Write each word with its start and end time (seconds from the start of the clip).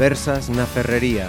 Conversas 0.00 0.48
na 0.48 0.64
Ferrería. 0.64 1.28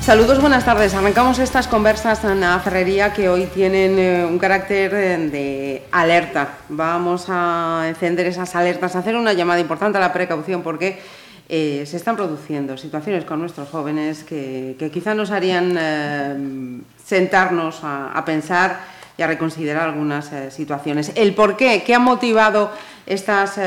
Saludos, 0.00 0.40
buenas 0.40 0.64
tardes. 0.64 0.94
Arrancamos 0.94 1.38
estas 1.38 1.68
conversas 1.68 2.24
en 2.24 2.40
la 2.40 2.58
ferrería 2.60 3.12
que 3.12 3.28
hoy 3.28 3.44
tienen 3.44 3.98
eh, 3.98 4.24
un 4.24 4.38
carácter 4.38 4.94
eh, 4.94 5.18
de 5.28 5.82
alerta. 5.92 6.60
Vamos 6.70 7.26
a 7.28 7.84
encender 7.90 8.24
esas 8.24 8.56
alertas, 8.56 8.96
a 8.96 9.00
hacer 9.00 9.16
una 9.16 9.34
llamada 9.34 9.60
importante 9.60 9.98
a 9.98 10.00
la 10.00 10.14
precaución 10.14 10.62
porque 10.62 10.98
eh, 11.50 11.84
se 11.84 11.98
están 11.98 12.16
produciendo 12.16 12.78
situaciones 12.78 13.26
con 13.26 13.38
nuestros 13.38 13.68
jóvenes 13.68 14.24
que, 14.24 14.76
quizá 14.90 15.14
nos 15.14 15.30
harían 15.30 15.76
sentarnos 17.04 17.80
a, 17.82 18.22
pensar 18.24 18.80
y 19.16 19.22
a 19.22 19.26
reconsiderar 19.26 19.88
algunas 19.88 20.32
eh, 20.32 20.50
situaciones. 20.50 21.12
El 21.14 21.34
por 21.34 21.56
qué, 21.56 21.82
qué 21.84 21.94
ha 21.94 21.98
motivado 21.98 22.72
estas 23.06 23.58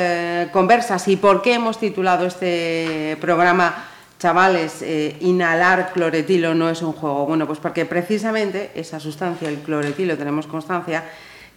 conversas 0.52 1.08
y 1.08 1.16
por 1.16 1.42
qué 1.42 1.54
hemos 1.54 1.80
titulado 1.80 2.26
este 2.26 3.18
programa 3.22 3.86
Chavales, 4.20 4.82
eh, 4.82 5.16
inhalar 5.22 5.92
cloretilo 5.94 6.56
no 6.56 6.70
es 6.70 6.82
un 6.82 6.94
juego. 6.94 7.28
Bueno, 7.28 7.46
pues 7.46 7.60
porque 7.60 7.86
precisamente 7.86 8.72
esa 8.74 9.00
sustancia, 9.00 9.48
el 9.48 9.60
cloretilo, 9.60 10.18
tenemos 10.18 10.48
constancia 10.48 11.04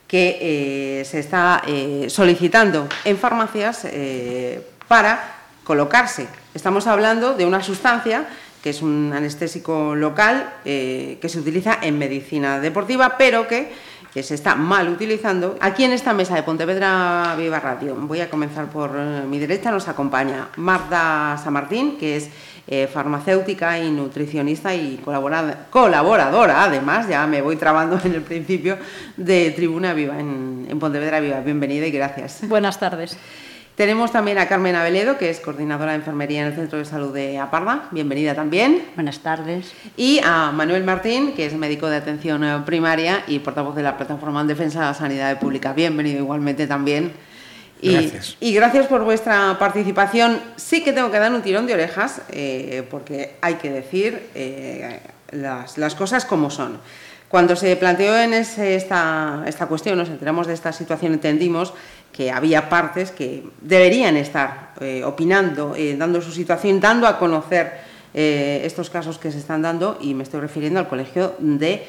que 0.07 0.39
eh, 1.01 1.05
se 1.07 1.21
está 1.21 1.63
eh, 1.67 2.07
solicitando 2.11 2.87
en 3.05 3.17
farmacias 3.17 3.87
eh, 3.87 4.61
para 4.89 5.37
colocarse. 5.65 6.27
Estamos 6.53 6.87
hablando 6.87 7.35
de 7.35 7.47
una 7.47 7.63
sustancia 7.63 8.27
que 8.63 8.71
es 8.71 8.83
un 8.83 9.13
anestésico 9.15 9.95
local 9.95 10.53
eh, 10.65 11.19
que 11.21 11.29
se 11.29 11.39
utiliza 11.39 11.79
en 11.83 11.99
medicina 11.99 12.61
deportiva, 12.61 13.17
pero 13.17 13.49
que 13.49 13.71
que 14.13 14.23
se 14.23 14.35
está 14.35 14.55
mal 14.55 14.89
utilizando. 14.89 15.57
Aquí 15.61 15.85
en 15.85 15.93
esta 15.93 16.13
mesa 16.13 16.35
de 16.35 16.43
Pontevedra 16.43 17.35
Viva 17.39 17.61
Radio, 17.61 17.95
voy 17.95 18.21
a 18.21 18.29
comenzar 18.29 18.69
por 18.69 18.91
eh, 18.97 19.23
mi 19.29 19.39
derecha, 19.39 19.71
nos 19.71 19.89
acompaña 19.89 20.49
Marta 20.57 21.39
San 21.43 21.53
Martín, 21.53 21.97
que 21.97 22.17
es 22.17 22.29
eh, 22.67 22.89
farmacéutica 22.93 23.79
y 23.79 23.91
nutricionista 23.91 24.75
y 24.75 25.01
colaboradora, 25.71 26.65
además, 26.65 27.09
ya 27.09 27.27
me 27.27 27.41
voy 27.43 27.57
trabando 27.57 28.01
en 28.05 28.15
el 28.15 28.23
principio, 28.23 28.79
de 29.17 29.51
Tribuna 29.53 29.95
Viva 29.95 30.19
en 30.19 30.79
Pontevedra 30.79 31.21
Viva. 31.21 31.41
Bienvenida 31.41 31.87
y 31.87 31.91
gracias. 31.91 32.41
Buenas 32.49 32.79
tardes. 32.79 33.17
Tenemos 33.81 34.13
también 34.13 34.37
a 34.37 34.47
Carmen 34.47 34.77
Aveledo, 34.77 35.17
que 35.17 35.31
es 35.31 35.41
coordinadora 35.41 35.93
de 35.93 35.97
enfermería 35.97 36.43
en 36.43 36.49
el 36.49 36.55
Centro 36.55 36.79
de 36.79 36.85
Salud 36.85 37.15
de 37.15 37.39
Aparda. 37.39 37.89
Bienvenida 37.93 38.35
también. 38.35 38.85
Buenas 38.95 39.21
tardes. 39.21 39.73
Y 39.97 40.21
a 40.23 40.53
Manuel 40.53 40.85
Martín, 40.85 41.33
que 41.33 41.47
es 41.47 41.55
médico 41.55 41.89
de 41.89 41.97
atención 41.97 42.45
eh, 42.45 42.59
primaria 42.67 43.25
y 43.27 43.39
portavoz 43.39 43.75
de 43.75 43.83
la 43.83 43.97
Plataforma 43.97 44.43
en 44.43 44.49
Defensa 44.49 44.81
de 44.81 44.85
la 44.85 44.93
Sanidad 44.93 45.41
Pública. 45.41 45.73
Bienvenido 45.73 46.19
igualmente 46.19 46.67
también. 46.67 47.15
Y 47.81 47.93
gracias. 47.93 48.37
y 48.39 48.53
gracias 48.53 48.87
por 48.87 49.03
vuestra 49.03 49.59
participación. 49.59 50.43
Sí 50.57 50.85
que 50.85 50.93
tengo 50.93 51.11
que 51.11 51.19
dar 51.19 51.33
un 51.33 51.41
tirón 51.41 51.67
de 51.67 51.73
orejas, 51.73 52.21
eh, 52.29 52.87
porque 52.91 53.37
hay 53.41 53.55
que 53.55 53.71
decir 53.71 54.29
eh, 54.35 55.01
las, 55.31 55.79
las 55.79 55.95
cosas 55.95 56.27
como 56.27 56.51
son. 56.51 56.81
Cuando 57.31 57.55
se 57.55 57.77
planteó 57.77 58.19
en 58.19 58.35
ese, 58.35 58.75
esta, 58.75 59.45
esta 59.47 59.67
cuestión, 59.67 59.97
nos 59.97 60.09
enteramos 60.09 60.49
de 60.49 60.53
esta 60.53 60.73
situación, 60.73 61.13
entendimos 61.13 61.73
que 62.13 62.31
había 62.31 62.69
partes 62.69 63.11
que 63.11 63.45
deberían 63.61 64.17
estar 64.17 64.75
eh, 64.81 65.03
opinando, 65.05 65.75
eh, 65.77 65.97
dando 65.97 66.21
su 66.21 66.33
situación, 66.33 66.81
dando 66.81 67.07
a 67.07 67.19
conocer 67.19 67.81
eh, 68.13 68.63
estos 68.65 68.91
casos 68.91 69.19
que 69.19 69.31
se 69.31 69.39
están 69.39 69.63
dando, 69.63 69.99
y 70.01 70.15
me 70.15 70.25
estoy 70.25 70.41
refiriendo 70.41 70.81
al 70.81 70.89
Colegio 70.89 71.35
de 71.39 71.87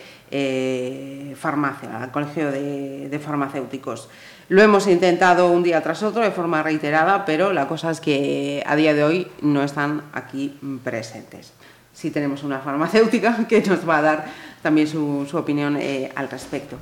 Farmacia, 1.36 2.04
al 2.04 2.12
Colegio 2.12 2.52
de, 2.52 3.20
Farmacéuticos. 3.24 4.10
Lo 4.48 4.62
hemos 4.62 4.88
intentado 4.88 5.50
un 5.50 5.64
día 5.64 5.82
tras 5.82 6.04
otro 6.04 6.22
de 6.22 6.32
forma 6.32 6.62
reiterada, 6.64 7.26
pero 7.26 7.54
la 7.54 7.68
cosa 7.68 7.92
es 7.92 8.00
que 8.00 8.64
a 8.66 8.76
día 8.76 8.94
de 8.94 9.04
hoy 9.04 9.28
no 9.42 9.64
están 9.64 10.04
aquí 10.14 10.58
presentes. 10.84 11.54
Sí 11.94 12.12
tenemos 12.12 12.44
una 12.44 12.60
farmacéutica 12.60 13.46
que 13.50 13.62
nos 13.62 13.88
va 13.88 13.98
a 13.98 14.02
dar 14.02 14.26
también 14.62 14.88
su, 14.88 15.26
su 15.30 15.38
opinión 15.38 15.78
al 16.16 16.30
respecto. 16.30 16.78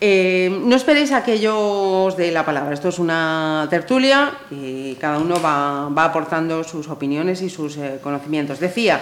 Eh, 0.00 0.50
no 0.64 0.76
esperéis 0.76 1.10
a 1.12 1.24
que 1.24 1.40
yo 1.40 2.04
os 2.04 2.16
dé 2.16 2.30
la 2.30 2.44
palabra. 2.44 2.74
Esto 2.74 2.90
es 2.90 2.98
una 2.98 3.66
tertulia 3.70 4.32
y 4.50 4.94
cada 4.96 5.18
uno 5.18 5.40
va, 5.40 5.88
va 5.88 6.04
aportando 6.04 6.64
sus 6.64 6.88
opiniones 6.88 7.40
y 7.40 7.48
sus 7.48 7.78
eh, 7.78 7.98
conocimientos. 8.02 8.60
Decía 8.60 9.00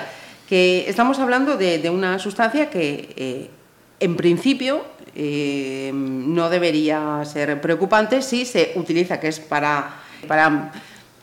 que 0.48 0.88
estamos 0.88 1.18
hablando 1.18 1.56
de, 1.56 1.78
de 1.78 1.90
una 1.90 2.18
sustancia 2.20 2.70
que, 2.70 3.12
eh, 3.16 3.50
en 3.98 4.14
principio, 4.16 4.84
no 5.14 6.50
debería 6.50 7.22
ser 7.24 7.60
preocupante 7.60 8.20
si 8.20 8.44
se 8.44 8.72
utiliza, 8.74 9.20
que 9.20 9.28
es 9.28 9.38
para, 9.38 9.94
para 10.26 10.72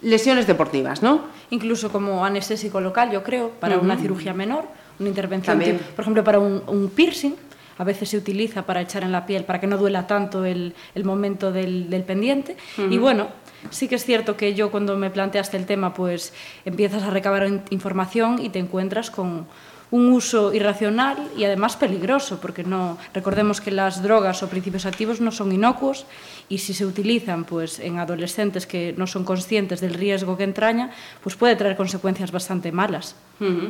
lesiones 0.01 0.47
deportivas, 0.47 1.03
¿no? 1.03 1.25
Incluso 1.49 1.91
como 1.91 2.25
anestésico 2.25 2.79
local, 2.79 3.11
yo 3.11 3.21
creo, 3.21 3.49
para 3.59 3.75
uh 3.75 3.79
-huh. 3.79 3.83
una 3.83 3.97
cirugía 3.97 4.33
menor, 4.33 4.63
una 4.97 5.09
intervención, 5.09 5.57
También. 5.57 5.79
por 5.95 6.03
ejemplo, 6.03 6.23
para 6.23 6.39
un, 6.39 6.63
un 6.67 6.89
piercing, 6.89 7.35
a 7.81 7.83
veces 7.83 8.09
se 8.09 8.17
utiliza 8.17 8.61
para 8.67 8.79
echar 8.81 9.01
en 9.01 9.11
la 9.11 9.25
piel, 9.25 9.43
para 9.43 9.59
que 9.59 9.65
no 9.65 9.75
duela 9.75 10.05
tanto 10.05 10.45
el, 10.45 10.75
el 10.93 11.03
momento 11.03 11.51
del, 11.51 11.89
del 11.89 12.03
pendiente. 12.03 12.55
Uh 12.77 12.81
-huh. 12.81 12.93
Y 12.93 12.97
bueno, 12.99 13.29
sí 13.71 13.87
que 13.87 13.95
es 13.95 14.05
cierto 14.05 14.37
que 14.37 14.53
yo 14.53 14.69
cuando 14.69 14.95
me 14.97 15.09
planteaste 15.09 15.57
el 15.57 15.65
tema, 15.65 15.91
pues 15.91 16.31
empiezas 16.63 17.01
a 17.01 17.09
recabar 17.09 17.41
información 17.71 18.37
y 18.39 18.49
te 18.49 18.59
encuentras 18.59 19.09
con 19.09 19.47
un 19.89 20.13
uso 20.13 20.53
irracional 20.53 21.17
y 21.35 21.43
además 21.43 21.75
peligroso, 21.75 22.39
porque 22.39 22.63
no 22.63 22.99
recordemos 23.15 23.59
que 23.59 23.71
las 23.71 24.03
drogas 24.03 24.43
o 24.43 24.47
principios 24.47 24.85
activos 24.85 25.19
no 25.19 25.31
son 25.31 25.51
inocuos 25.51 26.05
y 26.49 26.59
si 26.59 26.73
se 26.75 26.85
utilizan 26.85 27.45
pues 27.45 27.79
en 27.79 27.97
adolescentes 27.97 28.67
que 28.67 28.93
no 28.95 29.07
son 29.07 29.25
conscientes 29.25 29.81
del 29.81 29.95
riesgo 29.95 30.37
que 30.37 30.43
entraña, 30.43 30.91
pues 31.23 31.35
puede 31.35 31.55
traer 31.55 31.75
consecuencias 31.75 32.31
bastante 32.31 32.71
malas. 32.71 33.15
Uh 33.39 33.45
-huh. 33.45 33.69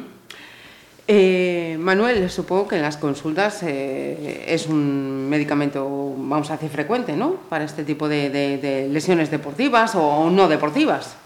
Eh, 1.14 1.76
Manuel, 1.78 2.30
supongo 2.30 2.70
que 2.70 2.78
en 2.78 2.84
las 2.84 2.96
consultas 2.96 3.64
eh, 3.64 4.46
es 4.48 4.68
un 4.68 5.28
medicamento, 5.28 5.84
vamos 6.18 6.50
a 6.50 6.54
decir, 6.54 6.70
frecuente, 6.70 7.18
¿no? 7.18 7.34
Para 7.50 7.66
este 7.66 7.84
tipo 7.84 8.08
de, 8.08 8.88
lesiones 8.90 9.30
deportivas 9.30 9.92
o 9.96 10.30
no 10.30 10.48
deportivas. 10.48 11.18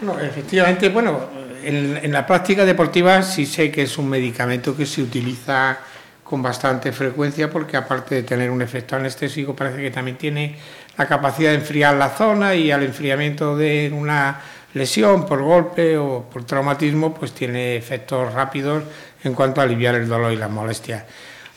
No, 0.00 0.18
efectivamente, 0.18 0.88
bueno, 0.88 1.20
en, 1.62 2.00
en, 2.02 2.12
la 2.12 2.26
práctica 2.26 2.64
deportiva 2.64 3.20
sí 3.20 3.44
sé 3.44 3.70
que 3.70 3.82
es 3.82 3.98
un 3.98 4.08
medicamento 4.08 4.74
que 4.74 4.86
se 4.86 5.02
utiliza 5.02 5.76
con 6.24 6.40
bastante 6.40 6.90
frecuencia 6.90 7.50
porque 7.50 7.76
aparte 7.76 8.14
de 8.14 8.22
tener 8.22 8.50
un 8.50 8.62
efecto 8.62 8.96
anestésico 8.96 9.54
parece 9.54 9.82
que 9.82 9.90
también 9.90 10.16
tiene 10.16 10.56
la 10.96 11.06
capacidad 11.06 11.50
de 11.50 11.56
enfriar 11.56 11.94
la 11.96 12.08
zona 12.08 12.54
y 12.54 12.70
al 12.70 12.84
enfriamiento 12.84 13.54
de 13.54 13.92
una 13.94 14.40
lesión 14.74 15.26
por 15.26 15.42
golpe 15.42 15.98
o 15.98 16.24
por 16.32 16.44
traumatismo 16.44 17.12
pues 17.12 17.32
tiene 17.32 17.76
efectos 17.76 18.32
rápidos 18.32 18.84
en 19.22 19.34
cuanto 19.34 19.60
a 19.60 19.64
aliviar 19.64 19.94
el 19.94 20.08
dolor 20.08 20.32
y 20.32 20.36
la 20.36 20.48
molestia. 20.48 21.06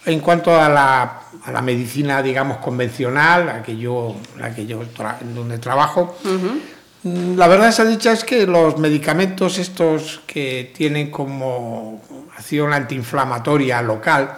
En 0.05 0.19
cuanto 0.19 0.59
a 0.59 0.67
la, 0.67 1.21
a 1.45 1.51
la 1.51 1.61
medicina, 1.61 2.21
digamos, 2.21 2.57
convencional, 2.57 3.45
la 3.45 3.63
que 3.63 3.77
yo, 3.77 4.15
la 4.37 4.53
que 4.53 4.65
yo 4.65 4.79
tra 4.95 5.17
donde 5.21 5.59
trabajo, 5.59 6.17
uh 6.25 6.27
-huh. 6.27 7.35
la 7.37 7.47
verdad 7.47 7.69
esa 7.69 7.85
dicha 7.85 8.11
es 8.11 8.23
que 8.23 8.45
los 8.45 8.77
medicamentos 8.77 9.57
estos 9.57 10.21
que 10.27 10.73
tienen 10.75 11.09
como 11.09 12.01
acción 12.37 12.73
antiinflamatoria 12.73 13.81
local, 13.81 14.35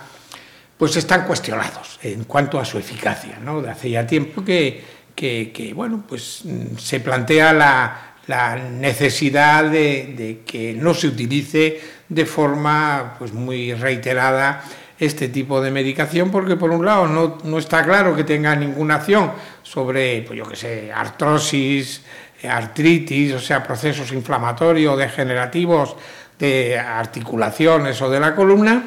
pues 0.77 0.95
están 0.97 1.25
cuestionados 1.25 1.99
en 2.03 2.25
cuanto 2.25 2.59
a 2.59 2.65
su 2.65 2.77
eficacia. 2.77 3.39
¿no? 3.43 3.61
De 3.61 3.69
hace 3.71 3.89
ya 3.89 4.05
tiempo 4.05 4.43
que, 4.43 4.83
que, 5.15 5.51
que 5.51 5.73
bueno, 5.73 6.03
pues 6.07 6.43
se 6.77 6.99
plantea 6.99 7.53
la, 7.53 8.15
la 8.27 8.55
necesidad 8.57 9.63
de, 9.63 10.13
de, 10.17 10.41
que 10.45 10.73
no 10.73 10.93
se 10.93 11.07
utilice 11.07 11.79
de 12.09 12.25
forma 12.25 13.15
pues, 13.17 13.33
muy 13.33 13.73
reiterada 13.73 14.63
este 14.97 15.27
tipo 15.27 15.61
de 15.61 15.71
medicación 15.71 16.31
porque 16.31 16.55
por 16.55 16.71
un 16.71 16.85
lado 16.85 17.07
no, 17.07 17.37
no 17.43 17.57
está 17.57 17.83
claro 17.83 18.15
que 18.15 18.23
tenga 18.23 18.55
ninguna 18.55 18.95
acción 18.95 19.31
sobre, 19.61 20.21
pues 20.21 20.37
yo 20.37 20.45
que 20.47 20.55
sé, 20.55 20.91
artrosis, 20.93 22.01
artritis, 22.47 23.33
o 23.33 23.39
sea, 23.39 23.63
procesos 23.63 24.11
inflamatorios, 24.11 24.97
degenerativos 24.97 25.95
de 26.39 26.77
articulaciones 26.77 28.01
o 28.01 28.09
de 28.09 28.19
la 28.19 28.35
columna 28.35 28.83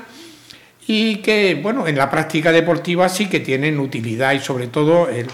y 0.87 1.17
que, 1.17 1.59
bueno, 1.63 1.87
en 1.87 1.97
la 1.97 2.11
práctica 2.11 2.53
deportiva 2.53 3.09
sí 3.09 3.29
que 3.29 3.41
tienen 3.41 3.79
utilidad 3.79 4.33
y 4.33 4.41
sobre 4.41 4.69
todo 4.69 5.09
el, 5.09 5.27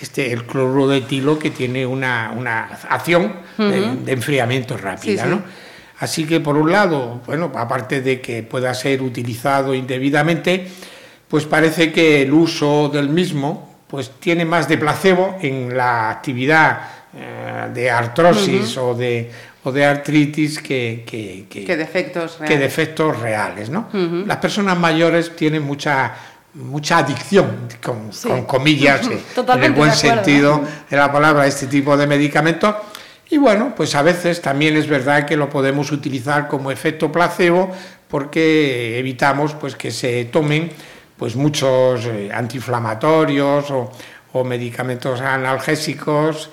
este, 0.00 0.32
el 0.32 0.44
cloruro 0.44 0.88
de 0.88 0.98
etilo 0.98 1.38
que 1.38 1.50
tiene 1.50 1.86
una, 1.86 2.32
una 2.36 2.64
acción 2.88 3.24
uh 3.56 3.62
-huh. 3.62 3.70
de, 3.70 4.04
de, 4.04 4.12
enfriamiento 4.12 4.76
rápida, 4.76 5.22
sí, 5.24 5.28
sí. 5.28 5.28
¿no? 5.28 5.42
Así 6.00 6.24
que, 6.26 6.40
por 6.40 6.56
un 6.56 6.70
lado, 6.70 7.20
bueno, 7.26 7.50
aparte 7.54 8.00
de 8.00 8.20
que 8.20 8.42
pueda 8.42 8.72
ser 8.74 9.02
utilizado 9.02 9.74
indebidamente, 9.74 10.68
pues 11.26 11.44
parece 11.44 11.92
que 11.92 12.22
el 12.22 12.32
uso 12.32 12.88
del 12.88 13.08
mismo 13.08 13.68
pues 13.88 14.12
tiene 14.20 14.44
más 14.44 14.68
de 14.68 14.76
placebo 14.78 15.38
en 15.40 15.76
la 15.76 16.10
actividad 16.10 16.80
eh, 17.14 17.68
de 17.72 17.90
artrosis 17.90 18.76
uh 18.76 18.80
-huh. 18.80 18.84
o, 18.84 18.94
de, 18.94 19.30
o 19.64 19.72
de 19.72 19.84
artritis 19.84 20.58
que, 20.60 21.04
que, 21.06 21.46
que, 21.48 21.64
que 21.64 21.76
defectos 21.76 22.38
reales. 22.38 22.48
Que 22.56 22.62
defectos 22.62 23.18
reales 23.18 23.70
¿no? 23.70 23.88
uh 23.92 23.96
-huh. 23.96 24.26
Las 24.26 24.36
personas 24.36 24.78
mayores 24.78 25.34
tienen 25.34 25.62
mucha 25.62 26.14
mucha 26.54 26.98
adicción, 26.98 27.68
con, 27.82 28.10
comillas, 28.44 29.02
en 29.06 29.62
el 29.62 29.72
buen 29.72 29.92
sentido 29.92 30.60
de 30.90 30.96
la 30.96 31.12
palabra, 31.12 31.42
a 31.42 31.46
este 31.46 31.66
tipo 31.66 31.96
de 31.96 32.06
medicamentos. 32.06 32.74
Y 33.30 33.36
bueno, 33.36 33.74
pues 33.76 33.94
a 33.94 34.02
veces 34.02 34.40
también 34.40 34.76
es 34.76 34.86
verdad 34.86 35.26
que 35.26 35.36
lo 35.36 35.50
podemos 35.50 35.92
utilizar 35.92 36.48
como 36.48 36.70
efecto 36.70 37.12
placebo 37.12 37.70
porque 38.08 38.98
evitamos 38.98 39.54
pues 39.54 39.76
que 39.76 39.90
se 39.90 40.24
tomen 40.26 40.70
pues 41.16 41.36
muchos 41.36 42.06
eh, 42.06 42.30
antiinflamatorios 42.32 43.70
o, 43.70 43.92
o 44.32 44.44
medicamentos 44.44 45.20
analgésicos 45.20 46.50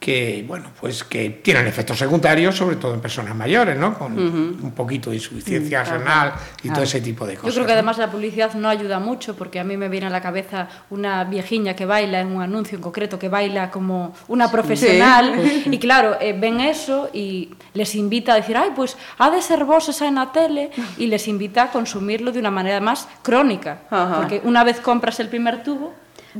que 0.00 0.42
bueno 0.48 0.70
pues 0.80 1.04
que 1.04 1.28
tienen 1.28 1.66
efectos 1.66 1.98
secundarios 1.98 2.56
sobre 2.56 2.76
todo 2.76 2.94
en 2.94 3.00
personas 3.00 3.36
mayores 3.36 3.78
no 3.78 3.96
con 3.98 4.18
un 4.18 4.72
poquito 4.74 5.10
de 5.10 5.16
insuficiencia 5.16 5.84
renal 5.84 6.32
y 6.62 6.70
todo 6.70 6.84
ese 6.84 7.02
tipo 7.02 7.26
de 7.26 7.34
cosas 7.34 7.50
yo 7.50 7.54
creo 7.54 7.66
que 7.66 7.74
además 7.74 7.98
la 7.98 8.10
publicidad 8.10 8.54
no 8.54 8.70
ayuda 8.70 8.98
mucho 8.98 9.36
porque 9.36 9.60
a 9.60 9.64
mí 9.64 9.76
me 9.76 9.90
viene 9.90 10.06
a 10.06 10.10
la 10.10 10.22
cabeza 10.22 10.68
una 10.88 11.22
viejiña 11.24 11.76
que 11.76 11.84
baila 11.84 12.20
en 12.20 12.28
un 12.28 12.40
anuncio 12.40 12.76
en 12.76 12.82
concreto 12.82 13.18
que 13.18 13.28
baila 13.28 13.70
como 13.70 14.14
una 14.28 14.50
profesional 14.50 15.38
y 15.66 15.78
claro 15.78 16.16
eh, 16.18 16.32
ven 16.32 16.60
eso 16.60 17.10
y 17.12 17.50
les 17.74 17.94
invita 17.94 18.32
a 18.32 18.36
decir 18.36 18.56
ay 18.56 18.70
pues 18.74 18.96
ha 19.18 19.30
de 19.30 19.42
ser 19.42 19.64
vos 19.66 19.90
esa 19.90 20.08
en 20.08 20.14
la 20.14 20.32
tele 20.32 20.70
y 20.96 21.08
les 21.08 21.28
invita 21.28 21.64
a 21.64 21.70
consumirlo 21.70 22.32
de 22.32 22.38
una 22.38 22.50
manera 22.50 22.80
más 22.80 23.06
crónica 23.20 23.80
porque 24.16 24.40
una 24.44 24.64
vez 24.64 24.80
compras 24.80 25.20
el 25.20 25.28
primer 25.28 25.62
tubo 25.62 25.92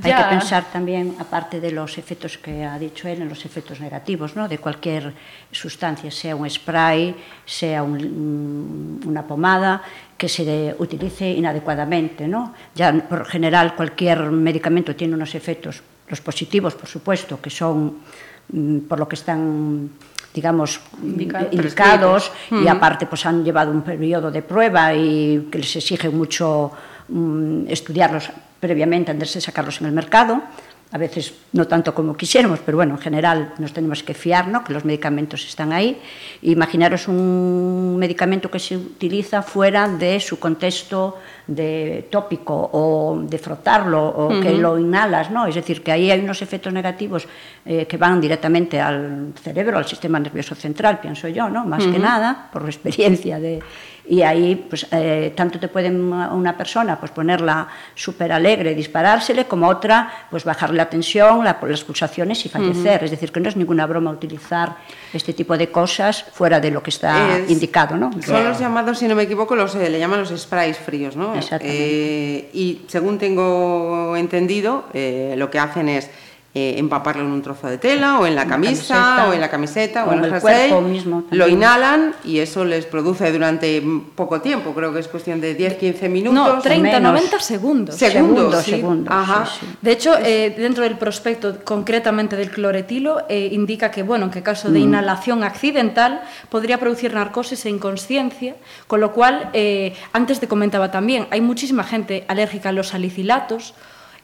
Hay 0.02 0.14
que 0.14 0.24
pensar 0.30 0.70
también, 0.72 1.16
aparte 1.18 1.60
de 1.60 1.72
los 1.72 1.98
efectos 1.98 2.38
que 2.38 2.64
ha 2.64 2.78
dicho 2.78 3.08
él, 3.08 3.22
en 3.22 3.28
los 3.28 3.44
efectos 3.44 3.80
negativos 3.80 4.36
¿no? 4.36 4.48
de 4.48 4.58
cualquier 4.58 5.12
sustancia, 5.50 6.10
sea 6.10 6.36
un 6.36 6.48
spray, 6.48 7.14
sea 7.44 7.82
un, 7.82 9.00
una 9.04 9.26
pomada, 9.26 9.82
que 10.16 10.28
se 10.28 10.76
utilice 10.78 11.28
inadecuadamente. 11.30 12.28
¿no? 12.28 12.54
Ya 12.74 12.92
por 12.92 13.26
general 13.26 13.74
cualquier 13.74 14.30
medicamento 14.30 14.94
tiene 14.94 15.14
unos 15.14 15.34
efectos, 15.34 15.82
los 16.08 16.20
positivos, 16.20 16.74
por 16.74 16.88
supuesto, 16.88 17.40
que 17.40 17.50
son 17.50 17.98
mm, 18.52 18.78
por 18.80 18.98
lo 18.98 19.08
que 19.08 19.16
están 19.16 19.90
digamos, 20.32 20.80
Indica, 21.02 21.48
indicados 21.50 22.30
y 22.52 22.68
aparte 22.68 23.06
pues 23.06 23.26
han 23.26 23.42
llevado 23.44 23.72
un 23.72 23.82
periodo 23.82 24.30
de 24.30 24.42
prueba 24.42 24.94
y 24.94 25.48
que 25.50 25.58
les 25.58 25.74
exige 25.74 26.08
mucho 26.08 26.70
mm, 27.08 27.66
estudiarlos 27.66 28.30
previamente 28.60 29.10
antes 29.10 29.34
de 29.34 29.40
sacarlos 29.40 29.80
en 29.80 29.86
el 29.88 29.92
mercado, 29.92 30.42
a 30.92 30.98
veces 30.98 31.34
no 31.52 31.68
tanto 31.68 31.94
como 31.94 32.16
quisiéramos, 32.16 32.58
pero 32.66 32.76
bueno, 32.76 32.94
en 32.94 33.00
general 33.00 33.54
nos 33.58 33.72
tenemos 33.72 34.02
que 34.02 34.12
fiar, 34.12 34.48
¿no? 34.48 34.64
que 34.64 34.72
los 34.72 34.84
medicamentos 34.84 35.46
están 35.46 35.72
ahí. 35.72 36.00
Imaginaros 36.42 37.06
un 37.06 37.96
medicamento 37.96 38.50
que 38.50 38.58
se 38.58 38.76
utiliza 38.76 39.42
fuera 39.42 39.86
de 39.86 40.18
su 40.18 40.40
contexto 40.40 41.18
de 41.46 42.08
tópico 42.10 42.70
o 42.72 43.22
de 43.22 43.38
frotarlo 43.38 44.02
o 44.02 44.26
uh 44.26 44.30
-huh. 44.30 44.42
que 44.42 44.52
lo 44.52 44.78
inhalas, 44.78 45.30
¿no? 45.30 45.46
Es 45.46 45.54
decir, 45.54 45.82
que 45.82 45.92
ahí 45.92 46.10
hay 46.10 46.20
unos 46.20 46.42
efectos 46.42 46.72
negativos 46.72 47.26
eh, 47.64 47.86
que 47.86 47.96
van 47.96 48.20
directamente 48.20 48.80
al 48.80 49.32
cerebro, 49.40 49.78
al 49.78 49.86
sistema 49.86 50.18
nervioso 50.18 50.54
central, 50.54 51.00
pienso 51.00 51.28
yo, 51.28 51.48
¿no? 51.48 51.66
Más 51.66 51.84
uh 51.84 51.88
-huh. 51.88 51.92
que 51.92 51.98
nada, 51.98 52.48
por 52.52 52.64
experiencia 52.66 53.38
de, 53.38 53.60
y 54.08 54.22
ahí 54.22 54.66
pues, 54.68 54.86
eh, 54.90 55.32
tanto 55.36 55.58
te 55.58 55.68
puede 55.68 55.90
una 55.90 56.56
persona 56.56 56.98
pues, 56.98 57.12
ponerla 57.12 57.68
súper 57.94 58.32
alegre, 58.32 58.74
disparársele, 58.74 59.46
como 59.46 59.68
otra 59.68 60.26
pues, 60.30 60.44
bajarle 60.44 60.76
la 60.76 60.88
tensión, 60.88 61.44
la, 61.44 61.58
las 61.62 61.84
pulsaciones 61.84 62.44
y 62.44 62.48
fallecer. 62.48 63.00
Uh 63.00 63.02
-huh. 63.02 63.04
Es 63.04 63.10
decir, 63.10 63.32
que 63.32 63.40
no 63.40 63.48
es 63.48 63.56
ninguna 63.56 63.86
broma 63.86 64.10
utilizar 64.10 64.76
este 65.12 65.32
tipo 65.32 65.56
de 65.56 65.70
cosas 65.70 66.24
fuera 66.32 66.60
de 66.60 66.70
lo 66.70 66.82
que 66.82 66.90
está 66.90 67.38
es, 67.38 67.50
indicado. 67.50 67.96
¿no? 67.96 68.10
Son 68.22 68.44
los 68.44 68.58
llamados, 68.58 68.98
si 68.98 69.08
no 69.08 69.14
me 69.14 69.24
equivoco, 69.24 69.54
los, 69.56 69.74
eh, 69.74 69.90
le 69.90 69.98
llaman 69.98 70.20
los 70.20 70.30
sprays 70.30 70.78
fríos. 70.78 71.16
¿no? 71.16 71.34
Exactamente. 71.34 72.38
Eh, 72.38 72.50
y 72.52 72.82
según 72.88 73.18
tengo 73.18 74.16
entendido, 74.16 74.84
eh, 74.92 75.34
lo 75.36 75.50
que 75.50 75.58
hacen 75.58 75.88
es 75.88 76.10
eh, 76.52 76.74
empaparlo 76.78 77.22
en 77.22 77.30
un 77.30 77.42
trozo 77.42 77.68
de 77.68 77.78
tela 77.78 78.18
o 78.18 78.26
en 78.26 78.34
la 78.34 78.44
camisa 78.44 78.94
camiseta, 78.96 79.28
o 79.28 79.32
en 79.32 79.40
la 79.40 79.48
camiseta 79.48 80.04
o, 80.04 80.12
en 80.12 80.24
el 80.24 80.30
jersey, 80.32 80.80
mismo, 80.80 81.22
lo 81.30 81.46
inhalan 81.46 82.12
y 82.24 82.40
eso 82.40 82.64
les 82.64 82.86
produce 82.86 83.30
durante 83.30 83.80
poco 84.16 84.40
tiempo, 84.40 84.74
creo 84.74 84.92
que 84.92 84.98
es 84.98 85.06
cuestión 85.06 85.40
de 85.40 85.56
10-15 85.56 86.08
minutos. 86.08 86.56
No, 86.56 86.60
30, 86.60 86.98
90 86.98 87.38
segundos. 87.38 87.94
Segundos, 87.94 88.64
sí. 88.64 88.72
segundos 88.72 89.14
Ajá. 89.14 89.46
Sí, 89.46 89.58
sí. 89.60 89.66
De 89.80 89.92
hecho, 89.92 90.18
eh, 90.18 90.52
dentro 90.58 90.82
del 90.82 90.98
prospecto 90.98 91.58
concretamente 91.62 92.34
del 92.34 92.50
cloretilo 92.50 93.18
eh, 93.28 93.50
indica 93.52 93.92
que, 93.92 94.02
bueno, 94.02 94.28
en 94.34 94.42
caso 94.42 94.72
de 94.72 94.80
mm. 94.80 94.82
inhalación 94.82 95.44
accidental 95.44 96.20
podría 96.48 96.80
producir 96.80 97.14
narcosis 97.14 97.64
e 97.66 97.70
inconsciencia, 97.70 98.56
con 98.88 98.98
lo 98.98 99.12
cual, 99.12 99.52
antes 100.12 100.40
te 100.40 100.48
comentaba 100.48 100.90
también, 100.90 101.28
hay 101.30 101.42
muchísima 101.42 101.84
gente 101.84 102.24
alérgica 102.26 102.70
a 102.70 102.72
los 102.72 102.88
salicilatos 102.88 103.74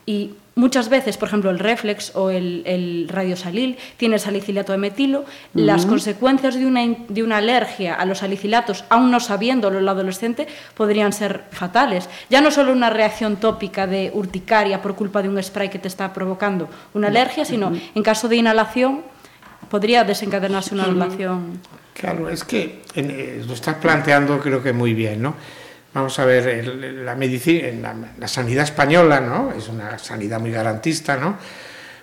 y 0.07 0.33
Muchas 0.59 0.89
veces, 0.89 1.19
por 1.19 1.29
ejemplo, 1.29 1.51
el 1.51 1.59
reflex 1.59 2.17
o 2.17 2.31
el, 2.31 2.63
el 2.65 3.09
radiosalil 3.11 3.77
tiene 3.99 4.19
salicilato 4.19 4.73
de 4.73 4.79
metilo. 4.79 5.21
Uh 5.21 5.23
-huh. 5.23 5.65
Las 5.67 5.85
consecuencias 5.85 6.55
de 6.55 6.65
una, 6.65 6.81
de 7.09 7.23
una 7.23 7.37
alergia 7.37 7.95
a 7.95 8.07
los 8.07 8.19
salicilatos, 8.19 8.83
aún 8.89 9.11
no 9.11 9.21
sabiéndolo 9.21 9.81
el 9.81 9.87
adolescente, 9.87 10.47
podrían 10.75 11.13
ser 11.13 11.45
fatales. 11.51 12.09
Ya 12.31 12.41
no 12.41 12.51
solo 12.51 12.73
una 12.73 12.89
reacción 12.89 13.37
tópica 13.37 13.87
de 13.87 14.11
urticaria 14.15 14.81
por 14.81 14.95
culpa 14.95 15.21
de 15.21 15.29
un 15.29 15.43
spray 15.43 15.69
que 15.69 15.79
te 15.79 15.89
está 15.89 16.15
provocando 16.15 16.71
una 16.95 17.09
alergia, 17.09 17.45
sino 17.45 17.69
uh 17.69 17.73
-huh. 17.73 17.91
en 17.95 18.03
caso 18.03 18.27
de 18.27 18.37
inhalación 18.37 19.03
podría 19.69 20.05
desencadenarse 20.05 20.75
una 20.75 20.85
-huh. 20.85 20.95
relación. 20.95 21.61
Claro, 21.93 22.31
es 22.31 22.45
que 22.45 22.81
eh, 22.95 23.45
lo 23.47 23.53
estás 23.53 23.77
planteando 23.77 24.39
creo 24.41 24.63
que 24.63 24.73
muy 24.73 24.95
bien, 24.95 25.21
¿no? 25.21 25.35
Vamos 25.97 26.19
a 26.19 26.27
ver, 26.27 26.47
el, 26.47 27.07
la 27.07 27.15
medicina, 27.15 27.69
la, 27.81 27.95
la, 28.19 28.29
sanidad 28.29 28.65
española, 28.65 29.19
¿no? 29.19 29.51
Es 29.57 29.67
una 29.69 29.99
sanidad 29.99 30.39
muy 30.39 30.51
garantista, 30.51 31.17
¿no? 31.17 31.39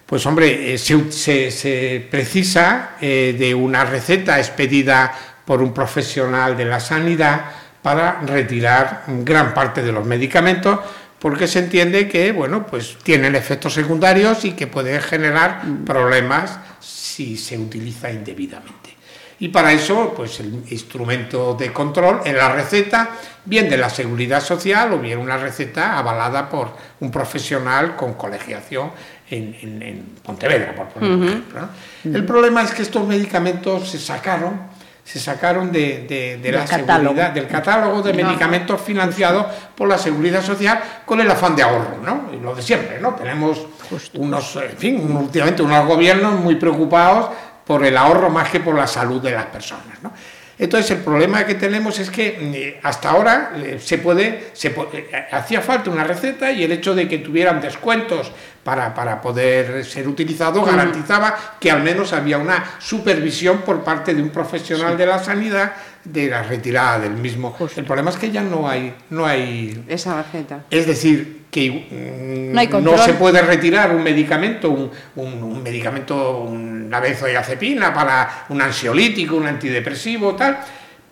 Pues 0.04 0.26
hombre, 0.26 0.74
eh, 0.74 0.78
se, 0.80 1.12
se, 1.12 1.52
se, 1.52 2.08
precisa 2.10 2.98
eh, 3.00 3.36
de 3.38 3.54
una 3.54 3.86
receta 3.86 4.40
expedida 4.40 5.14
por 5.46 5.62
un 5.62 5.74
profesional 5.74 6.58
de 6.58 6.66
la 6.66 6.80
sanidad 6.80 7.42
para 7.84 8.20
retirar 8.22 9.04
gran 9.08 9.54
parte 9.54 9.84
de 9.84 9.92
los 9.92 10.06
medicamentos 10.06 10.80
porque 11.20 11.48
se 11.48 11.60
entiende 11.60 12.10
que, 12.10 12.32
bueno, 12.32 12.66
pues 12.66 12.98
tienen 13.04 13.36
efectos 13.36 13.76
secundarios 13.76 14.44
y 14.44 14.54
que 14.54 14.66
pueden 14.66 15.02
generar 15.02 15.62
problemas 15.86 16.58
si 16.80 17.38
se 17.38 17.58
utiliza 17.60 18.12
indebidamente. 18.12 18.98
Y 19.40 19.50
para 19.50 19.72
eso, 19.72 20.14
pues 20.16 20.40
el 20.40 20.64
instrumento 20.70 21.54
de 21.56 21.74
control 21.74 22.22
en 22.24 22.38
la 22.38 22.54
receta, 22.54 23.10
bien 23.46 23.70
de 23.70 23.78
la 23.78 23.90
seguridad 23.90 24.42
social 24.42 24.94
o 24.94 25.00
bien 25.00 25.20
una 25.20 25.38
receta 25.38 25.98
avalada 25.98 26.50
por 26.50 26.70
un 27.02 27.12
profesional 27.12 27.96
con 27.96 28.14
colegiación 28.14 28.92
en, 29.30 29.56
en, 29.62 29.82
en 29.82 30.06
Pontevedra, 30.24 30.74
por 30.76 30.88
poner 30.90 31.10
uh 31.10 31.14
-huh. 31.14 31.18
un 31.18 31.28
ejemplo. 31.28 31.68
El 32.06 32.26
problema 32.26 32.62
es 32.62 32.72
que 32.72 32.84
estos 32.84 33.06
medicamentos 33.06 33.90
se 33.90 34.00
sacaron, 34.00 34.62
se 35.04 35.20
sacaron 35.20 35.72
de, 35.72 36.06
de, 36.08 36.38
de 36.38 36.52
la 36.52 36.64
catálogo. 36.64 37.10
seguridad, 37.10 37.32
del 37.32 37.48
catálogo 37.48 38.02
de 38.02 38.14
medicamentos 38.14 38.80
financiados 38.80 39.48
por 39.76 39.90
la 39.90 39.98
seguridad 39.98 40.42
social 40.42 40.80
con 41.06 41.20
el 41.20 41.30
afán 41.30 41.56
de 41.56 41.64
ahorro, 41.64 41.98
¿no? 42.06 42.30
Y 42.32 42.40
lo 42.40 42.56
de 42.56 42.62
siempre, 42.62 43.02
¿no? 43.02 43.14
Tenemos 43.16 43.66
Justo. 43.90 44.20
unos, 44.20 44.56
en 44.56 44.78
fin, 44.78 45.18
últimamente 45.18 45.62
unos 45.62 45.86
gobiernos 45.86 46.40
muy 46.40 46.56
preocupados 46.56 47.30
por 47.66 47.86
el 47.86 47.98
ahorro 47.98 48.30
más 48.30 48.50
que 48.50 48.60
por 48.60 48.76
la 48.76 48.88
salud 48.88 49.22
de 49.22 49.32
las 49.32 49.46
personas. 49.46 50.02
¿no? 50.02 50.12
Entonces 50.58 50.92
el 50.92 50.98
problema 50.98 51.46
que 51.46 51.56
tenemos 51.56 51.98
es 52.00 52.12
que 52.12 52.38
eh, 52.40 52.80
hasta 52.84 53.10
ahora 53.10 53.54
eh, 53.56 53.80
se 53.82 53.98
puede, 53.98 54.52
se 54.54 54.68
eh, 54.70 55.28
hacía 55.32 55.62
falta 55.62 55.90
una 55.90 56.04
receta 56.04 56.52
y 56.52 56.64
el 56.64 56.72
hecho 56.72 56.94
de 56.94 57.08
que 57.08 57.18
tuvieran 57.18 57.60
descuentos 57.60 58.32
para, 58.64 58.94
para 58.94 59.20
poder 59.20 59.84
ser 59.84 60.08
utilizado 60.08 60.64
garantizaba 60.64 61.36
que 61.60 61.72
al 61.72 61.82
menos 61.82 62.14
había 62.14 62.38
una 62.38 62.64
supervisión 62.80 63.60
por 63.60 63.84
parte 63.84 64.14
de 64.14 64.22
un 64.22 64.30
profesional 64.30 64.92
sí. 64.92 64.98
de 64.98 65.06
la 65.06 65.24
sanidad 65.24 65.74
de 66.04 66.30
la 66.30 66.44
retirada 66.44 67.00
del 67.00 67.14
mismo. 67.14 67.52
Justo. 67.52 67.80
El 67.80 67.86
problema 67.86 68.10
es 68.10 68.18
que 68.18 68.32
ya 68.32 68.42
no 68.42 68.68
hay, 68.68 68.94
no 69.10 69.26
hay 69.26 69.84
esa 69.88 70.22
receta. 70.22 70.64
Es 70.70 70.86
decir, 70.86 71.44
que 71.50 72.52
no, 72.52 72.82
no 72.82 72.98
se 72.98 73.14
puede 73.14 73.42
retirar 73.42 73.96
un 73.96 74.04
medicamento, 74.04 74.72
un, 74.72 74.90
un, 75.16 75.44
un 75.44 75.64
medicamento, 75.64 76.40
una 76.40 77.00
benzodiazepina 77.00 77.94
para 77.94 78.46
un 78.50 78.62
ansiolítico, 78.62 79.36
un 79.36 79.46
antidepresivo, 79.46 80.36
tal, 80.36 80.58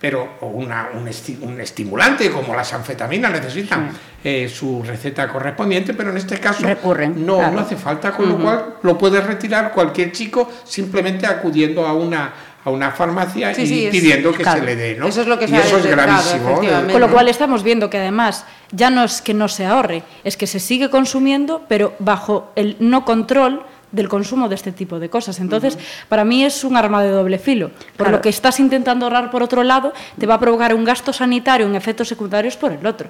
pero 0.01 0.37
o 0.41 0.47
una, 0.47 0.89
un, 0.95 1.07
esti, 1.07 1.37
un, 1.41 1.61
estimulante 1.61 2.31
como 2.31 2.55
las 2.55 2.73
anfetaminas 2.73 3.31
necesitan 3.31 3.91
sí. 3.91 3.97
eh, 4.23 4.49
su 4.49 4.81
receta 4.81 5.27
correspondiente, 5.27 5.93
pero 5.93 6.09
en 6.09 6.17
este 6.17 6.39
caso 6.39 6.65
Recurren, 6.65 7.23
no, 7.23 7.37
claro. 7.37 7.53
no 7.53 7.59
hace 7.59 7.75
falta, 7.75 8.11
con 8.11 8.25
uh 8.25 8.29
-huh. 8.29 8.37
lo 8.37 8.43
cual 8.43 8.65
lo 8.81 8.97
puede 8.97 9.21
retirar 9.21 9.71
cualquier 9.71 10.11
chico 10.11 10.51
simplemente 10.63 11.27
acudiendo 11.27 11.85
a 11.85 11.93
una 11.93 12.33
a 12.63 12.69
una 12.69 12.91
farmacia 12.91 13.53
sí, 13.53 13.63
y 13.63 13.67
sí, 13.67 13.87
pidiendo 13.91 14.29
es, 14.29 14.37
que 14.37 14.43
claro, 14.43 14.59
se 14.59 14.65
le 14.65 14.75
dé, 14.75 14.95
¿no? 14.95 15.07
Eso 15.07 15.21
es 15.21 15.27
lo 15.27 15.39
que 15.39 15.45
y 15.45 15.55
eso 15.55 15.77
es 15.77 15.85
gravísimo. 15.85 16.61
Con 16.91 17.01
lo 17.01 17.11
cual 17.11 17.27
estamos 17.27 17.63
viendo 17.63 17.89
que 17.89 17.97
además 17.97 18.45
ya 18.71 18.89
no 18.89 19.03
es 19.03 19.21
que 19.21 19.33
no 19.33 19.47
se 19.47 19.65
ahorre, 19.65 20.03
es 20.23 20.37
que 20.37 20.47
se 20.47 20.59
sigue 20.59 20.89
consumiendo, 20.89 21.63
pero 21.67 21.93
bajo 21.99 22.51
el 22.55 22.77
no 22.79 23.03
control 23.03 23.63
del 23.91 24.07
consumo 24.07 24.47
de 24.47 24.55
este 24.55 24.71
tipo 24.71 24.99
de 24.99 25.09
cosas. 25.09 25.39
Entonces, 25.39 25.75
uh 25.75 25.79
-huh. 25.79 26.07
para 26.07 26.23
mí 26.23 26.45
es 26.45 26.63
un 26.63 26.77
arma 26.77 27.03
de 27.03 27.09
doble 27.09 27.37
filo. 27.39 27.69
Por 27.69 28.05
claro. 28.05 28.11
lo 28.13 28.21
que 28.21 28.29
estás 28.29 28.59
intentando 28.59 29.05
ahorrar 29.05 29.29
por 29.31 29.43
otro 29.43 29.63
lado, 29.63 29.91
te 30.17 30.25
va 30.25 30.35
a 30.35 30.39
provocar 30.39 30.73
un 30.73 30.85
gasto 30.85 31.11
sanitario 31.11 31.65
en 31.65 31.75
efectos 31.75 32.07
secundarios 32.07 32.55
por 32.55 32.71
el 32.71 32.85
otro. 32.85 33.09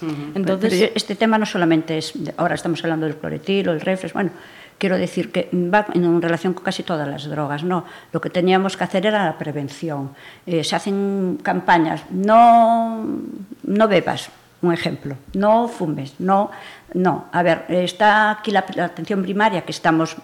Uh 0.00 0.06
-huh. 0.06 0.32
Entonces, 0.34 0.72
Pero 0.72 0.92
este 0.94 1.14
tema 1.14 1.36
no 1.38 1.46
solamente 1.46 1.98
es, 1.98 2.14
ahora 2.36 2.54
estamos 2.54 2.82
hablando 2.84 3.06
del 3.06 3.16
cloretilo, 3.16 3.72
el 3.72 3.80
reflex, 3.80 4.14
bueno, 4.14 4.30
quiero 4.78 4.98
decir 4.98 5.32
que 5.32 5.48
va 5.52 5.86
en 5.94 6.20
relación 6.20 6.54
con 6.54 6.64
casi 6.64 6.82
todas 6.82 7.08
las 7.08 7.24
drogas, 7.24 7.64
¿no? 7.64 7.84
Lo 8.12 8.20
que 8.20 8.30
teníamos 8.30 8.76
que 8.76 8.84
hacer 8.84 9.06
era 9.06 9.24
la 9.24 9.38
prevención. 9.38 10.10
Eh, 10.46 10.64
se 10.64 10.76
hacen 10.76 11.38
campañas, 11.42 12.02
no, 12.10 13.06
no 13.62 13.88
bebas, 13.88 14.30
un 14.62 14.72
ejemplo, 14.72 15.16
no 15.34 15.68
fumes, 15.68 16.14
no, 16.18 16.50
no. 16.94 17.26
A 17.32 17.42
ver, 17.42 17.64
está 17.68 18.30
aquí 18.30 18.50
la, 18.50 18.64
la 18.74 18.86
atención 18.86 19.22
primaria, 19.22 19.62
que 19.62 19.72
estamos, 19.72 20.16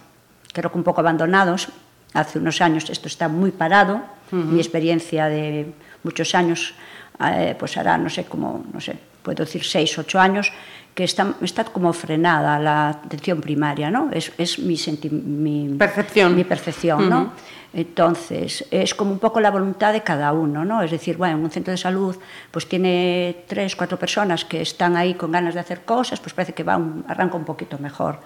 creo 0.53 0.71
que 0.71 0.79
un 0.79 0.85
poco 0.85 1.01
abandonados, 1.01 1.69
hace 2.15 2.39
unos 2.39 2.61
años 2.61 2.91
esto 2.91 3.09
está 3.09 3.29
muy 3.29 3.51
parado, 3.53 4.03
uh 4.33 4.37
-huh. 4.37 4.45
mi 4.45 4.59
experiencia 4.61 5.27
de 5.27 5.73
muchos 6.03 6.35
años, 6.35 6.75
eh, 7.21 7.55
pues 7.59 7.77
hará, 7.77 7.99
no 7.99 8.09
sé, 8.09 8.25
como, 8.25 8.65
no 8.73 8.81
sé, 8.81 8.99
puedo 9.23 9.45
decir 9.45 9.65
seis, 9.65 9.97
ocho 9.99 10.19
años, 10.19 10.51
que 10.95 11.05
está, 11.05 11.35
está 11.43 11.65
como 11.65 11.93
frenada 11.93 12.59
la 12.59 12.89
atención 12.89 13.41
primaria, 13.41 13.91
¿no? 13.91 14.11
Es, 14.13 14.33
es 14.39 14.59
mi, 14.59 14.77
mi 15.13 15.77
percepción, 15.79 16.35
mi 16.35 16.45
percepción 16.45 17.01
uh 17.01 17.07
-huh. 17.07 17.11
¿no? 17.11 17.33
Entonces, 17.73 18.67
es 18.73 18.95
como 18.95 19.13
un 19.13 19.21
poco 19.21 19.39
la 19.41 19.51
voluntad 19.51 19.93
de 19.93 20.03
cada 20.03 20.33
uno, 20.33 20.65
¿no? 20.65 20.83
Es 20.83 20.91
decir, 20.91 21.17
bueno, 21.17 21.39
un 21.39 21.51
centro 21.51 21.71
de 21.71 21.79
salud 21.79 22.17
pues 22.51 22.67
tiene 22.67 23.45
tres, 23.47 23.77
cuatro 23.77 23.97
personas 23.97 24.45
que 24.45 24.61
están 24.61 24.97
ahí 24.97 25.15
con 25.15 25.31
ganas 25.31 25.55
de 25.55 25.61
hacer 25.61 25.83
cosas, 25.85 26.19
pues 26.19 26.35
parece 26.35 26.53
que 26.53 26.65
va 26.65 26.77
un, 26.77 27.05
arranca 27.07 27.37
un 27.37 27.45
poquito 27.45 27.79
mejor. 27.79 28.19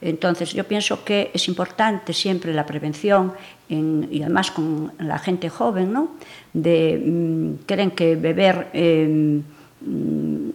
Entonces, 0.00 0.52
yo 0.52 0.64
pienso 0.64 1.04
que 1.04 1.30
es 1.32 1.46
importante 1.48 2.12
siempre 2.12 2.52
la 2.52 2.66
prevención 2.66 3.32
en, 3.68 4.08
y 4.10 4.22
además 4.22 4.50
con 4.50 4.92
la 4.98 5.18
gente 5.18 5.48
joven, 5.48 5.92
¿no? 5.92 6.16
De, 6.52 7.00
mmm, 7.04 7.64
creen 7.66 7.92
que 7.92 8.16
beber 8.16 8.68
eh, 8.72 9.40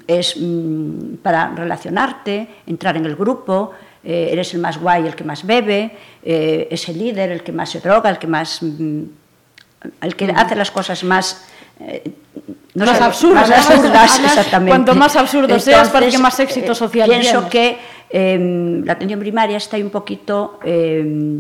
es 0.08 0.36
mmm, 0.38 1.16
para 1.22 1.54
relacionarte, 1.56 2.48
entrar 2.68 2.98
en 2.98 3.06
el 3.06 3.16
grupo, 3.16 3.72
eh, 4.04 4.30
eres 4.32 4.54
el 4.54 4.60
más 4.60 4.80
guay, 4.80 5.08
el 5.08 5.16
que 5.16 5.24
más 5.24 5.46
bebe, 5.46 5.92
eh, 6.24 6.68
es 6.70 6.90
el 6.90 6.98
líder, 7.00 7.32
el 7.32 7.44
que 7.44 7.52
más 7.52 7.70
se 7.70 7.80
droga, 7.80 8.10
el 8.10 8.18
que 8.18 8.28
más... 8.28 8.62
Mmm, 8.62 9.04
el 10.02 10.16
que 10.16 10.26
hace 10.36 10.56
las 10.56 10.72
cosas 10.72 11.04
más... 11.04 11.46
Eh, 11.80 12.12
no 12.76 12.86
más, 12.86 13.02
absurdas, 13.02 13.50
más 13.50 13.70
absurdas 13.70 14.20
exactamente. 14.20 14.70
Cuanto 14.70 14.96
más 14.96 15.16
absurdo 15.16 15.46
Entonces, 15.46 15.76
seas, 15.76 15.90
parece 15.90 16.18
más 16.18 16.40
éxito 16.40 16.74
social. 16.74 17.10
Pienso 17.10 17.50
que 17.50 17.78
eh, 18.10 18.82
la 18.84 18.94
atención 18.94 19.20
primaria 19.20 19.58
está 19.58 19.76
ahí 19.76 19.84
un 19.84 19.90
poquito 19.90 20.60
eh, 20.64 21.40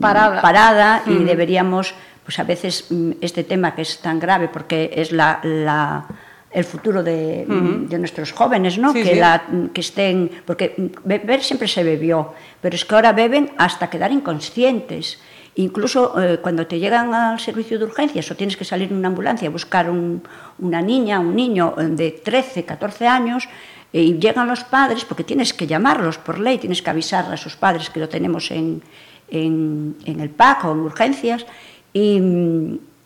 parada, 0.00 1.02
mm. 1.04 1.10
y 1.10 1.24
deberíamos, 1.24 1.94
pues 2.24 2.38
a 2.38 2.44
veces 2.44 2.86
mm, 2.90 3.12
este 3.20 3.44
tema 3.44 3.74
que 3.74 3.82
es 3.82 3.98
tan 3.98 4.18
grave 4.18 4.48
porque 4.48 4.92
es 4.94 5.12
la, 5.12 5.40
la 5.42 6.04
el 6.54 6.64
futuro 6.64 7.02
de, 7.02 7.44
uh 7.48 7.52
-huh. 7.52 7.88
de, 7.88 7.98
nuestros 7.98 8.32
jóvenes, 8.32 8.78
¿no? 8.78 8.92
Sí, 8.92 9.02
que, 9.02 9.14
sí. 9.14 9.20
La, 9.20 9.42
que 9.74 9.80
estén, 9.80 10.30
porque 10.46 10.92
beber 11.04 11.42
siempre 11.42 11.66
se 11.66 11.82
bebió, 11.82 12.32
pero 12.62 12.76
es 12.76 12.84
que 12.84 12.94
ahora 12.94 13.12
beben 13.12 13.50
hasta 13.58 13.90
quedar 13.90 14.12
inconscientes. 14.12 15.18
Incluso 15.56 16.14
eh, 16.20 16.38
cuando 16.40 16.66
te 16.66 16.78
llegan 16.78 17.12
al 17.12 17.40
servicio 17.40 17.78
de 17.78 17.84
urgencias 17.84 18.30
o 18.30 18.34
tienes 18.36 18.56
que 18.56 18.64
salir 18.64 18.90
en 18.90 18.98
una 18.98 19.08
ambulancia 19.08 19.48
a 19.48 19.50
buscar 19.50 19.90
un, 19.90 20.22
una 20.58 20.80
niña, 20.80 21.18
un 21.18 21.34
niño 21.34 21.74
de 21.76 22.10
13, 22.12 22.64
14 22.64 23.06
años, 23.06 23.48
eh, 23.92 24.02
y 24.02 24.18
llegan 24.18 24.46
los 24.46 24.62
padres, 24.62 25.04
porque 25.04 25.24
tienes 25.24 25.52
que 25.52 25.66
llamarlos 25.66 26.18
por 26.18 26.38
ley, 26.38 26.58
tienes 26.58 26.82
que 26.82 26.90
avisar 26.90 27.32
a 27.32 27.36
sus 27.36 27.56
padres 27.56 27.90
que 27.90 27.98
lo 28.00 28.08
tenemos 28.08 28.50
en, 28.50 28.82
en, 29.28 29.96
en 30.04 30.20
el 30.20 30.30
PAC 30.30 30.64
o 30.66 30.72
en 30.72 30.80
urgencias, 30.80 31.46
y, 31.92 32.20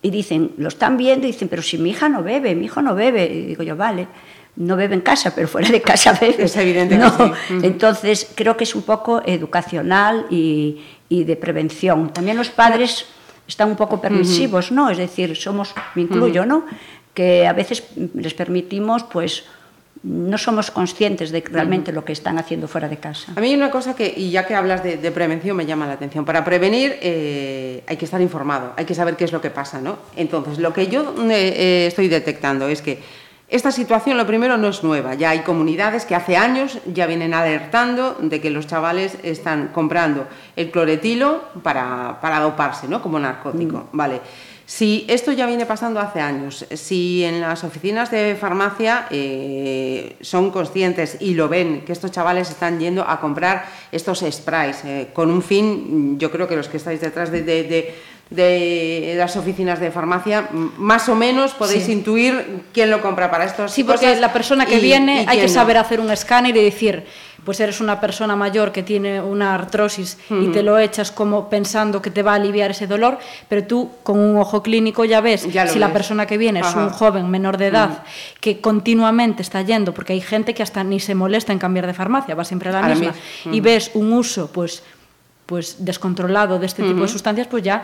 y 0.09 0.11
dicen, 0.11 0.53
lo 0.57 0.69
están 0.69 0.97
viendo 0.97 1.27
y 1.27 1.33
dicen, 1.33 1.49
pero 1.49 1.61
si 1.61 1.77
mi 1.77 1.91
hija 1.91 2.09
no 2.09 2.23
bebe, 2.23 2.55
mi 2.55 2.65
hijo 2.65 2.81
no 2.81 2.95
bebe. 2.95 3.27
Y 3.27 3.43
digo 3.43 3.63
yo, 3.63 3.77
vale, 3.77 4.09
no 4.57 4.75
bebe 4.75 4.95
en 4.95 5.03
casa, 5.03 5.35
pero 5.35 5.47
fuera 5.49 5.69
de 5.69 5.83
casa 5.83 6.13
bebe. 6.21 6.45
Es 6.45 6.57
evidente 6.57 6.97
no. 6.97 7.15
que 7.15 7.25
sí. 7.25 7.31
Uh 7.31 7.35
-huh. 7.35 7.65
Entonces, 7.65 8.33
creo 8.35 8.57
que 8.57 8.65
es 8.65 8.75
un 8.75 8.83
poco 8.83 9.21
educacional 9.27 10.25
y, 10.31 10.81
y 11.11 11.25
de 11.25 11.37
prevención. 11.37 12.11
También 12.11 12.39
los 12.39 12.49
padres 12.49 13.05
están 13.47 13.69
un 13.69 13.77
poco 13.77 14.01
permisivos, 14.01 14.71
uh 14.71 14.73
-huh. 14.73 14.77
¿no? 14.77 14.91
Es 14.91 14.97
decir, 14.97 15.37
somos, 15.37 15.75
me 15.95 16.03
incluyo, 16.03 16.41
uh 16.41 16.45
-huh. 16.45 16.49
¿no? 16.49 16.65
Que 17.13 17.47
a 17.47 17.53
veces 17.53 17.85
les 18.15 18.33
permitimos, 18.33 19.05
pues, 19.05 19.45
no 20.09 20.39
somos 20.39 20.71
conscientes 20.71 21.31
de 21.31 21.45
realmente 21.45 21.93
lo 21.93 22.05
que 22.05 22.13
están 22.13 22.39
haciendo 22.39 22.67
fuera 22.67 22.89
de 22.89 22.97
casa. 22.97 23.33
A 23.37 23.41
mí 23.41 23.49
hay 23.49 23.55
una 23.55 23.71
cosa 23.71 23.95
que, 23.95 24.13
y 24.17 24.31
ya 24.31 24.47
que 24.47 24.55
hablas 24.55 24.83
de, 24.83 24.97
de 24.97 25.11
prevención, 25.11 25.55
me 25.57 25.67
llama 25.67 25.87
la 25.87 25.93
atención. 25.93 26.25
Para 26.25 26.45
prevenir 26.45 26.97
eh, 27.03 27.85
hay 27.87 27.97
que 27.97 28.07
estar 28.07 28.21
informado, 28.21 28.73
hay 28.77 28.87
que 28.87 28.95
saber 28.95 29.17
qué 29.17 29.25
es 29.25 29.33
lo 29.33 29.43
que 29.43 29.51
pasa, 29.51 29.81
¿no? 29.81 29.99
Entonces, 30.17 30.59
lo 30.59 30.73
que 30.73 30.87
yo 30.87 31.15
eh, 31.19 31.31
eh, 31.31 31.87
estoy 31.89 32.09
detectando 32.09 32.69
es 32.69 32.81
que 32.81 33.01
esta 33.51 33.71
situación, 33.71 34.17
lo 34.17 34.27
primero, 34.27 34.57
no 34.57 34.69
es 34.69 34.83
nueva. 34.83 35.15
Ya 35.15 35.31
hay 35.31 35.41
comunidades 35.41 36.05
que 36.05 36.15
hace 36.15 36.37
años 36.37 36.79
ya 36.87 37.07
vienen 37.07 37.33
alertando 37.33 38.17
de 38.21 38.41
que 38.41 38.51
los 38.51 38.67
chavales 38.67 39.19
están 39.23 39.69
comprando 39.69 40.27
el 40.57 40.71
cloretilo 40.71 41.45
para, 41.63 42.19
para 42.21 42.41
doparse, 42.41 42.89
¿no? 42.89 43.03
Como 43.03 43.19
narcótico, 43.19 43.89
mm. 43.91 43.97
¿vale? 43.97 44.21
Si 44.69 45.07
esto 45.09 45.33
ya 45.33 45.47
viene 45.47 45.65
pasando 45.65 45.99
hace 45.99 46.21
años, 46.21 46.67
si 46.75 47.25
en 47.25 47.41
las 47.41 47.65
oficinas 47.65 48.11
de 48.11 48.37
farmacia 48.39 49.07
eh, 49.11 50.15
son 50.21 50.51
conscientes 50.51 51.17
y 51.21 51.33
lo 51.33 51.49
ven, 51.49 51.87
que 51.87 51.93
estos 51.93 52.11
chavales 52.11 52.51
están 52.51 52.79
yendo 52.79 53.03
a 53.03 53.19
comprar 53.19 53.65
estos 53.91 54.23
sprays 54.31 54.85
eh, 54.85 55.09
con 55.15 55.31
un 55.31 55.41
fin, 55.41 56.19
yo 56.19 56.31
creo 56.31 56.47
que 56.47 56.55
los 56.55 56.69
que 56.69 56.77
estáis 56.77 57.01
detrás 57.01 57.33
de, 57.33 57.95
de 58.31 59.15
las 59.17 59.37
oficinas 59.37 59.81
de 59.81 59.91
farmacia, 59.91 60.49
más 60.77 61.09
o 61.09 61.15
menos 61.15 61.55
podéis 61.55 61.85
sí. 61.85 61.93
intuir 61.93 62.63
quién 62.75 62.91
lo 62.91 63.01
compra 63.01 63.31
para 63.31 63.45
estos 63.45 63.73
Sí, 63.73 63.85
porque 63.85 64.17
la 64.17 64.33
persona 64.33 64.67
que 64.67 64.77
y, 64.77 64.81
viene 64.81 65.23
y 65.23 65.27
hay 65.27 65.41
que 65.41 65.49
saber 65.49 65.77
no. 65.77 65.81
hacer 65.81 65.99
un 66.01 66.11
escáner 66.11 66.55
y 66.55 66.63
decir, 66.63 67.07
pues 67.45 67.59
eres 67.61 67.81
una 67.81 67.99
persona 68.01 68.37
mayor 68.37 68.71
que 68.71 68.83
tiene 68.83 69.23
una 69.23 69.55
artrosis 69.55 70.19
uh 70.29 70.35
-huh. 70.35 70.45
y 70.45 70.53
te 70.53 70.63
lo 70.63 70.79
echas 70.79 71.11
como 71.11 71.49
pensando 71.49 72.03
que 72.03 72.11
te 72.11 72.23
va 72.23 72.33
a 72.33 72.35
aliviar 72.35 72.71
ese 72.71 72.87
dolor, 72.87 73.19
pero 73.49 73.65
tú 73.65 73.91
con 74.03 74.19
un 74.19 74.37
ojo 74.37 74.63
clínico 74.63 75.07
ya 75.07 75.23
ves 75.23 75.51
ya 75.51 75.67
si 75.67 75.75
ves. 75.75 75.81
la 75.81 75.93
persona 75.95 76.27
que 76.27 76.37
viene 76.37 76.61
Ajá. 76.61 76.69
es 76.69 76.77
un 76.77 76.91
joven 76.91 77.31
menor 77.31 77.57
de 77.57 77.69
edad 77.69 77.91
uh 77.91 77.93
-huh. 77.95 78.41
que 78.41 78.61
continuamente 78.61 79.41
está 79.41 79.63
yendo, 79.63 79.95
porque 79.95 80.13
hay 80.13 80.21
gente 80.21 80.53
que 80.53 80.63
hasta 80.63 80.85
ni 80.85 81.01
se 81.01 81.15
molesta 81.15 81.55
en 81.55 81.59
cambiar 81.59 81.87
de 81.87 81.95
farmacia, 81.95 82.35
va 82.35 82.45
siempre 82.45 82.69
a 82.69 82.73
la 82.73 82.81
a 82.81 82.89
misma, 82.89 83.13
uh 83.13 83.49
-huh. 83.49 83.55
y 83.55 83.61
ves 83.61 83.93
un 83.95 84.13
uso 84.13 84.53
pues 84.53 84.83
pues 85.47 85.83
descontrolado 85.83 86.59
de 86.59 86.67
este 86.67 86.83
tipo 86.83 87.01
de 87.01 87.09
sustancias, 87.09 87.47
pues 87.47 87.63
ya 87.63 87.83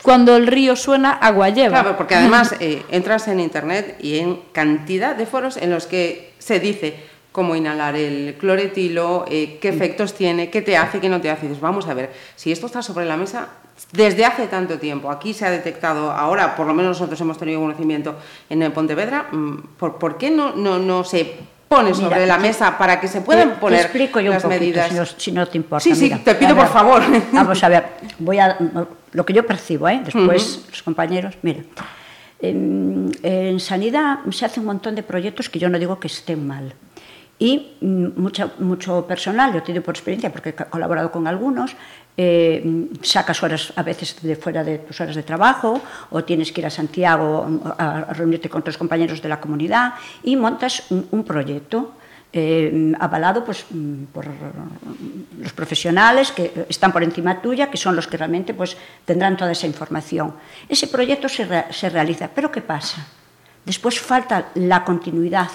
cuando 0.00 0.36
el 0.36 0.46
río 0.46 0.74
suena, 0.74 1.12
agua 1.12 1.50
lleva. 1.50 1.80
Claro, 1.80 1.96
porque 1.96 2.14
además 2.14 2.54
eh, 2.60 2.82
entras 2.90 3.28
en 3.28 3.40
Internet 3.40 3.96
y 4.00 4.18
en 4.18 4.40
cantidad 4.52 5.14
de 5.14 5.26
foros 5.26 5.56
en 5.56 5.70
los 5.70 5.86
que 5.86 6.34
se 6.38 6.58
dice 6.58 6.96
cómo 7.30 7.56
inhalar 7.56 7.96
el 7.96 8.36
cloretilo, 8.38 9.24
eh, 9.28 9.58
qué 9.60 9.68
efectos 9.68 10.14
tiene, 10.14 10.50
qué 10.50 10.60
te 10.60 10.76
hace, 10.76 11.00
qué 11.00 11.08
no 11.08 11.20
te 11.20 11.30
hace. 11.30 11.46
Y 11.46 11.48
dices, 11.48 11.62
vamos 11.62 11.86
a 11.88 11.94
ver, 11.94 12.12
si 12.36 12.52
esto 12.52 12.66
está 12.66 12.82
sobre 12.82 13.06
la 13.06 13.16
mesa 13.16 13.48
desde 13.92 14.24
hace 14.24 14.46
tanto 14.48 14.78
tiempo, 14.78 15.10
aquí 15.10 15.32
se 15.34 15.46
ha 15.46 15.50
detectado, 15.50 16.10
ahora 16.10 16.54
por 16.54 16.66
lo 16.66 16.74
menos 16.74 16.98
nosotros 16.98 17.20
hemos 17.20 17.38
tenido 17.38 17.60
conocimiento 17.60 18.16
en 18.50 18.70
Pontevedra, 18.72 19.28
mm, 19.32 19.56
¿por, 19.78 19.98
por 19.98 20.18
qué 20.18 20.30
no, 20.30 20.54
no, 20.54 20.78
no 20.78 21.04
se 21.04 21.36
pone 21.72 21.94
sobre 21.94 22.16
mira, 22.16 22.26
la 22.26 22.38
mesa 22.38 22.76
para 22.76 23.00
que 23.00 23.08
se 23.08 23.20
puedan 23.20 23.50
te, 23.50 23.56
poner 23.56 23.80
te 23.80 23.84
explico 23.86 24.20
yo 24.20 24.30
las 24.30 24.44
un 24.44 24.50
poquito, 24.50 24.60
medidas. 24.60 24.88
Si 24.88 24.94
no, 24.94 25.06
si 25.06 25.32
no, 25.32 25.46
te 25.48 25.58
importa. 25.58 25.82
Sí, 25.82 25.94
sí, 25.94 26.04
mira, 26.04 26.18
te 26.18 26.34
pido 26.34 26.54
ver, 26.54 26.64
por 26.64 26.72
favor. 26.72 27.02
Vamos 27.32 27.62
a 27.64 27.68
ver, 27.68 27.84
voy 28.18 28.38
a 28.38 28.56
lo 29.12 29.26
que 29.26 29.32
yo 29.32 29.46
percibo, 29.46 29.88
¿eh? 29.88 30.00
después 30.04 30.56
uh 30.56 30.60
-huh. 30.60 30.70
los 30.70 30.82
compañeros, 30.82 31.34
mira. 31.42 31.62
En, 32.40 33.12
en, 33.22 33.60
sanidad 33.60 34.18
se 34.30 34.44
hace 34.44 34.58
un 34.58 34.66
montón 34.66 34.94
de 34.96 35.02
proyectos 35.02 35.48
que 35.48 35.58
yo 35.60 35.68
no 35.68 35.78
digo 35.78 35.98
que 36.00 36.08
estén 36.08 36.44
mal. 36.46 36.74
Y 37.38 37.76
mm, 37.80 38.20
mucha, 38.20 38.50
mucho 38.58 39.06
personal, 39.06 39.52
yo 39.52 39.62
te 39.62 39.72
digo 39.72 39.84
por 39.84 39.94
experiencia, 39.94 40.30
porque 40.30 40.50
he 40.50 40.54
colaborado 40.54 41.10
con 41.10 41.26
algunos, 41.26 41.74
eh, 42.16 42.88
sacas 43.00 43.42
horas 43.42 43.72
a 43.74 43.82
veces 43.82 44.20
de 44.20 44.36
fuera 44.36 44.62
de 44.62 44.78
tus 44.78 45.00
horas 45.00 45.16
de 45.16 45.22
trabajo 45.22 45.80
o 46.10 46.24
tienes 46.24 46.52
que 46.52 46.60
ir 46.60 46.66
a 46.66 46.70
Santiago 46.70 47.48
a, 47.78 48.12
reunirte 48.12 48.50
con 48.50 48.60
otros 48.60 48.76
compañeros 48.76 49.22
de 49.22 49.28
la 49.28 49.40
comunidad 49.40 49.94
y 50.22 50.36
montas 50.36 50.84
un, 50.90 51.24
proyecto 51.24 51.94
eh, 52.30 52.92
avalado 53.00 53.44
pues, 53.44 53.64
por 54.12 54.26
los 55.38 55.52
profesionales 55.54 56.32
que 56.32 56.66
están 56.68 56.92
por 56.92 57.02
encima 57.02 57.40
tuya, 57.40 57.70
que 57.70 57.78
son 57.78 57.96
los 57.96 58.06
que 58.06 58.18
realmente 58.18 58.52
pues, 58.52 58.76
tendrán 59.06 59.36
toda 59.36 59.52
esa 59.52 59.66
información. 59.66 60.34
Ese 60.68 60.88
proyecto 60.88 61.30
se, 61.30 61.46
se 61.70 61.88
realiza, 61.88 62.28
pero 62.28 62.52
¿qué 62.52 62.60
pasa? 62.60 63.06
Después 63.64 63.98
falta 64.00 64.50
la 64.54 64.84
continuidad, 64.84 65.48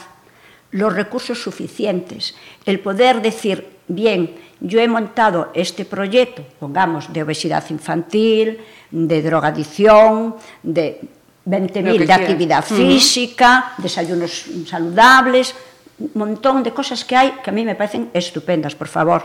los 0.72 0.94
recursos 0.94 1.42
suficientes, 1.42 2.36
el 2.66 2.80
poder 2.80 3.22
decir, 3.22 3.77
bien, 3.88 4.36
yo 4.60 4.80
he 4.80 4.88
montado 4.88 5.52
este 5.54 5.86
proyecto, 5.86 6.44
pongamos, 6.60 7.12
de 7.12 7.24
obesidad 7.24 7.64
infantil, 7.70 8.60
de 8.92 9.22
drogadicción, 9.22 10.36
de 10.64 11.02
20.000 11.46 12.06
de 12.06 12.14
actividad 12.14 12.66
uh 12.70 12.74
-huh. 12.74 12.78
física, 12.78 13.74
desayunos 13.78 14.46
saludables, 14.66 15.56
un 16.00 16.12
montón 16.14 16.64
de 16.64 16.72
cosas 16.72 17.04
que 17.06 17.16
hay 17.16 17.32
que 17.44 17.50
a 17.50 17.54
mí 17.54 17.64
me 17.64 17.76
parecen 17.76 18.10
estupendas, 18.14 18.76
por 18.76 18.88
favor. 18.88 19.24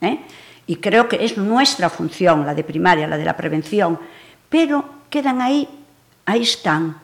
¿eh? 0.00 0.18
Y 0.66 0.76
creo 0.76 1.08
que 1.08 1.24
es 1.24 1.36
nuestra 1.36 1.88
función, 1.88 2.44
la 2.44 2.54
de 2.54 2.64
primaria, 2.64 3.06
la 3.06 3.16
de 3.16 3.24
la 3.24 3.36
prevención, 3.36 3.98
pero 4.48 4.84
quedan 5.10 5.40
ahí, 5.40 5.68
ahí 6.26 6.42
están. 6.42 7.00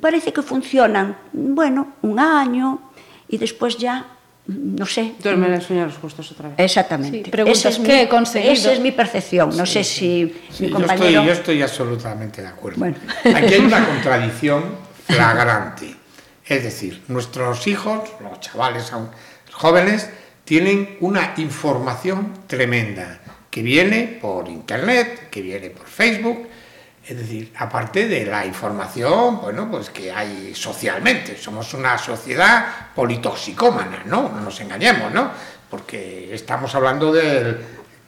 Parece 0.00 0.32
que 0.32 0.42
funcionan, 0.42 1.16
bueno, 1.32 1.94
un 2.02 2.18
año, 2.18 2.90
y 3.28 3.36
después 3.36 3.76
ya 3.76 4.13
no 4.46 4.84
sé. 4.86 5.14
Duermen 5.22 5.52
el 5.54 5.62
sueño 5.62 5.86
los 5.86 5.96
justos 5.96 6.30
otra 6.32 6.50
vez. 6.50 6.58
Exactamente. 6.58 7.24
Sí, 7.24 7.30
preguntas, 7.30 7.64
es 7.64 7.78
¿qué 7.78 7.92
mi- 7.94 8.00
he 8.00 8.08
conseguido? 8.08 8.52
Esa 8.52 8.72
es 8.72 8.80
mi 8.80 8.92
percepción. 8.92 9.56
No 9.56 9.64
sé 9.66 9.82
si 9.84 10.34
Sí, 10.50 10.64
mi 10.64 10.68
yo, 10.68 10.74
compañero... 10.74 11.06
estoy, 11.06 11.26
yo 11.26 11.32
estoy 11.32 11.62
absolutamente 11.62 12.42
de 12.42 12.48
acuerdo. 12.48 12.78
Bueno. 12.78 12.96
Aquí 13.34 13.54
hay 13.54 13.60
una 13.60 13.86
contradicción 13.86 14.64
flagrante. 15.06 15.94
Es 16.46 16.62
decir, 16.62 17.02
nuestros 17.08 17.66
hijos, 17.66 18.02
los 18.20 18.38
chavales 18.40 18.92
aún 18.92 19.08
jóvenes, 19.52 20.10
tienen 20.44 20.98
una 21.00 21.32
información 21.38 22.34
tremenda 22.46 23.20
que 23.50 23.62
viene 23.62 24.18
por 24.20 24.48
internet, 24.48 25.28
que 25.30 25.40
viene 25.40 25.70
por 25.70 25.86
Facebook. 25.86 26.48
Es 27.06 27.18
decir, 27.18 27.52
aparte 27.58 28.08
de 28.08 28.24
la 28.24 28.46
información, 28.46 29.40
bueno, 29.42 29.70
pues 29.70 29.90
que 29.90 30.10
hay 30.10 30.54
socialmente. 30.54 31.36
Somos 31.36 31.74
una 31.74 31.98
sociedad 31.98 32.66
politoxicómana, 32.94 34.02
¿no? 34.06 34.30
No 34.30 34.40
nos 34.40 34.58
engañemos, 34.60 35.12
¿no? 35.12 35.30
Porque 35.68 36.34
estamos 36.34 36.74
hablando 36.74 37.12
del 37.12 37.58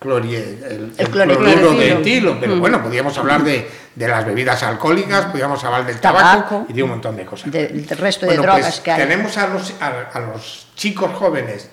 clori- 0.00 0.34
el- 0.34 0.94
el 0.96 1.08
cloruro 1.10 1.38
cloruro 1.40 1.72
de 1.72 1.76
de 1.78 1.92
etilo. 1.92 2.38
pero 2.40 2.56
bueno, 2.58 2.82
podríamos 2.82 3.16
hablar 3.18 3.42
de, 3.44 3.68
de 3.94 4.08
las 4.08 4.24
bebidas 4.24 4.62
alcohólicas, 4.62 5.26
podríamos 5.26 5.62
hablar 5.64 5.84
del 5.84 6.00
tabaco, 6.00 6.26
Tabaco, 6.26 6.66
y 6.68 6.72
de 6.72 6.82
un 6.82 6.90
montón 6.90 7.16
de 7.16 7.26
cosas. 7.26 7.50
del- 7.50 7.86
del 7.86 7.98
resto 7.98 8.24
de 8.26 8.32
Bueno, 8.36 8.42
drogas 8.44 8.62
pues 8.66 8.80
que 8.80 8.92
hay. 8.92 8.98
Tenemos 9.02 9.36
a 9.36 9.46
los, 9.48 9.74
a, 9.80 9.88
a 10.12 10.20
los 10.20 10.68
chicos 10.74 11.10
jóvenes 11.14 11.68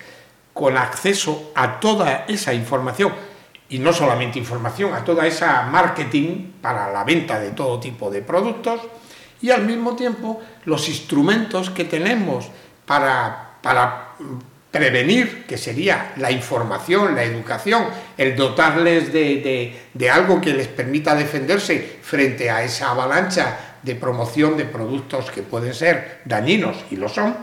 con 0.52 0.76
acceso 0.76 1.52
a 1.54 1.80
toda 1.80 2.24
esa 2.28 2.52
información, 2.52 3.12
y 3.68 3.78
no 3.78 3.92
solamente 3.92 4.38
información, 4.38 4.92
a 4.94 5.04
toda 5.04 5.26
esa 5.26 5.62
marketing 5.62 6.52
para 6.60 6.92
la 6.92 7.02
venta 7.04 7.38
de 7.40 7.50
todo 7.50 7.80
tipo 7.80 8.10
de 8.10 8.22
productos, 8.22 8.80
y 9.40 9.50
al 9.50 9.64
mismo 9.64 9.94
tiempo 9.96 10.40
los 10.64 10.88
instrumentos 10.88 11.70
que 11.70 11.84
tenemos 11.84 12.48
para, 12.86 13.56
para 13.62 14.08
prevenir, 14.70 15.44
que 15.46 15.56
sería 15.58 16.12
la 16.16 16.30
información, 16.30 17.14
la 17.14 17.22
educación, 17.24 17.86
el 18.16 18.36
dotarles 18.36 19.12
de, 19.12 19.36
de- 19.36 19.80
de 19.92 20.10
algo 20.10 20.40
que 20.40 20.52
les 20.52 20.68
permita 20.68 21.14
defenderse 21.14 21.98
frente 22.02 22.50
a 22.50 22.62
esa 22.62 22.90
avalancha 22.90 23.76
de 23.82 23.94
promoción 23.94 24.56
de 24.56 24.64
productos 24.64 25.30
que 25.30 25.42
pueden 25.42 25.74
ser 25.74 26.20
dañinos, 26.24 26.76
y 26.90 26.96
lo 26.96 27.08
son, 27.08 27.36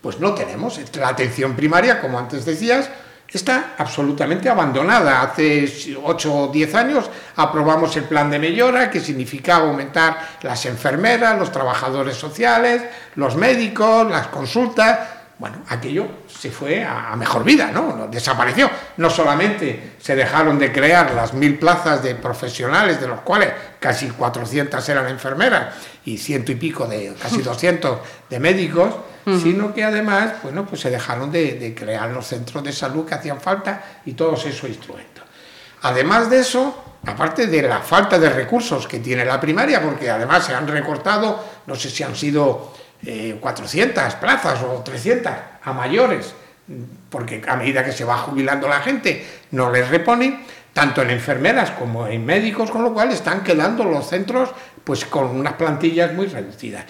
pues 0.00 0.18
no 0.20 0.34
tenemos. 0.34 0.80
La 0.96 1.08
atención 1.08 1.54
primaria, 1.54 2.00
como 2.00 2.18
antes 2.18 2.44
decías, 2.44 2.90
está 3.38 3.74
absolutamente 3.78 4.48
abandonada. 4.48 5.22
Hace 5.22 5.96
8 6.02 6.34
o 6.34 6.48
10 6.48 6.74
años 6.74 7.10
aprobamos 7.36 7.96
el 7.96 8.04
plan 8.04 8.30
de 8.30 8.38
mejora, 8.38 8.90
que 8.90 9.00
significaba 9.00 9.68
aumentar 9.68 10.38
las 10.42 10.66
enfermeras, 10.66 11.38
los 11.38 11.50
trabajadores 11.50 12.16
sociales, 12.16 12.82
los 13.16 13.36
médicos, 13.36 14.10
las 14.10 14.28
consultas. 14.28 15.23
Bueno, 15.36 15.56
aquello 15.68 16.06
se 16.28 16.50
fue 16.50 16.84
a, 16.84 17.14
mejor 17.16 17.42
vida, 17.42 17.70
¿no? 17.72 17.96
No, 17.96 18.06
Desapareció. 18.06 18.70
No 18.98 19.10
solamente 19.10 19.94
se 19.98 20.14
dejaron 20.14 20.58
de 20.58 20.70
crear 20.70 21.12
las 21.12 21.34
mil 21.34 21.58
plazas 21.58 22.02
de 22.02 22.14
profesionales, 22.14 23.00
de 23.00 23.08
los 23.08 23.20
cuales 23.20 23.52
casi 23.80 24.08
400 24.08 24.88
eran 24.88 25.08
enfermeras 25.08 25.74
y 26.04 26.18
ciento 26.18 26.52
y 26.52 26.54
pico 26.54 26.86
de, 26.86 27.14
casi 27.20 27.42
200 27.42 27.98
de 28.30 28.40
médicos, 28.40 28.94
sino 29.42 29.72
que 29.72 29.82
además, 29.82 30.34
bueno, 30.42 30.66
pues 30.66 30.82
se 30.82 30.90
dejaron 30.90 31.32
de, 31.32 31.54
de 31.54 31.74
crear 31.74 32.10
los 32.10 32.26
centros 32.26 32.62
de 32.62 32.72
salud 32.72 33.06
que 33.06 33.14
hacían 33.14 33.40
falta 33.40 34.00
y 34.04 34.12
todos 34.12 34.44
esos 34.44 34.68
instrumentos. 34.68 35.24
Además 35.80 36.28
de 36.28 36.40
eso, 36.40 36.98
aparte 37.06 37.46
de 37.46 37.62
la 37.62 37.80
falta 37.80 38.18
de 38.18 38.28
recursos 38.28 38.86
que 38.86 39.00
tiene 39.00 39.24
la 39.24 39.40
primaria, 39.40 39.82
porque 39.82 40.10
además 40.10 40.44
se 40.44 40.54
han 40.54 40.68
recortado, 40.68 41.42
no 41.66 41.74
sé 41.74 41.90
si 41.90 42.02
han 42.02 42.14
sido 42.14 42.72
eh, 43.06 43.36
400 43.40 44.14
plazas 44.14 44.62
o 44.62 44.82
300 44.82 45.32
a 45.62 45.72
mayores, 45.72 46.34
porque 47.10 47.42
a 47.46 47.56
medida 47.56 47.84
que 47.84 47.92
se 47.92 48.04
va 48.04 48.16
jubilando 48.18 48.68
la 48.68 48.80
gente 48.80 49.24
no 49.50 49.70
les 49.70 49.88
reponen, 49.88 50.44
tanto 50.72 51.02
en 51.02 51.10
enfermeras 51.10 51.70
como 51.70 52.06
en 52.06 52.24
médicos, 52.24 52.70
con 52.70 52.82
lo 52.82 52.92
cual 52.92 53.10
están 53.10 53.42
quedando 53.42 53.84
los 53.84 54.08
centros 54.08 54.50
pues 54.82 55.04
con 55.04 55.26
unas 55.26 55.54
plantillas 55.54 56.12
muy 56.12 56.26
reducidas. 56.26 56.84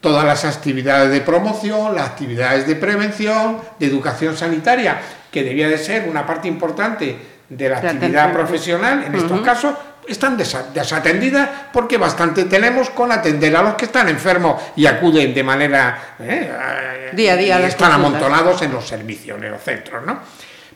Todas 0.00 0.24
las 0.24 0.44
actividades 0.44 1.10
de 1.10 1.20
promoción, 1.20 1.94
las 1.94 2.10
actividades 2.10 2.66
de 2.66 2.76
prevención, 2.76 3.58
de 3.78 3.86
educación 3.86 4.36
sanitaria, 4.36 5.00
que 5.30 5.42
debía 5.42 5.68
de 5.68 5.78
ser 5.78 6.08
una 6.08 6.24
parte 6.24 6.48
importante 6.48 7.16
de 7.48 7.68
la 7.68 7.78
actividad 7.78 8.32
profesional, 8.32 9.04
en 9.04 9.14
estos 9.14 9.40
casos, 9.40 9.74
están 10.08 10.36
desa- 10.38 10.70
desatendidas 10.72 11.48
porque 11.72 11.96
bastante 11.98 12.44
tenemos 12.44 12.90
con 12.90 13.12
atender 13.12 13.54
a 13.56 13.62
los 13.62 13.74
que 13.74 13.84
están 13.86 14.08
enfermos 14.08 14.60
y 14.76 14.86
acuden 14.86 15.32
de 15.34 15.42
manera 15.44 16.14
eh, 16.18 16.50
eh, 16.52 17.10
Día 17.12 17.32
a 17.32 17.36
día 17.36 17.60
y 17.60 17.64
están 17.64 17.92
amontonados 17.92 18.62
en 18.62 18.72
los 18.72 18.86
servicios, 18.86 19.40
en 19.42 19.50
los 19.50 19.62
centros, 19.62 20.04
¿no? 20.04 20.18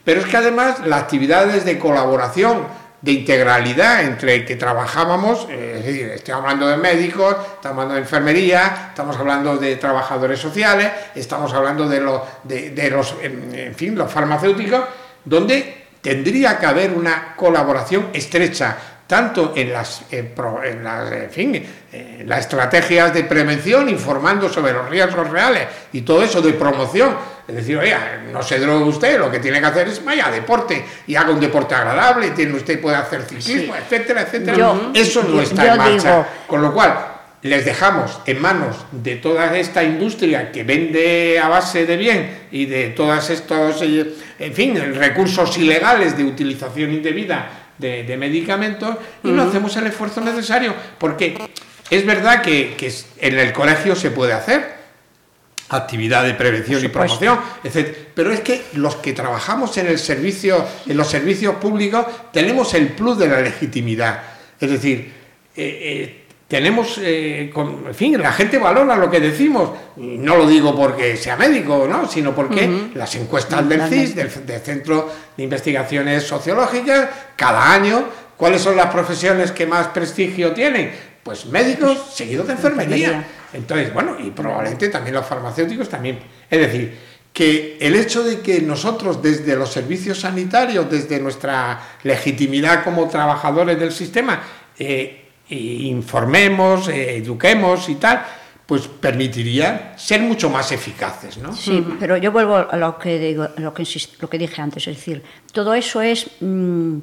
Pero 0.03 0.19
es 0.21 0.25
que 0.27 0.37
además 0.37 0.79
las 0.85 1.03
actividades 1.03 1.63
de 1.65 1.79
colaboración, 1.79 2.67
de 3.01 3.11
integralidad 3.11 4.03
entre 4.03 4.45
que 4.45 4.55
trabajábamos, 4.55 5.47
eh, 5.49 5.75
es 5.79 5.85
decir, 5.85 6.09
estoy 6.09 6.33
hablando 6.33 6.67
de 6.67 6.77
médicos, 6.77 7.35
estamos 7.55 7.73
hablando 7.83 7.93
de 7.95 7.99
enfermería, 8.01 8.87
estamos 8.89 9.17
hablando 9.17 9.57
de 9.57 9.75
trabajadores 9.75 10.39
sociales, 10.39 10.89
estamos 11.15 11.53
hablando 11.53 11.87
de 11.87 11.99
los, 11.99 12.21
de, 12.43 12.69
de 12.71 12.89
los 12.89 13.15
en, 13.21 13.53
en 13.53 13.75
fin, 13.75 13.97
los 13.97 14.11
farmacéuticos, 14.11 14.81
donde 15.25 15.83
tendría 16.01 16.57
que 16.57 16.65
haber 16.65 16.91
una 16.91 17.33
colaboración 17.35 18.09
estrecha 18.13 18.75
tanto 19.07 19.53
en 19.55 19.71
las, 19.73 20.03
pro- 20.35 20.63
en 20.63 20.83
las, 20.83 21.11
en 21.11 21.29
fin, 21.29 21.55
eh, 21.55 22.17
en 22.21 22.29
las 22.29 22.39
estrategias 22.39 23.13
de 23.13 23.23
prevención, 23.25 23.89
informando 23.89 24.49
sobre 24.49 24.73
los 24.73 24.89
riesgos 24.89 25.29
reales 25.29 25.67
y 25.91 26.01
todo 26.01 26.23
eso 26.23 26.41
de 26.41 26.53
promoción. 26.53 27.15
Es 27.47 27.55
decir, 27.55 27.77
oiga, 27.77 28.21
no 28.31 28.41
se 28.41 28.57
drogue 28.59 28.85
usted, 28.85 29.19
lo 29.19 29.29
que 29.29 29.39
tiene 29.39 29.59
que 29.59 29.65
hacer 29.65 29.87
es 29.89 30.03
vaya 30.03 30.31
deporte 30.31 30.83
y 31.05 31.15
haga 31.15 31.31
un 31.31 31.39
deporte 31.41 31.75
agradable, 31.75 32.29
tiene 32.31 32.53
usted 32.55 32.79
puede 32.79 32.95
hacer 32.95 33.23
ciclismo, 33.23 33.75
etcétera, 33.75 34.21
etcétera. 34.21 34.57
Yo- 34.57 34.91
eso 34.93 35.23
no 35.23 35.41
está 35.41 35.61
en 35.73 35.77
marcha. 35.77 36.09
digo- 36.09 36.25
Con 36.47 36.61
lo 36.61 36.73
cual, 36.73 37.07
les 37.41 37.65
dejamos 37.65 38.21
en 38.25 38.41
manos 38.41 38.77
de 38.93 39.17
toda 39.17 39.57
esta 39.57 39.83
industria 39.83 40.49
que 40.53 40.63
vende 40.63 41.37
a 41.43 41.49
base 41.49 41.85
de 41.85 41.97
bien 41.97 42.39
y 42.51 42.65
de 42.67 42.87
todos 42.91 43.29
estos, 43.29 43.81
eh, 43.81 44.15
en 44.39 44.53
fin, 44.53 44.95
recursos 44.95 45.57
ilegales 45.57 46.15
de 46.17 46.23
utilización 46.23 46.93
indebida 46.93 47.62
de, 47.77 48.03
de 48.03 48.17
medicamentos 48.17 48.97
y 49.23 49.29
no 49.29 49.43
hacemos 49.43 49.75
el 49.77 49.87
esfuerzo 49.87 50.21
necesario. 50.21 50.73
Porque 50.97 51.37
es 51.89 52.05
verdad 52.05 52.41
que, 52.41 52.75
en 53.19 53.37
el 53.37 53.53
colegio 53.53 53.95
se 53.95 54.11
puede 54.11 54.33
hacer 54.33 54.81
actividad 55.69 56.23
de 56.23 56.33
prevención 56.33 56.83
y 56.83 56.87
promoción, 56.87 57.39
etc. 57.63 57.95
Pero 58.13 58.31
es 58.31 58.41
que 58.41 58.63
los 58.73 58.95
que 58.95 59.13
trabajamos 59.13 59.77
en 59.77 59.87
el 59.87 59.99
servicio, 59.99 60.65
en 60.85 60.97
los 60.97 61.07
servicios 61.07 61.55
públicos, 61.55 62.05
tenemos 62.31 62.73
el 62.73 62.89
plus 62.89 63.17
de 63.17 63.27
la 63.27 63.41
legitimidad. 63.41 64.21
Es 64.59 64.69
decir, 64.71 65.13
eh, 65.55 65.79
eh, 65.83 66.22
tenemos, 66.53 66.99
eh, 67.01 67.49
con- 67.51 67.85
en 67.87 67.95
fin, 67.95 68.21
la 68.21 68.31
gente 68.31 68.59
valora 68.59 68.95
lo 68.95 69.09
que 69.09 69.19
decimos. 69.19 69.71
Y 69.97 70.19
No 70.19 70.35
lo 70.37 70.45
digo 70.47 70.75
porque 70.75 71.17
sea 71.17 71.35
médico, 71.35 71.87
¿no? 71.89 72.07
sino 72.07 72.35
porque 72.35 72.91
las 72.93 73.15
encuestas 73.15 73.67
del 73.67 73.81
CIS, 73.89 74.13
del, 74.15 74.45
del 74.45 74.61
Centro 74.61 75.09
de 75.35 75.43
Investigaciones 75.43 76.21
Sociológicas, 76.23 77.09
cada 77.35 77.73
año, 77.73 78.05
¿cuáles 78.37 78.61
son 78.61 78.75
las 78.75 78.91
profesiones 78.91 79.51
que 79.51 79.65
más 79.65 79.87
prestigio 79.87 80.51
tienen? 80.53 80.91
Pues 81.23 81.47
médicos, 81.47 82.13
seguidos 82.13 82.45
de 82.45 82.53
enfermería. 82.53 83.25
Entonces, 83.51 83.91
bueno, 83.91 84.15
y 84.19 84.29
probablemente 84.29 84.89
también 84.89 85.15
los 85.15 85.25
farmacéuticos 85.25 85.89
también. 85.89 86.19
Es 86.51 86.59
decir, 86.59 86.95
que 87.33 87.79
el 87.81 87.95
hecho 87.95 88.23
de 88.23 88.41
que 88.41 88.61
nosotros 88.61 89.23
desde 89.23 89.55
los 89.55 89.71
servicios 89.71 90.19
sanitarios, 90.19 90.87
desde 90.87 91.19
nuestra 91.19 91.81
legitimidad 92.03 92.83
como 92.83 93.07
trabajadores 93.09 93.79
del 93.79 93.91
sistema, 93.91 94.39
eh, 94.77 95.22
informemos, 95.53 96.87
eh, 96.87 97.17
eduquemos 97.17 97.89
y 97.89 97.95
tal, 97.95 98.25
pues 98.65 98.87
permitiría 98.87 99.93
ser 99.97 100.21
mucho 100.21 100.49
más 100.49 100.71
eficaces, 100.71 101.37
¿no? 101.37 101.53
Sí, 101.53 101.85
pero 101.99 102.17
yo 102.17 102.31
vuelvo 102.31 102.55
a 102.55 102.77
lo 102.77 102.97
que 102.97 103.19
digo, 103.19 103.43
a 103.43 103.59
lo 103.59 103.73
que, 103.73 103.83
lo 104.19 104.29
que 104.29 104.37
dije 104.37 104.61
antes, 104.61 104.87
es 104.87 104.95
decir, 104.95 105.23
todo 105.51 105.73
eso 105.73 106.01
es 106.01 106.27
mm, 106.39 106.97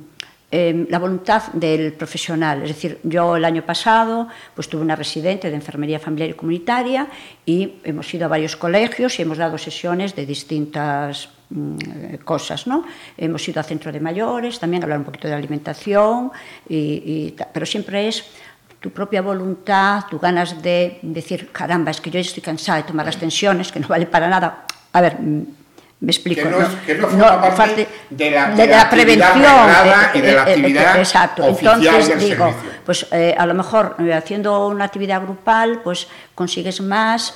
eh, 0.52 0.86
la 0.88 0.98
voluntad 0.98 1.52
del 1.52 1.92
profesional. 1.92 2.62
Es 2.62 2.68
decir, 2.70 2.98
yo 3.04 3.36
el 3.36 3.44
año 3.44 3.64
pasado 3.64 4.26
pues 4.54 4.68
tuve 4.68 4.82
una 4.82 4.96
residente 4.96 5.48
de 5.48 5.54
enfermería 5.54 6.00
familiar 6.00 6.30
y 6.30 6.34
comunitaria 6.34 7.06
y 7.46 7.74
hemos 7.84 8.12
ido 8.12 8.24
a 8.24 8.28
varios 8.28 8.56
colegios 8.56 9.18
y 9.18 9.22
hemos 9.22 9.38
dado 9.38 9.58
sesiones 9.58 10.16
de 10.16 10.26
distintas 10.26 11.26
eh, 11.26 11.39
cosas, 12.24 12.66
¿no? 12.66 12.84
Hemos 13.16 13.46
ido 13.48 13.60
al 13.60 13.66
centro 13.66 13.90
de 13.92 14.00
mayores, 14.00 14.58
también 14.58 14.82
a 14.82 14.84
hablar 14.84 14.98
un 14.98 15.04
poquito 15.04 15.28
de 15.28 15.34
alimentación, 15.34 16.30
y, 16.68 16.76
y 16.76 17.36
pero 17.52 17.66
siempre 17.66 18.08
es 18.08 18.24
tu 18.80 18.90
propia 18.90 19.20
voluntad, 19.20 20.04
tus 20.08 20.20
ganas 20.20 20.62
de 20.62 20.98
decir, 21.02 21.50
caramba, 21.52 21.90
es 21.90 22.00
que 22.00 22.10
yo 22.10 22.18
estoy 22.20 22.42
cansada 22.42 22.78
de 22.78 22.84
tomar 22.84 23.04
las 23.06 23.16
tensiones, 23.18 23.70
que 23.72 23.80
no 23.80 23.88
vale 23.88 24.06
para 24.06 24.28
nada. 24.28 24.64
A 24.92 25.00
ver, 25.00 25.20
mm, 25.20 25.42
me 26.00 26.12
explico. 26.12 26.42
Que 26.44 26.48
no 26.48 26.60
es- 26.62 26.68
que 26.86 26.94
no 26.94 27.08
forma 27.08 27.40
parte 27.42 27.56
parte 27.56 27.88
de 28.08 28.30
la- 28.30 28.50
de 28.50 28.56
de 28.56 28.66
la 28.68 28.88
prevención. 28.88 29.42
y 30.14 30.20
de 30.22 30.32
la 30.32 30.42
actividad 30.42 30.98
exacto. 30.98 31.44
oficial 31.44 31.78
Entonces 31.84 32.08
del 32.08 32.18
digo, 32.20 32.44
servicio. 32.46 32.70
pues 32.86 33.06
eh, 33.12 33.34
a 33.36 33.44
lo 33.44 33.52
mejor 33.54 33.96
eh, 33.98 34.14
haciendo 34.14 34.66
una 34.68 34.86
actividad 34.86 35.20
grupal, 35.20 35.80
pues 35.84 36.08
consigues 36.34 36.80
más 36.80 37.34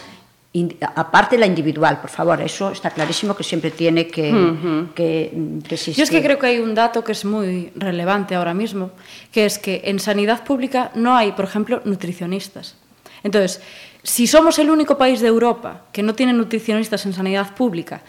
aparte 0.94 1.36
la 1.36 1.46
individual, 1.46 2.00
por 2.00 2.10
favor, 2.10 2.40
eso 2.40 2.70
está 2.70 2.90
clarísimo 2.90 3.34
que 3.34 3.42
siempre 3.42 3.72
tiene 3.72 4.06
que, 4.06 4.86
que, 4.94 5.32
existir. 5.68 5.96
Yo 5.96 6.04
es 6.04 6.10
que 6.10 6.22
creo 6.22 6.38
que 6.38 6.46
hay 6.46 6.58
un 6.60 6.74
dato 6.74 7.02
que 7.02 7.12
es 7.12 7.24
muy 7.24 7.72
relevante 7.74 8.36
ahora 8.36 8.54
mismo, 8.54 8.92
que 9.32 9.46
es 9.46 9.58
que 9.58 9.82
en 9.84 9.98
sanidad 9.98 10.44
pública 10.44 10.92
no 10.94 11.16
hay, 11.16 11.32
por 11.32 11.44
ejemplo, 11.44 11.82
nutricionistas. 11.84 12.76
Entonces, 13.24 13.60
si 14.04 14.26
somos 14.26 14.58
el 14.60 14.70
único 14.70 14.96
país 14.96 15.20
de 15.20 15.28
Europa 15.28 15.82
que 15.90 16.04
no 16.04 16.14
tiene 16.14 16.32
nutricionistas 16.32 17.04
en 17.04 17.14
sanidad 17.14 17.54
pública, 17.54 18.02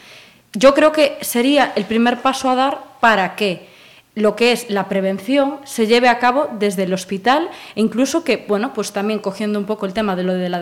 yo 0.54 0.74
creo 0.76 0.92
que 0.92 1.18
sería 1.22 1.74
el 1.76 1.86
primer 1.86 2.22
paso 2.22 2.50
a 2.50 2.56
dar 2.56 2.84
para 3.00 3.36
que 3.36 3.75
lo 4.16 4.36
que 4.36 4.52
es 4.52 4.70
la 4.70 4.90
prevención 4.90 5.60
se 5.66 5.88
lleve 5.88 6.08
a 6.08 6.20
cabo 6.20 6.50
desde 6.58 6.84
el 6.84 6.94
hospital 6.94 7.50
e 7.76 7.82
incluso 7.82 8.24
que, 8.24 8.46
bueno, 8.48 8.74
pues 8.74 8.92
también 8.92 9.20
cogiendo 9.20 9.60
un 9.60 9.66
poco 9.66 9.86
el 9.86 9.94
tema 9.94 10.16
de 10.16 10.24
lo 10.24 10.34
de 10.34 10.50
la, 10.50 10.60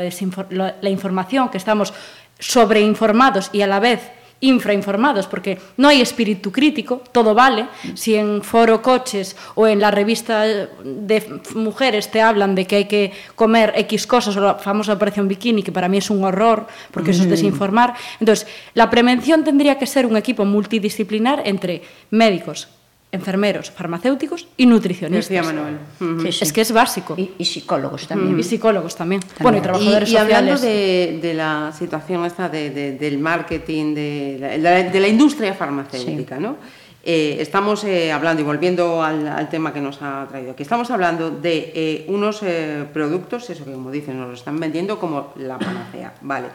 la 0.81 0.89
información, 0.89 1.49
que 1.49 1.57
estamos 1.57 1.93
sobreinformados 2.39 3.49
y 3.53 3.61
a 3.61 3.67
la 3.67 3.79
vez 3.79 4.11
infrainformados, 4.43 5.27
porque 5.27 5.57
no 5.77 5.87
hay 5.87 6.01
espíritu 6.01 6.51
crítico, 6.51 7.01
todo 7.13 7.33
vale. 7.33 7.67
Si 7.93 8.15
en 8.15 8.41
Foro 8.43 8.81
Coches 8.81 9.37
o 9.55 9.67
en 9.67 9.79
la 9.79 9.89
revista 9.89 10.43
de 10.43 11.39
mujeres 11.55 12.11
te 12.11 12.19
hablan 12.19 12.53
de 12.53 12.67
que 12.67 12.75
hay 12.75 12.85
que 12.85 13.13
comer 13.35 13.71
X 13.77 14.05
cosas, 14.05 14.35
o 14.35 14.41
la 14.41 14.55
famosa 14.55 14.93
operación 14.93 15.29
bikini, 15.29 15.63
que 15.63 15.71
para 15.71 15.87
mí 15.87 15.97
es 15.97 16.09
un 16.09 16.25
horror, 16.25 16.67
porque 16.91 17.11
eso 17.11 17.23
es 17.23 17.29
desinformar. 17.29 17.93
Entonces, 18.19 18.45
la 18.73 18.89
prevención 18.89 19.45
tendría 19.45 19.77
que 19.77 19.87
ser 19.87 20.05
un 20.05 20.17
equipo 20.17 20.43
multidisciplinar 20.43 21.43
entre 21.45 21.81
médicos, 22.09 22.67
enfermeros, 23.13 23.71
farmacéuticos 23.71 24.47
y 24.57 24.65
nutricionistas. 24.65 25.29
Decía 25.29 25.43
Manuel. 25.43 25.77
Uh 26.01 26.03
-huh. 26.03 26.21
sí, 26.23 26.31
sí. 26.31 26.43
Es 26.43 26.51
que 26.51 26.61
es 26.61 26.71
básico. 26.71 27.13
Y, 27.17 27.31
y 27.37 27.45
psicólogos 27.45 28.07
también. 28.07 28.33
Uh 28.33 28.37
-huh. 28.37 28.41
Y 28.41 28.43
psicólogos 28.43 28.95
también. 28.95 29.21
también. 29.21 29.43
Bueno, 29.43 29.57
y 29.59 29.61
trabajadores 29.61 30.09
y, 30.09 30.11
y 30.11 30.17
sociales. 30.17 30.37
hablando 30.37 30.61
de, 30.67 31.19
de, 31.21 31.33
la 31.33 31.71
situación 31.77 32.25
esta 32.25 32.49
de, 32.49 32.69
de, 32.71 32.91
del 32.97 33.17
marketing, 33.19 33.93
de 33.95 34.59
la, 34.59 34.83
de 34.83 34.99
la 34.99 35.07
industria 35.07 35.53
farmacéutica, 35.53 36.35
sí. 36.37 36.43
¿no? 36.43 36.57
Eh, 37.05 37.35
estamos 37.41 37.83
eh, 37.83 38.13
hablando, 38.13 38.41
y 38.41 38.45
volviendo 38.45 39.03
al, 39.03 39.27
al, 39.27 39.49
tema 39.49 39.73
que 39.73 39.81
nos 39.81 40.01
ha 40.01 40.25
traído 40.29 40.51
aquí, 40.53 40.63
estamos 40.63 40.89
hablando 40.89 41.29
de 41.29 41.71
eh, 41.75 42.05
unos 42.07 42.39
eh, 42.43 42.85
productos, 42.93 43.49
eso 43.49 43.65
que 43.65 43.73
como 43.73 43.91
dicen, 43.91 44.17
nos 44.17 44.29
lo 44.29 44.33
están 44.35 44.57
vendiendo 44.57 44.97
como 44.97 45.33
la 45.35 45.59
panacea, 45.59 46.13
¿vale? 46.21 46.47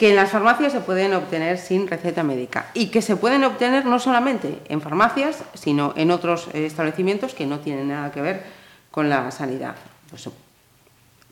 Que 0.00 0.08
en 0.08 0.16
las 0.16 0.30
farmacias 0.30 0.72
se 0.72 0.80
pueden 0.80 1.12
obtener 1.12 1.58
sin 1.58 1.86
receta 1.86 2.22
médica 2.22 2.70
y 2.72 2.86
que 2.86 3.02
se 3.02 3.16
pueden 3.16 3.44
obtener 3.44 3.84
no 3.84 3.98
solamente 3.98 4.58
en 4.70 4.80
farmacias, 4.80 5.44
sino 5.52 5.92
en 5.94 6.10
otros 6.10 6.48
establecimientos 6.54 7.34
que 7.34 7.44
no 7.44 7.58
tienen 7.58 7.88
nada 7.88 8.10
que 8.10 8.22
ver 8.22 8.42
con 8.90 9.10
la 9.10 9.30
sanidad. 9.30 9.74
Pues 10.08 10.26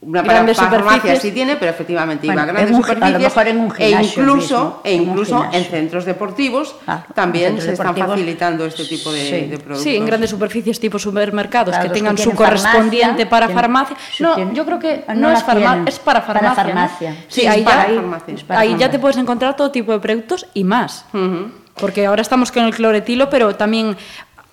una 0.00 0.22
grandes 0.22 0.56
farmacia 0.56 1.16
sí 1.16 1.32
tiene, 1.32 1.56
pero 1.56 1.72
efectivamente 1.72 2.26
bueno, 2.26 2.42
iba 2.42 2.50
a 2.50 2.54
grandes 2.54 2.76
un, 2.76 2.82
superficies 2.82 3.36
a 3.36 3.48
en 3.48 3.58
un 3.58 3.72
e 3.78 3.90
incluso, 3.90 4.34
mismo, 4.34 4.80
e 4.84 4.94
incluso 4.94 5.44
en, 5.44 5.54
en 5.54 5.64
centros 5.64 6.04
deportivos 6.04 6.76
ah, 6.86 7.04
también 7.14 7.58
centros 7.58 7.64
se 7.64 7.72
están 7.72 7.96
facilitando 7.96 8.64
este 8.64 8.84
tipo 8.84 9.10
de, 9.10 9.20
sí. 9.20 9.46
de, 9.46 9.58
productos. 9.58 9.82
Sí, 9.82 9.96
en 9.96 10.06
grandes 10.06 10.30
superficies 10.30 10.78
tipo 10.78 10.98
supermercados 10.98 11.74
claro, 11.74 11.88
que 11.88 11.94
tengan 11.94 12.14
que 12.14 12.22
su 12.22 12.32
correspondiente 12.32 13.26
farmacia, 13.26 13.28
para 13.28 13.46
tienen, 13.46 13.62
farmacia. 13.62 13.96
No, 14.20 14.34
tienen, 14.36 14.54
yo 14.54 14.64
creo 14.64 14.78
que 14.78 15.04
no, 15.08 15.14
no, 15.14 15.30
es, 15.32 15.42
farma 15.42 15.84
es 15.86 15.98
para 15.98 16.22
farmacia. 16.22 16.54
Para 16.54 16.68
farmacia. 16.68 17.10
¿no? 17.10 17.16
Sí, 17.26 17.46
ahí, 17.46 17.62
para 17.62 17.88
ya, 17.88 17.94
farmacia. 17.96 18.34
ahí, 18.50 18.72
ahí 18.72 18.76
ya 18.78 18.90
te 18.90 18.98
puedes 19.00 19.16
encontrar 19.16 19.56
todo 19.56 19.72
tipo 19.72 19.92
de 19.92 19.98
productos 19.98 20.46
y 20.54 20.62
más. 20.62 21.06
Uh 21.12 21.16
-huh. 21.16 21.50
Porque 21.74 22.06
ahora 22.06 22.22
estamos 22.22 22.50
con 22.50 22.64
el 22.64 22.74
cloretilo, 22.74 23.30
pero 23.30 23.54
también 23.54 23.96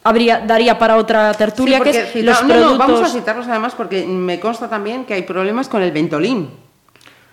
habría, 0.05 0.39
daría 0.39 0.77
para 0.77 0.97
otra 0.97 1.33
tertulia 1.33 1.79
sí, 1.79 1.83
que 1.83 1.89
es 1.89 2.11
cita, 2.13 2.25
los 2.25 2.41
no, 2.43 2.47
productos... 2.47 2.77
No, 2.77 2.77
vamos 2.77 3.09
a 3.09 3.13
citarlos 3.13 3.47
además 3.47 3.73
porque 3.75 4.05
me 4.05 4.39
consta 4.39 4.69
también 4.69 5.03
que 5.03 5.15
hay 5.15 5.23
problemas 5.23 5.67
con 5.67 5.81
el 5.81 5.91
Ventolin. 5.91 6.51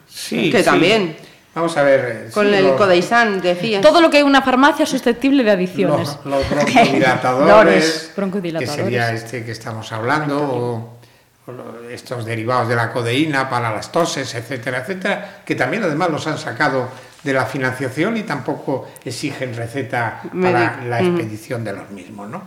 Sí, 0.09 0.51
que 0.51 0.59
sí. 0.59 0.65
también. 0.65 1.17
Vamos 1.55 1.77
a 1.77 1.83
ver. 1.83 2.31
Con 2.33 2.49
sí, 2.49 2.55
el 2.55 2.65
los, 2.65 2.77
Codeisan, 2.77 3.43
decías. 3.43 3.83
Todo 3.83 4.01
lo 4.01 4.09
que 4.09 4.17
hay 4.17 4.23
en 4.23 4.29
una 4.29 4.41
farmacia 4.41 4.85
es 4.85 4.89
susceptible 4.89 5.45
de 5.45 5.51
adicciones. 5.51 6.19
Los, 6.25 6.25
los 6.25 6.51
broncodilatadores, 6.51 8.13
broncodilatadores, 8.17 8.77
que 8.77 8.83
sería 8.83 9.13
este 9.13 9.45
que 9.45 9.53
estamos 9.53 9.93
hablando, 9.93 10.39
o, 10.41 10.99
o, 11.47 11.91
estos 11.91 12.25
derivados 12.25 12.69
de 12.69 12.77
la 12.77 12.91
codeína 12.91 13.51
para 13.51 13.71
las 13.71 13.93
toses, 13.93 14.35
etcétera, 14.35 14.79
etcétera, 14.79 15.43
que 15.45 15.55
también 15.55 15.83
además 15.83 16.09
los 16.09 16.27
han 16.27 16.39
sacado 16.39 16.89
de 17.23 17.33
la 17.33 17.47
financiación 17.47 18.17
y 18.17 18.23
tampoco 18.23 18.89
exigen 19.05 19.55
receta 19.55 20.23
para 20.41 20.83
la 20.85 21.01
expedición 21.01 21.65
de 21.65 21.73
los 21.73 21.91
mismos, 21.91 22.29
¿no? 22.29 22.43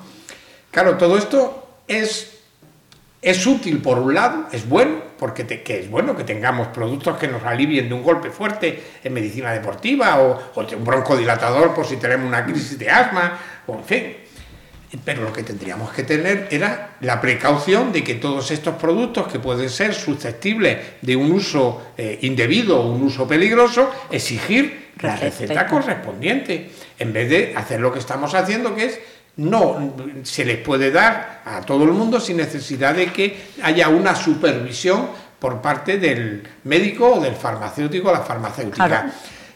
Claro, 0.71 0.97
todo 0.97 1.17
esto 1.17 1.79
es 1.87 2.35
es 3.25 3.47
útil 3.47 3.81
por 3.81 3.97
un 3.97 4.13
lado, 4.13 4.45
es 4.51 4.69
bueno, 4.69 4.97
porque 5.17 5.45
te, 5.45 5.63
que 5.63 5.79
es 5.79 5.89
bueno 5.89 6.15
que 6.15 6.23
tengamos 6.23 6.67
productos 6.67 7.17
que 7.17 7.27
nos 7.27 7.41
alivien 7.43 7.89
de 7.89 7.95
un 7.95 8.03
golpe 8.03 8.29
fuerte 8.29 8.83
en 9.03 9.13
medicina 9.13 9.51
deportiva 9.51 10.21
o, 10.21 10.39
o 10.53 10.63
de 10.63 10.75
un 10.75 10.83
broncodilatador 10.83 11.73
por 11.73 11.87
si 11.87 11.97
tenemos 11.97 12.27
una 12.27 12.45
crisis 12.45 12.77
de 12.77 12.87
asma, 12.87 13.35
o 13.65 13.73
en 13.73 13.83
fin. 13.83 14.24
Pero 15.03 15.23
lo 15.23 15.33
que 15.33 15.43
tendríamos 15.43 15.91
que 15.91 16.03
tener 16.03 16.47
era 16.51 16.95
la 17.01 17.19
precaución 17.19 17.91
de 17.91 18.03
que 18.03 18.15
todos 18.15 18.51
estos 18.51 18.75
productos 18.75 19.27
que 19.27 19.39
pueden 19.39 19.69
ser 19.69 19.93
susceptibles 19.93 20.77
de 21.01 21.15
un 21.15 21.31
uso 21.31 21.93
eh, 21.97 22.19
indebido 22.21 22.79
o 22.79 22.91
un 22.91 23.03
uso 23.03 23.27
peligroso, 23.27 23.89
exigir 24.11 24.91
la 25.01 25.15
receta 25.15 25.67
correspondiente, 25.67 26.69
en 26.97 27.11
vez 27.11 27.29
de 27.29 27.53
hacer 27.55 27.79
lo 27.79 27.91
que 27.91 27.99
estamos 27.99 28.33
haciendo, 28.33 28.73
que 28.73 28.85
es 28.85 28.99
no 29.37 29.93
se 30.23 30.45
les 30.45 30.57
puede 30.59 30.91
dar 30.91 31.41
a 31.43 31.61
todo 31.61 31.83
el 31.83 31.91
mundo 31.91 32.19
sin 32.19 32.37
necesidad 32.37 32.95
de 32.95 33.07
que 33.07 33.37
haya 33.61 33.89
una 33.89 34.15
supervisión 34.15 35.09
por 35.39 35.61
parte 35.61 35.97
del 35.97 36.41
médico 36.63 37.15
o 37.15 37.19
del 37.21 37.35
farmacéutico 37.35 38.09
o 38.09 38.13
la 38.13 38.21
farmacéutica. 38.21 38.87
Claro. 38.87 39.11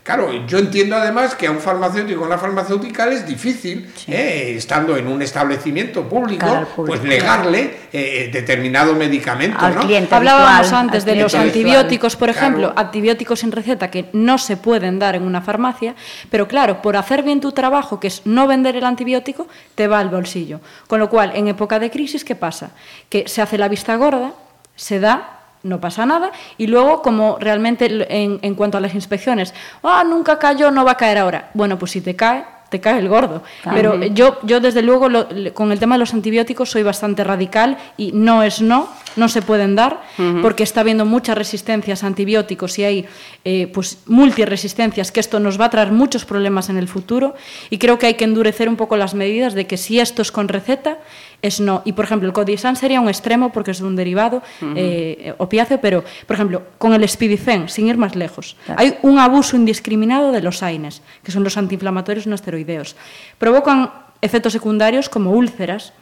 Claro, 0.09 0.31
yo 0.47 0.57
entiendo 0.57 0.95
además 0.95 1.35
que 1.35 1.45
a 1.45 1.51
un 1.51 1.59
farmacéutico 1.59 2.23
o 2.23 2.25
una 2.25 2.39
farmacéutica 2.39 3.05
es 3.09 3.27
difícil, 3.27 3.91
sí. 3.95 4.11
eh, 4.11 4.55
estando 4.57 4.97
en 4.97 5.05
un 5.05 5.21
establecimiento 5.21 6.09
público, 6.09 6.47
público 6.47 6.83
pues 6.83 7.03
negarle 7.03 7.77
eh, 7.93 8.31
determinado 8.33 8.95
medicamento. 8.95 9.59
Al 9.59 9.75
¿no? 9.75 9.81
cliente 9.81 10.15
Hablábamos 10.15 10.49
habitual, 10.49 10.81
antes 10.81 11.05
de 11.05 11.15
los 11.15 11.35
antibióticos, 11.35 12.15
por 12.15 12.29
ejemplo, 12.29 12.73
claro. 12.73 12.87
antibióticos 12.87 13.41
sin 13.41 13.51
receta 13.51 13.91
que 13.91 14.09
no 14.13 14.39
se 14.39 14.57
pueden 14.57 14.97
dar 14.97 15.15
en 15.15 15.21
una 15.21 15.41
farmacia, 15.41 15.93
pero 16.31 16.47
claro, 16.47 16.81
por 16.81 16.97
hacer 16.97 17.21
bien 17.21 17.39
tu 17.39 17.51
trabajo, 17.51 17.99
que 17.99 18.07
es 18.07 18.23
no 18.25 18.47
vender 18.47 18.77
el 18.77 18.85
antibiótico, 18.85 19.47
te 19.75 19.87
va 19.87 19.99
al 19.99 20.09
bolsillo. 20.09 20.59
Con 20.87 20.99
lo 20.99 21.07
cual, 21.11 21.33
en 21.35 21.49
época 21.49 21.77
de 21.77 21.91
crisis, 21.91 22.25
¿qué 22.25 22.33
pasa? 22.33 22.71
Que 23.09 23.27
se 23.27 23.43
hace 23.43 23.59
la 23.59 23.67
vista 23.67 23.95
gorda, 23.95 24.31
se 24.75 24.99
da 24.99 25.38
no 25.63 25.79
pasa 25.79 26.05
nada. 26.05 26.31
Y 26.57 26.67
luego, 26.67 27.01
como 27.01 27.37
realmente 27.39 27.85
en, 27.85 28.39
en, 28.41 28.55
cuanto 28.55 28.77
a 28.77 28.81
las 28.81 28.95
inspecciones, 28.95 29.53
ah, 29.83 30.03
nunca 30.03 30.39
cayó, 30.39 30.71
no 30.71 30.85
va 30.85 30.91
a 30.91 30.97
caer 30.97 31.17
ahora. 31.17 31.51
Bueno, 31.53 31.77
pues 31.77 31.91
si 31.91 32.01
te 32.01 32.15
cae, 32.15 32.45
te 32.69 32.79
cae 32.79 32.99
el 32.99 33.09
gordo. 33.09 33.43
Pero 33.63 33.99
yo, 34.05 34.37
yo 34.43 34.59
desde 34.59 34.81
luego, 34.81 35.09
lo, 35.09 35.27
con 35.53 35.71
el 35.71 35.79
tema 35.79 35.95
de 35.95 35.99
los 35.99 36.13
antibióticos 36.13 36.69
soy 36.69 36.83
bastante 36.83 37.23
radical 37.23 37.77
y 37.97 38.11
no 38.11 38.43
es 38.43 38.61
no, 38.61 38.87
no 39.15 39.27
se 39.27 39.41
pueden 39.41 39.75
dar, 39.75 40.01
uh 40.17 40.21
-huh. 40.21 40.41
porque 40.41 40.63
está 40.63 40.81
habiendo 40.81 41.05
muchas 41.05 41.37
resistencias 41.37 42.03
a 42.03 42.07
antibióticos 42.07 42.77
y 42.77 42.83
hay 42.83 43.05
eh, 43.43 43.67
pues 43.73 43.99
multiresistencias, 44.05 45.11
que 45.11 45.19
esto 45.19 45.39
nos 45.39 45.59
va 45.59 45.65
a 45.65 45.69
traer 45.69 45.91
muchos 45.91 46.25
problemas 46.25 46.69
en 46.69 46.77
el 46.77 46.87
futuro. 46.87 47.33
Y 47.69 47.79
creo 47.79 47.97
que 47.97 48.05
hay 48.05 48.13
que 48.13 48.25
endurecer 48.25 48.69
un 48.69 48.75
poco 48.75 48.97
las 48.97 49.15
medidas 49.15 49.55
de 49.55 49.65
que 49.65 49.77
si 49.77 49.99
esto 49.99 50.21
es 50.21 50.31
con 50.31 50.47
receta, 50.47 50.99
es 51.41 51.59
no. 51.59 51.81
Y, 51.85 51.93
por 51.93 52.05
ejemplo, 52.05 52.27
el 52.27 52.33
codisan 52.33 52.75
sería 52.75 52.99
un 53.01 53.07
extremo 53.07 53.51
porque 53.51 53.71
es 53.71 53.81
un 53.81 53.95
derivado 53.95 54.37
uh 54.61 54.65
-huh. 54.65 54.73
eh, 54.75 55.33
opiáceo, 55.37 55.79
pero, 55.79 56.03
por 56.27 56.35
ejemplo, 56.35 56.63
con 56.77 56.93
el 56.93 57.07
spidifen, 57.07 57.69
sin 57.69 57.87
ir 57.87 57.97
más 57.97 58.15
lejos, 58.15 58.57
claro. 58.65 58.81
hay 58.81 58.97
un 59.01 59.19
abuso 59.19 59.55
indiscriminado 59.55 60.31
de 60.31 60.41
los 60.41 60.63
AINES, 60.63 61.01
que 61.23 61.31
son 61.31 61.43
los 61.43 61.57
antiinflamatorios 61.57 62.27
no 62.27 62.35
esteroideos. 62.35 62.95
Provocan 63.37 63.91
efectos 64.21 64.53
secundarios 64.53 65.09
como 65.09 65.31
úlceras, 65.31 65.93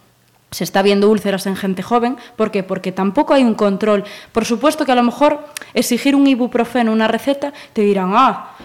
se 0.52 0.64
está 0.64 0.82
viendo 0.82 1.10
úlceras 1.10 1.46
en 1.46 1.56
gente 1.56 1.84
joven, 1.84 2.18
¿por 2.36 2.52
qué? 2.52 2.64
Porque 2.64 2.92
tampoco 2.92 3.34
hay 3.34 3.44
un 3.44 3.54
control. 3.54 4.06
Por 4.32 4.46
supuesto 4.46 4.86
que 4.86 4.94
a 4.94 4.96
lo 4.96 5.04
mejor 5.04 5.46
exigir 5.74 6.16
un 6.16 6.26
ibuprofeno, 6.26 6.92
una 6.92 7.08
receta, 7.08 7.54
te 7.74 7.82
dirán, 7.82 8.14
ah, 8.16 8.56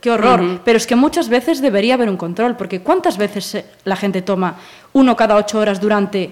qué 0.00 0.10
horror. 0.10 0.40
Uh 0.40 0.44
-huh. 0.44 0.60
Pero 0.64 0.76
es 0.76 0.86
que 0.86 0.96
muchas 0.96 1.28
veces 1.28 1.60
debería 1.60 1.94
haber 1.94 2.08
un 2.08 2.16
control, 2.16 2.56
porque 2.56 2.80
¿cuántas 2.80 3.16
veces 3.16 3.64
la 3.84 3.96
gente 3.96 4.22
toma 4.22 4.56
uno 4.92 5.16
cada 5.16 5.36
ocho 5.36 5.58
horas 5.58 5.80
durante 5.80 6.30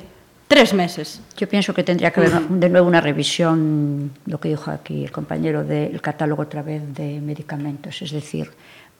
tres 0.48 0.74
meses? 0.74 1.20
Yo 1.36 1.48
pienso 1.48 1.72
que 1.74 1.82
tendría 1.82 2.10
que 2.10 2.20
haber 2.20 2.40
de 2.40 2.68
nuevo 2.68 2.86
una 2.88 3.00
revisión, 3.00 4.12
lo 4.26 4.38
que 4.38 4.48
dijo 4.48 4.70
aquí 4.70 5.04
el 5.04 5.10
compañero, 5.10 5.64
del 5.64 6.00
catálogo 6.00 6.42
otra 6.42 6.62
vez 6.62 6.82
de 6.94 7.20
medicamentos. 7.20 8.00
Es 8.02 8.10
decir, 8.10 8.50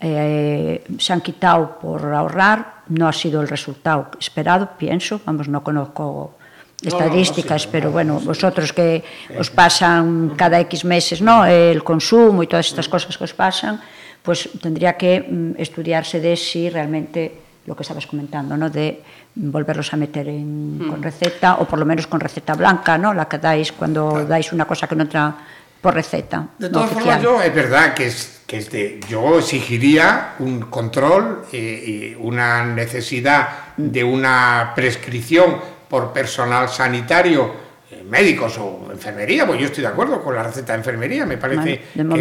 eh, 0.01 0.83
se 0.99 1.13
han 1.13 1.21
quitado 1.21 1.79
por 1.79 2.05
ahorrar, 2.13 2.83
no 2.89 3.07
ha 3.07 3.13
sido 3.13 3.41
el 3.41 3.49
resultado 3.49 4.11
esperado, 4.19 4.71
pienso, 4.77 5.21
vamos, 5.25 5.49
no 5.49 5.63
conozco 5.63 6.35
estadísticas, 6.83 7.47
no, 7.47 7.49
no, 7.49 7.55
no, 7.55 7.59
sí, 7.59 7.69
pero 7.71 7.91
bueno, 7.93 8.21
vosotros 8.21 8.73
que 8.73 9.05
os 9.39 9.51
pasan 9.51 10.33
cada 10.37 10.59
X 10.61 10.85
meses, 10.85 11.23
¿no? 11.23 11.47
El 11.47 11.85
consumo 11.85 12.43
y 12.43 12.49
todas 12.49 12.67
estas 12.67 12.89
cosas 12.89 13.17
que 13.17 13.25
os 13.25 13.33
pasan, 13.33 13.81
pues 14.23 14.49
tendría 14.61 14.97
que 14.97 15.21
mm, 15.21 15.61
estudiarse 15.61 16.21
de 16.21 16.37
si 16.37 16.71
realmente 16.71 17.33
lo 17.67 17.77
que 17.77 17.83
estabas 17.83 18.07
comentando, 18.07 18.57
¿no? 18.57 18.71
De 18.71 19.03
volverlos 19.35 19.93
a 19.93 19.97
meter 19.97 20.29
en, 20.29 20.79
mm. 20.79 20.89
con 20.89 21.03
receta 21.03 21.57
o 21.57 21.67
por 21.67 21.79
lo 21.79 21.85
menos 21.85 22.07
con 22.07 22.21
receta 22.21 22.55
blanca, 22.55 22.99
¿no? 22.99 23.15
La 23.15 23.27
que 23.29 23.39
dais 23.39 23.73
cuando 23.73 24.11
claro. 24.11 24.27
dais 24.27 24.53
una 24.53 24.65
cosa 24.65 24.87
que 24.87 24.97
no 24.97 25.05
otra 25.05 25.37
por 25.81 25.95
receta. 25.95 26.47
De 26.59 26.69
no 26.69 26.73
todas 26.73 26.93
oficial. 26.93 27.21
formas, 27.21 27.23
yo 27.23 27.43
es 27.43 27.55
verdad 27.55 27.95
que 27.95 28.07
es, 28.07 28.43
que 28.47 28.59
es 28.59 28.71
de, 28.71 29.01
yo 29.09 29.39
exigiría 29.39 30.35
un 30.39 30.61
control 30.63 31.45
eh, 31.53 31.59
y 31.59 32.15
una 32.15 32.65
necesidad 32.65 33.75
de 33.77 34.05
una 34.05 34.73
prescripción 34.75 35.57
por 35.89 36.13
personal 36.13 36.69
sanitario, 36.69 37.62
médicos 38.09 38.57
o 38.59 38.89
enfermería, 38.93 39.47
pues 39.47 39.61
yo 39.61 39.67
estoy 39.67 39.83
de 39.83 39.89
acuerdo 39.89 40.23
con 40.23 40.35
la 40.35 40.43
receta 40.43 40.73
de 40.73 40.79
enfermería, 40.79 41.25
me 41.27 41.37
parece 41.39 41.63
que 41.65 41.75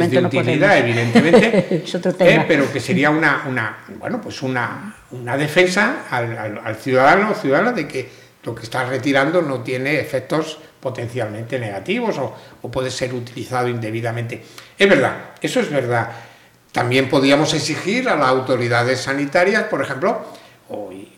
es 0.04 0.12
de 0.12 0.22
no 0.22 0.28
utilidad, 0.28 0.70
podemos. 0.70 0.90
evidentemente, 0.90 1.82
Es 1.86 1.96
otro 1.96 2.14
tema. 2.14 2.32
eh, 2.32 2.46
pero 2.48 2.72
que 2.72 2.80
sería 2.80 3.10
una, 3.10 3.44
una 3.48 3.78
bueno, 4.00 4.20
pues 4.22 4.42
una, 4.42 4.96
una 5.12 5.38
defensa 5.38 6.04
al, 6.10 6.38
al- 6.38 6.62
al 6.64 6.76
ciudadano 6.76 7.32
o 7.32 7.36
ciudadana 7.36 7.72
de 7.72 7.88
que 7.88 8.10
lo 8.44 8.56
que 8.56 8.64
está 8.64 8.84
retirando 8.86 9.42
no 9.42 9.62
tiene 9.62 10.00
efectos 10.00 10.58
potencialmente 10.80 11.60
negativos 11.60 12.18
o, 12.18 12.36
o 12.62 12.72
puede 12.72 12.90
ser 12.90 13.14
utilizado 13.14 13.68
indebidamente. 13.68 14.44
Es 14.78 14.90
verdad, 14.90 15.16
eso 15.42 15.60
es 15.60 15.70
verdad. 15.70 16.10
También 16.72 17.08
podríamos 17.10 17.54
exigir 17.54 18.10
a 18.10 18.16
las 18.16 18.28
autoridades 18.30 19.02
sanitarias, 19.02 19.64
por 19.66 19.82
ejemplo, 19.82 20.26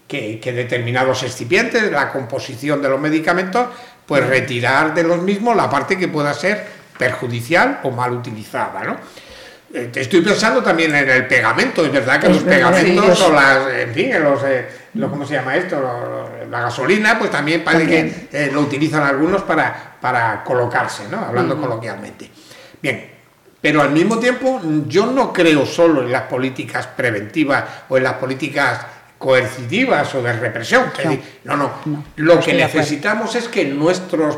que, 0.08 0.40
que 0.40 0.52
determinados 0.52 1.24
excipientes, 1.24 1.92
la 1.92 2.12
composición 2.12 2.82
de 2.82 2.90
los 2.90 3.00
medicamentos, 3.00 3.68
pues 4.06 4.26
retirar 4.28 4.94
de 4.94 5.04
los 5.04 5.22
mismos 5.22 5.56
la 5.56 5.70
parte 5.70 5.98
que 5.98 6.08
pueda 6.08 6.34
ser 6.34 6.66
perjudicial 6.98 7.80
o 7.84 7.92
mal 7.92 8.12
utilizada, 8.14 8.84
¿no? 8.84 8.98
Eh, 9.74 9.92
Estoy 9.96 10.22
pensando 10.22 10.62
también 10.62 10.94
en 10.96 11.10
el 11.10 11.26
pegamento, 11.28 11.84
es 11.86 11.92
verdad 11.92 12.20
que 12.20 12.28
Es 12.28 12.34
los 12.34 12.44
verdad, 12.46 12.72
pegamentos 12.72 13.18
sí. 13.18 13.26
o 13.28 13.34
las, 13.34 13.74
en 13.74 13.94
fin, 13.94 14.24
los, 14.24 14.44
eh, 14.44 14.68
lo- 14.94 15.10
¿cómo 15.10 15.26
se 15.26 15.34
llama 15.34 15.56
esto? 15.56 15.80
Lo- 15.80 16.10
lo- 16.10 16.46
la 16.50 16.62
gasolina, 16.62 17.18
pues 17.18 17.32
también 17.32 17.64
parece 17.64 17.84
También. 17.86 18.28
que 18.30 18.44
eh, 18.46 18.52
lo 18.54 18.62
utilizan 18.62 19.02
algunos 19.04 19.42
para, 19.42 19.96
para 20.00 20.44
colocarse, 20.44 21.08
¿no? 21.10 21.20
Hablando 21.26 21.58
coloquialmente. 21.60 22.30
Bien, 22.80 23.10
pero 23.60 23.82
al 23.82 23.90
mismo 23.90 24.20
tiempo 24.20 24.62
yo 24.88 25.08
no 25.08 25.34
creo 25.34 25.66
solo 25.66 26.04
en 26.04 26.12
las 26.12 26.24
políticas 26.24 26.86
preventivas 26.86 27.64
o 27.90 27.98
en 27.98 28.04
las 28.04 28.14
políticas 28.14 28.82
coercitivas 29.24 30.14
o 30.16 30.22
de 30.22 30.34
represión. 30.34 30.92
Es 31.00 31.06
No, 31.46 31.56
no, 31.56 31.56
no. 31.56 31.72
no, 31.86 32.04
Lo 32.18 32.36
no 32.36 32.42
que 32.42 32.54
necesitamos 32.54 33.34
es 33.36 33.48
que 33.48 33.64
nuestros, 33.64 34.38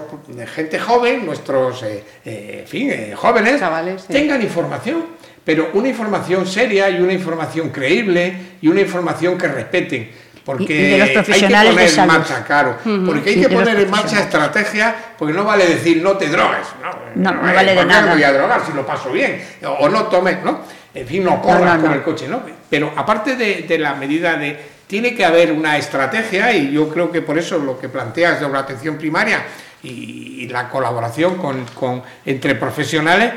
gente 0.54 0.78
joven, 0.78 1.26
nuestros, 1.26 1.82
eh, 1.82 2.04
eh, 2.24 2.60
en 2.62 2.68
fin, 2.68 2.92
eh, 2.92 3.14
jóvenes, 3.16 3.60
Chavales, 3.60 4.06
tengan 4.06 4.44
información, 4.44 5.06
pero 5.44 5.72
una 5.74 5.88
información 5.88 6.46
seria 6.46 6.88
y 6.92 7.02
una 7.02 7.14
información 7.14 7.72
creíble 7.72 8.36
y 8.62 8.68
una 8.68 8.82
información 8.82 9.40
que 9.40 9.48
respeten. 9.48 10.12
Porque 10.46 11.02
hay 11.02 11.10
que 11.42 11.48
de 11.48 11.72
poner 11.72 11.90
en 11.90 12.06
marcha, 12.08 12.44
claro, 12.46 12.78
porque 13.08 13.32
hay 13.32 13.42
que 13.42 13.50
poner 13.50 13.80
en 13.80 13.90
marcha 13.90 14.20
estrategias, 14.20 14.94
porque 15.18 15.34
no 15.34 15.44
vale 15.44 15.66
decir 15.66 16.04
no 16.04 16.16
te 16.16 16.28
drogues, 16.30 16.68
no, 16.84 16.92
No, 17.16 17.42
no 17.42 17.50
eh, 17.50 17.54
vale 17.56 17.72
de 17.72 17.78
¿por 17.78 17.88
qué 17.88 17.94
nada. 17.94 18.06
me 18.06 18.14
voy 18.14 18.24
a 18.24 18.32
drogar 18.32 18.62
si 18.64 18.72
lo 18.74 18.86
paso 18.86 19.12
bien, 19.12 19.42
o, 19.64 19.70
o 19.72 19.90
no 19.90 20.04
tomes, 20.04 20.44
¿no? 20.44 20.60
En 20.96 21.06
fin, 21.08 21.24
no 21.24 21.42
no. 21.76 21.82
con 21.84 21.94
el 21.94 22.04
coche, 22.04 22.28
¿no? 22.28 22.42
Pero 22.70 22.94
aparte 22.96 23.36
de, 23.36 23.64
de 23.68 23.78
la 23.78 23.94
medida 23.96 24.36
de, 24.38 24.58
tiene 24.88 25.14
que 25.14 25.26
haber 25.26 25.52
una 25.52 25.78
estrategia 25.78 26.54
y 26.54 26.72
yo 26.72 26.90
creo 26.90 27.12
que 27.12 27.22
por 27.22 27.38
eso 27.38 27.58
lo 27.58 27.78
que 27.80 27.90
planteas 27.90 28.40
de 28.40 28.48
la 28.50 28.60
atención 28.60 28.98
primaria 28.98 29.44
y, 29.84 30.38
y 30.44 30.48
la 30.48 30.70
colaboración 30.70 31.36
con, 31.36 31.66
con- 31.74 32.02
entre 32.26 32.56
profesionales, 32.56 33.34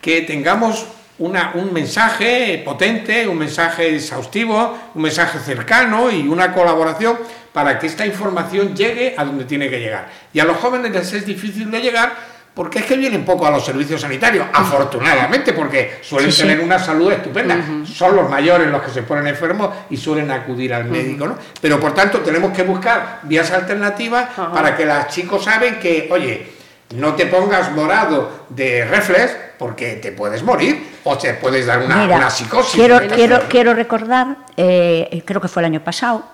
que 0.00 0.22
tengamos 0.22 0.86
una- 1.18 1.50
un 1.54 1.72
mensaje 1.72 2.62
potente, 2.64 3.26
un 3.26 3.36
mensaje 3.38 3.94
exhaustivo, 3.96 4.78
un 4.94 5.02
mensaje 5.02 5.38
cercano 5.40 6.10
y 6.10 6.26
una 6.28 6.52
colaboración 6.54 7.18
para 7.52 7.78
que 7.78 7.88
esta 7.88 8.06
información 8.06 8.74
llegue 8.76 9.14
a 9.18 9.24
donde 9.24 9.44
tiene 9.44 9.68
que 9.68 9.80
llegar. 9.80 10.08
Y 10.32 10.38
a 10.40 10.44
los 10.44 10.56
jóvenes 10.58 10.92
les 10.92 11.12
es 11.12 11.26
difícil 11.26 11.70
de 11.70 11.80
llegar 11.80 12.12
porque 12.54 12.80
es 12.80 12.84
que 12.84 12.96
vienen 12.96 13.24
poco 13.24 13.46
a 13.46 13.50
los 13.50 13.64
servicios 13.64 14.00
sanitarios, 14.00 14.46
afortunadamente, 14.52 15.52
porque 15.52 15.98
suelen 16.02 16.30
Sí, 16.32 16.38
sí. 16.38 16.42
tener 16.48 16.60
una 16.60 16.78
salud 16.78 17.10
estupenda. 17.12 17.56
Son 17.86 18.14
los 18.16 18.28
mayores 18.28 18.68
los 18.68 18.82
que 18.82 18.90
se 18.90 19.02
ponen 19.02 19.26
enfermos 19.28 19.70
y 19.90 19.96
suelen 19.96 20.30
acudir 20.30 20.74
al 20.74 20.84
médico, 20.84 21.26
¿no? 21.26 21.36
Pero 21.60 21.78
por 21.78 21.94
tanto 21.94 22.18
tenemos 22.20 22.52
que 22.56 22.62
buscar 22.64 23.20
vías 23.22 23.50
alternativas 23.52 24.28
para 24.52 24.76
que 24.76 24.84
los 24.84 25.06
chicos 25.08 25.44
saben 25.44 25.78
que, 25.78 26.08
oye, 26.10 26.52
no 26.96 27.14
te 27.14 27.26
pongas 27.26 27.70
morado 27.72 28.46
de 28.48 28.84
reflex 28.84 29.36
porque 29.58 29.94
te 29.96 30.10
puedes 30.12 30.42
morir 30.42 30.98
o 31.04 31.16
te 31.16 31.34
puedes 31.34 31.66
dar 31.66 31.78
una, 31.82 31.96
Mira, 31.98 32.16
una 32.16 32.30
psicosis. 32.30 32.74
quiero, 32.74 32.98
quiero, 33.14 33.40
quiero 33.48 33.74
recordar, 33.74 34.36
eh, 34.56 35.22
creo 35.24 35.40
que 35.40 35.48
fue 35.48 35.62
el 35.62 35.66
año 35.66 35.84
pasado, 35.84 36.24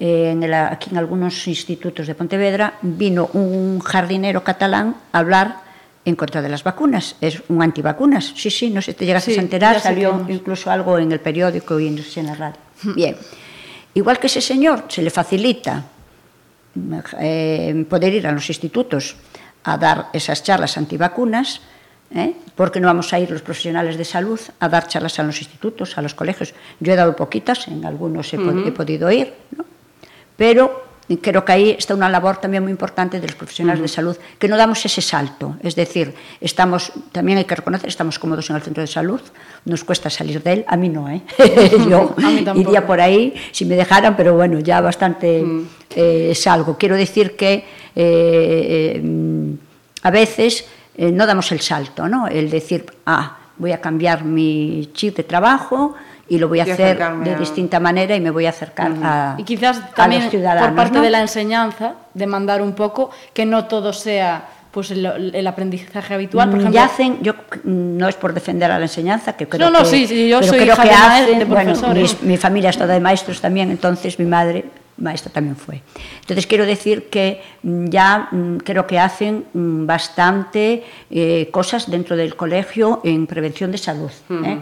eh, 0.00 0.30
en 0.32 0.42
el- 0.42 0.54
aquí 0.54 0.88
en 0.90 0.96
algunos 0.98 1.46
institutos 1.46 2.06
de 2.08 2.14
Pontevedra, 2.14 2.74
vino 2.82 3.28
un 3.34 3.78
jardinero 3.80 4.42
catalán 4.42 4.96
a 5.12 5.18
hablar 5.18 5.56
en 6.04 6.16
contra 6.16 6.40
de 6.40 6.48
las 6.48 6.64
vacunas. 6.64 7.16
Es 7.20 7.42
un 7.48 7.62
antivacunas. 7.62 8.32
Sí, 8.34 8.50
sí, 8.50 8.70
no 8.70 8.80
sé 8.80 8.92
si 8.92 8.98
te 8.98 9.04
llegaste 9.06 9.32
Sí, 9.34 9.38
a 9.38 9.42
enterar, 9.42 9.78
salió 9.80 10.24
incluso 10.28 10.70
algo 10.70 10.98
en 10.98 11.12
el 11.12 11.20
periódico 11.20 11.78
y 11.78 11.90
no 11.90 12.02
sé 12.02 12.10
si 12.10 12.20
en 12.20 12.26
la 12.26 12.34
radio. 12.34 12.56
Bien. 12.96 13.14
Igual 13.92 14.18
que 14.18 14.26
ese 14.28 14.40
señor 14.40 14.84
se 14.88 15.02
le 15.02 15.10
facilita 15.10 15.84
eh, 17.20 17.84
poder 17.88 18.14
ir 18.14 18.26
a 18.26 18.32
los 18.32 18.48
institutos 18.48 19.16
a 19.64 19.76
dar 19.76 20.06
esas 20.12 20.42
charlas 20.42 20.78
antivacunas, 20.78 21.60
¿eh? 22.14 22.34
porque 22.54 22.80
no 22.80 22.86
vamos 22.86 23.12
a 23.12 23.18
ir 23.18 23.30
los 23.30 23.42
profesionales 23.42 23.98
de 23.98 24.04
salud 24.04 24.40
a 24.58 24.68
dar 24.68 24.86
charlas 24.86 25.18
a 25.18 25.22
los 25.22 25.38
institutos, 25.40 25.98
a 25.98 26.02
los 26.02 26.14
colegios. 26.14 26.54
Yo 26.78 26.92
he 26.92 26.96
dado 26.96 27.14
poquitas, 27.16 27.68
en 27.68 27.84
algunos 27.84 28.32
he, 28.32 28.36
he 28.36 28.72
podido 28.72 29.10
ir, 29.10 29.34
¿no? 29.56 29.64
Pero 30.40 30.84
creo 31.20 31.44
que 31.44 31.52
ahí 31.52 31.70
está 31.78 31.94
una 31.94 32.08
labor 32.08 32.38
también 32.38 32.62
muy 32.62 32.72
importante 32.72 33.20
de 33.20 33.26
los 33.26 33.36
profesionales 33.36 33.82
de 33.82 33.88
salud, 33.88 34.16
que 34.38 34.48
no 34.48 34.56
damos 34.56 34.82
ese 34.86 35.02
salto. 35.02 35.56
Es 35.62 35.76
decir, 35.76 36.14
estamos, 36.40 36.92
también 37.12 37.36
hay 37.36 37.44
que 37.44 37.56
reconocer, 37.56 37.90
estamos 37.90 38.18
cómodos 38.18 38.48
en 38.48 38.56
el 38.56 38.62
centro 38.62 38.80
de 38.80 38.86
salud, 38.86 39.20
nos 39.66 39.84
cuesta 39.84 40.08
salir 40.08 40.42
de 40.42 40.52
él, 40.54 40.64
a 40.66 40.78
mí 40.78 40.88
no, 40.88 41.10
¿eh? 41.10 41.20
yo 41.90 42.14
iría 42.54 42.86
por 42.86 43.02
ahí 43.02 43.34
si 43.52 43.66
me 43.66 43.76
dejaran, 43.76 44.16
pero 44.16 44.34
bueno, 44.34 44.60
ya 44.60 44.80
bastante 44.80 45.44
eh, 45.94 46.32
salgo. 46.34 46.78
Quiero 46.78 46.96
decir 46.96 47.36
que 47.36 47.52
eh, 47.52 47.64
eh, 48.96 49.00
mm, 49.02 49.52
a 50.04 50.10
veces 50.10 50.64
eh, 50.96 51.12
no 51.12 51.26
damos 51.26 51.52
el 51.52 51.60
salto, 51.60 52.08
¿no? 52.08 52.28
El 52.28 52.48
decir, 52.48 52.86
ah, 53.04 53.36
voy 53.58 53.72
a 53.72 53.80
cambiar 53.82 54.24
mi 54.24 54.88
chip 54.94 55.18
de 55.18 55.24
trabajo 55.24 55.96
y 56.30 56.38
lo 56.38 56.48
voy 56.48 56.60
a 56.60 56.62
hacer 56.62 56.96
de 56.96 57.34
a- 57.34 57.38
distinta 57.38 57.78
manera 57.80 58.14
y 58.16 58.20
me 58.20 58.30
voy 58.30 58.46
a 58.46 58.50
acercar 58.50 58.92
a, 59.02 59.34
Y 59.36 59.42
quizás 59.44 59.78
a 59.78 59.88
también 59.94 60.22
los 60.22 60.30
ciudadanos. 60.30 60.68
por 60.68 60.76
parte 60.76 60.98
¿no? 60.98 61.04
de 61.04 61.10
la 61.10 61.20
enseñanza, 61.20 61.94
demandar 62.14 62.62
un 62.62 62.72
poco 62.72 63.10
que 63.34 63.44
no 63.44 63.66
todo 63.66 63.92
sea 63.92 64.48
pues 64.70 64.92
el, 64.92 65.04
el 65.34 65.46
aprendizaje 65.48 66.14
habitual. 66.14 66.48
Por 66.48 66.58
Mm, 66.58 66.60
ejemplo, 66.60 66.80
ya 66.80 66.84
hacen, 66.84 67.18
yo 67.22 67.34
no 67.64 68.06
es 68.08 68.14
por 68.14 68.32
defender 68.32 68.70
a 68.70 68.78
la 68.78 68.84
enseñanza, 68.84 69.32
que 69.36 69.48
creo 69.48 69.68
No, 69.68 69.72
no, 69.76 69.80
que, 69.84 69.90
sí, 69.90 70.06
sí, 70.06 70.28
yo 70.28 70.38
pero 70.38 70.52
soy 70.52 70.60
creo 70.60 70.74
hija 70.74 70.82
que 70.84 70.88
de 70.88 70.94
hacen, 70.94 71.38
de 71.40 71.44
bueno, 71.44 71.72
mis- 71.94 72.22
mi 72.22 72.36
familia 72.36 72.70
es 72.70 72.78
toda 72.78 72.94
de 72.94 73.00
maestros 73.00 73.40
también, 73.40 73.72
entonces 73.72 74.16
mi 74.20 74.26
madre 74.26 74.64
maestra 74.98 75.32
también 75.32 75.56
fue. 75.56 75.82
Entonces 76.20 76.46
quiero 76.46 76.64
decir 76.66 77.08
que 77.10 77.42
mm, 77.64 77.86
ya 77.88 78.28
mm, 78.30 78.58
creo 78.58 78.86
que 78.86 79.00
hacen 79.00 79.44
bastante 79.52 80.84
eh, 81.10 81.48
cosas 81.50 81.90
dentro 81.90 82.14
del 82.16 82.36
colegio 82.36 83.00
en 83.02 83.26
prevención 83.26 83.72
de 83.72 83.78
salud. 83.78 84.10
¿eh? 84.44 84.58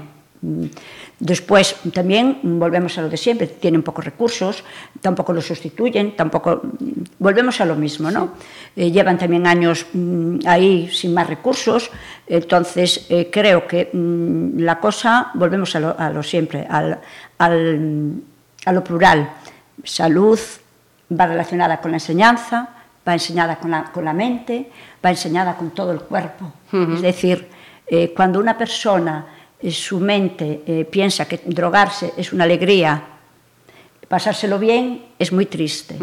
Después 1.20 1.74
también 1.92 2.38
volvemos 2.44 2.96
a 2.96 3.02
lo 3.02 3.08
de 3.08 3.16
siempre, 3.16 3.48
tienen 3.48 3.82
pocos 3.82 4.04
recursos, 4.04 4.62
tampoco 5.00 5.32
los 5.32 5.46
sustituyen, 5.46 6.14
tampoco 6.14 6.62
volvemos 7.18 7.60
a 7.60 7.64
lo 7.64 7.74
mismo, 7.74 8.08
¿no? 8.10 8.34
Eh, 8.76 8.92
llevan 8.92 9.18
también 9.18 9.44
años 9.46 9.86
mm, 9.92 10.40
ahí 10.46 10.88
sin 10.92 11.12
más 11.12 11.26
recursos, 11.26 11.90
entonces 12.28 13.06
eh, 13.10 13.30
creo 13.32 13.66
que 13.66 13.90
mm, 13.92 14.60
la 14.60 14.78
cosa 14.78 15.30
volvemos 15.34 15.74
a 15.74 15.80
lo, 15.80 15.98
a 15.98 16.08
lo 16.10 16.22
siempre, 16.22 16.64
al, 16.70 17.00
al- 17.38 18.12
a 18.64 18.72
lo 18.72 18.84
plural. 18.84 19.28
Salud 19.82 20.38
va 21.10 21.26
relacionada 21.26 21.80
con 21.80 21.90
la 21.90 21.96
enseñanza, 21.96 22.68
va 23.06 23.14
enseñada 23.14 23.56
con 23.56 23.70
la, 23.72 23.84
con 23.90 24.04
la 24.04 24.12
mente, 24.12 24.70
va 25.04 25.10
enseñada 25.10 25.56
con 25.56 25.70
todo 25.70 25.90
el 25.90 26.00
cuerpo. 26.02 26.52
Es 26.94 27.02
decir, 27.02 27.48
eh, 27.88 28.12
cuando 28.14 28.38
una 28.38 28.56
persona, 28.58 29.26
su 29.70 29.98
mente 30.00 30.62
eh, 30.66 30.84
piensa 30.90 31.26
que 31.26 31.40
drogarse 31.44 32.12
es 32.16 32.32
una 32.32 32.44
alegría, 32.44 33.02
pasárselo 34.08 34.58
bien 34.58 35.04
es 35.18 35.32
muy 35.32 35.46
triste. 35.46 35.96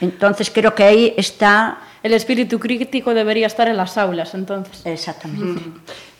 Entonces 0.00 0.50
creo 0.50 0.74
que 0.74 0.84
ahí 0.84 1.14
está 1.16 1.78
el 2.02 2.14
espíritu 2.14 2.58
crítico 2.58 3.14
debería 3.14 3.46
estar 3.46 3.68
en 3.68 3.76
las 3.76 3.96
aulas, 3.96 4.34
entonces. 4.34 4.82
exactamente. 4.84 5.62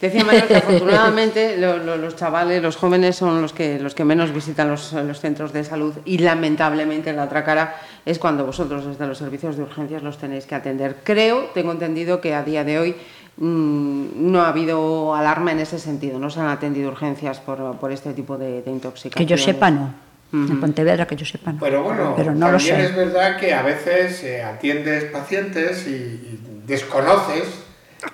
Decía 0.01 0.25
Manuel 0.25 0.47
que 0.47 0.57
afortunadamente 0.63 1.57
lo- 1.59 1.79
lo- 1.79 1.97
los 1.97 2.15
chavales, 2.15 2.63
los 2.63 2.77
jóvenes 2.77 3.17
son 3.17 3.43
los 3.43 3.53
que, 3.53 3.81
los 3.81 3.93
que 3.93 4.05
menos 4.05 4.33
visitan 4.33 4.69
los, 4.71 4.93
los 4.93 5.19
centros 5.21 5.53
de 5.53 5.65
salud 5.65 5.93
y 6.05 6.19
lamentablemente 6.19 7.13
la 7.13 7.25
otra 7.25 7.45
cara 7.45 7.77
es 8.07 8.21
cuando 8.21 8.47
vosotros 8.47 8.87
desde 8.87 9.07
los 9.09 9.19
servicios 9.19 9.57
de 9.57 9.65
urgencias 9.65 10.05
los 10.05 10.19
tenéis 10.19 10.47
que 10.47 10.55
atender. 10.55 10.99
Creo, 11.03 11.51
tengo 11.53 11.73
entendido 11.73 12.21
que 12.21 12.33
a 12.33 12.45
día 12.45 12.63
de 12.63 12.79
hoy 12.79 12.97
no 13.39 14.43
ha 14.43 14.49
habido 14.49 15.15
alarma 15.15 15.53
en 15.53 15.61
ese 15.61 15.79
sentido, 15.79 16.19
no 16.19 16.31
se 16.31 16.41
han 16.41 16.49
atendido 16.49 16.91
urgencias 16.91 17.41
por, 17.41 17.77
por 17.79 17.91
este 17.93 18.13
tipo 18.13 18.37
de, 18.37 18.57
de 18.57 18.63
Que 18.63 18.71
intoxicaciones. 18.71 19.29
yo 19.29 19.45
sepa 19.45 19.71
no. 19.71 19.95
En 20.33 20.61
Pontevedra 20.61 21.07
que 21.07 21.15
yo 21.17 21.27
sepa 21.27 21.53
no. 21.53 21.59
Pero 21.61 21.83
bueno, 21.83 22.15
Pero 22.17 22.33
no 22.35 22.51
lo 22.51 22.57
también 22.57 22.77
sé. 22.77 22.85
es 22.87 22.97
verdad 22.97 23.37
que 23.39 23.53
a 23.53 23.63
veces 23.63 24.23
eh, 24.25 24.43
atiendes 24.43 25.05
pacientes 25.05 25.87
y, 25.87 25.91
y 25.91 26.41
desconoces 26.67 27.45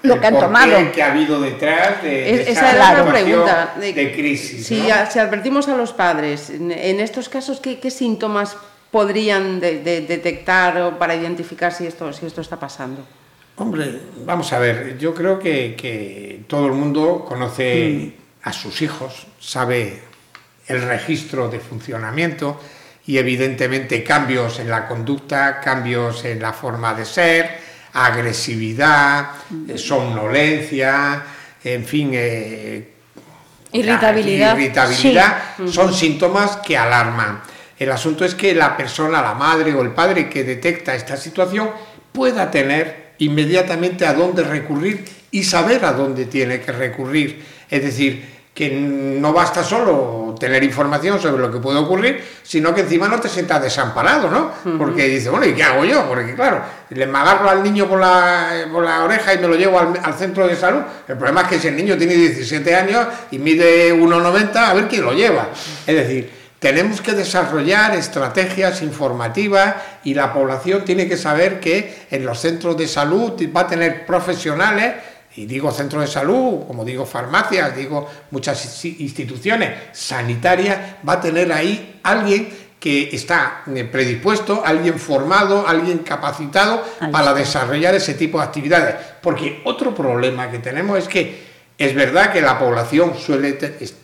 lo 0.03 0.21
que 0.21 0.27
han 0.27 0.39
tomado. 0.39 0.93
que 0.93 1.03
ha 1.03 1.13
habido 1.13 1.41
detrás 1.41 2.03
de, 2.03 2.51
esa, 2.51 2.73
era 2.73 3.03
la 3.03 3.11
pregunta 3.11 3.75
de, 3.81 4.13
crisis. 4.13 4.67
Si, 4.67 4.83
si, 5.11 5.19
advertimos 5.19 5.69
a 5.69 5.77
los 5.77 5.93
padres, 5.93 6.51
en, 6.51 7.01
estos 7.01 7.29
casos, 7.29 7.61
¿qué, 7.61 7.79
qué 7.79 7.91
síntomas 7.91 8.57
podrían 8.91 9.61
detectar 9.61 10.99
para 10.99 11.15
identificar 11.15 11.73
si 11.73 11.87
esto, 11.87 12.13
si 12.13 12.27
esto 12.27 12.41
está 12.41 12.59
pasando? 12.59 13.03
Hombre, 13.59 14.01
vamos 14.25 14.53
a 14.53 14.59
ver, 14.61 14.97
yo 14.99 15.13
creo 15.13 15.39
que, 15.39 15.75
que 15.77 16.43
todo 16.47 16.67
el 16.67 16.73
mundo 16.73 17.25
conoce 17.27 18.15
mm. 18.15 18.49
a 18.49 18.53
sus 18.53 18.83
hijos, 18.83 19.27
sabe 19.41 20.01
el 20.69 20.83
registro 20.83 21.49
de 21.49 21.59
funcionamiento 21.59 22.61
y 23.07 23.19
evidentemente 23.19 24.05
cambios 24.05 24.61
en 24.61 24.71
la 24.71 24.87
conducta, 24.87 25.61
cambios 25.61 26.25
en 26.25 26.41
la 26.41 26.53
forma 26.53 26.95
de 26.95 27.05
ser, 27.05 27.59
agresividad, 27.95 29.31
eh, 29.67 29.77
somnolencia, 29.77 31.25
en 31.65 31.85
fin, 31.85 32.11
eh, 32.13 32.93
irritabilidad, 33.73 34.57
irritabilidad 34.57 35.43
son 35.67 35.93
síntomas 35.93 36.59
que 36.59 36.77
alarman. 36.77 37.41
El 37.77 37.91
asunto 37.91 38.25
es 38.25 38.35
que 38.35 38.55
la 38.55 38.77
persona, 38.77 39.21
la 39.21 39.35
madre 39.35 39.75
o 39.75 39.83
el 39.83 39.91
padre 39.91 40.29
que 40.29 40.45
detecta 40.45 40.95
esta 40.95 41.17
situación 41.17 41.71
pueda 42.13 42.51
tener 42.51 43.08
inmediatamente 43.19 44.07
a 44.07 44.15
dónde 44.15 44.43
recurrir 44.43 45.05
y 45.31 45.45
saber 45.45 45.85
a 45.85 45.93
dónde 45.93 46.27
tiene 46.27 46.61
que 46.61 46.73
recurrir. 46.73 47.45
Es 47.71 47.83
decir, 47.83 48.39
que 48.59 48.71
no 48.71 49.33
basta 49.33 49.63
solo 49.63 50.35
tener 50.37 50.65
información 50.65 51.21
sobre 51.21 51.41
lo 51.41 51.53
que 51.53 51.59
puede 51.59 51.79
ocurrir, 51.79 52.25
sino 52.43 52.75
que 52.75 52.81
encima 52.81 53.07
no 53.07 53.21
te 53.21 53.29
sientas 53.29 53.63
desamparado, 53.63 54.29
¿no? 54.29 54.51
Porque 54.77 55.07
dices, 55.07 55.31
bueno, 55.31 55.47
¿y 55.47 55.53
qué 55.55 55.63
hago 55.63 55.85
yo? 55.85 56.09
Porque 56.09 56.35
claro, 56.35 56.63
le 56.91 57.05
agarro 57.05 57.51
al 57.51 57.63
niño 57.63 57.87
por 57.87 58.01
la, 58.01 58.67
por 58.73 58.83
la 58.83 59.05
oreja 59.05 59.35
y 59.35 59.39
me 59.39 59.47
lo 59.47 59.55
llevo 59.55 59.79
al, 59.79 60.01
al, 60.03 60.15
centro 60.15 60.49
de 60.49 60.57
salud. 60.57 60.81
El 61.07 61.17
problema 61.17 61.43
es 61.43 61.49
que 61.49 61.59
si 61.61 61.69
el 61.69 61.77
niño 61.77 61.97
tiene 61.97 62.15
17 62.15 62.75
años 62.75 63.07
y 63.31 63.39
mide 63.39 63.95
1,90, 63.95 64.57
a 64.57 64.75
ver 64.75 64.89
quién 64.89 65.05
lo 65.05 65.13
lleva. 65.13 65.51
Es 65.87 65.95
decir, 65.95 66.38
tenemos 66.59 67.01
que 67.01 67.13
desarrollar 67.13 67.95
estrategias 67.95 68.83
informativas 68.83 69.77
y 70.05 70.15
la 70.15 70.33
población 70.33 70.85
tiene 70.85 71.09
que 71.09 71.17
saber 71.17 71.61
que 71.61 72.07
en 72.11 72.27
los 72.27 72.41
centros 72.41 72.77
de 72.77 72.89
salud 72.89 73.33
va 73.55 73.61
a 73.63 73.67
tener 73.67 74.05
profesionales 74.05 74.95
y 75.37 75.47
digo 75.47 75.71
centro 75.71 76.01
de 76.01 76.09
salud, 76.09 76.67
como 76.67 76.85
digo 76.85 77.07
farmacias, 77.07 77.77
digo 77.77 78.09
muchas 78.33 78.85
instituciones 78.85 79.71
sanitarias, 79.93 80.97
va 81.09 81.13
a 81.13 81.21
tener 81.21 81.53
ahí 81.53 82.01
alguien 82.03 82.49
que 82.81 83.11
está 83.13 83.63
eh, 83.73 83.85
predispuesto, 83.85 84.63
alguien 84.65 84.99
formado, 84.99 85.67
alguien 85.67 85.99
capacitado 85.99 86.85
para 87.13 87.35
desarrollar 87.35 87.95
ese 87.95 88.15
tipo 88.15 88.39
de 88.39 88.45
actividades. 88.45 88.97
Porque 89.21 89.61
otro 89.65 89.95
problema 89.95 90.51
que 90.51 90.59
tenemos 90.59 90.99
es 90.99 91.09
que 91.09 91.47
es 91.77 91.95
verdad 91.95 92.33
que 92.33 92.41
la 92.41 92.59
población 92.59 93.17
suele 93.17 93.53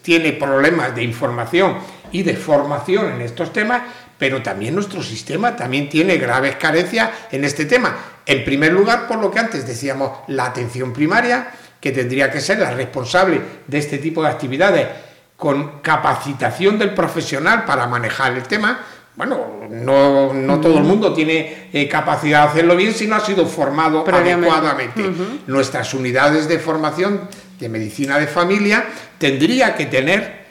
tiene 0.02 0.32
problemas 0.32 0.94
de 0.94 1.02
información 1.02 1.78
y 2.14 2.22
de 2.22 2.36
formación 2.36 3.12
en 3.14 3.22
estos 3.22 3.52
temas, 3.52 3.82
pero 4.16 4.40
también 4.40 4.76
nuestro 4.76 5.02
sistema 5.02 5.56
también 5.56 5.88
tiene 5.88 6.16
graves 6.16 6.54
carencias 6.54 7.10
en 7.32 7.44
este 7.44 7.64
tema. 7.64 7.96
En 8.24 8.44
primer 8.44 8.72
lugar, 8.72 9.08
por 9.08 9.18
lo 9.18 9.32
que 9.32 9.40
antes 9.40 9.66
decíamos, 9.66 10.20
la 10.28 10.46
atención 10.46 10.92
primaria, 10.92 11.48
que 11.80 11.90
tendría 11.90 12.30
que 12.30 12.40
ser 12.40 12.60
la 12.60 12.70
responsable 12.70 13.40
de 13.66 13.78
este 13.78 13.98
tipo 13.98 14.22
de 14.22 14.28
actividades, 14.28 14.88
con 15.36 15.80
capacitación 15.80 16.78
del 16.78 16.94
profesional 16.94 17.64
para 17.64 17.88
manejar 17.88 18.34
el 18.34 18.44
tema. 18.44 18.78
Bueno, 19.16 19.66
no, 19.68 20.32
no 20.32 20.60
todo 20.60 20.78
el 20.78 20.84
mundo 20.84 21.12
tiene 21.12 21.68
eh, 21.72 21.88
capacidad 21.88 22.44
de 22.44 22.48
hacerlo 22.50 22.76
bien 22.76 22.94
si 22.94 23.08
no 23.08 23.16
ha 23.16 23.20
sido 23.20 23.44
formado 23.44 24.04
adecuadamente. 24.06 25.02
Nuestras 25.48 25.92
unidades 25.94 26.46
de 26.46 26.60
formación 26.60 27.28
de 27.58 27.68
medicina 27.68 28.20
de 28.20 28.28
familia 28.28 28.84
tendría 29.18 29.74
que 29.74 29.86
tener, 29.86 30.43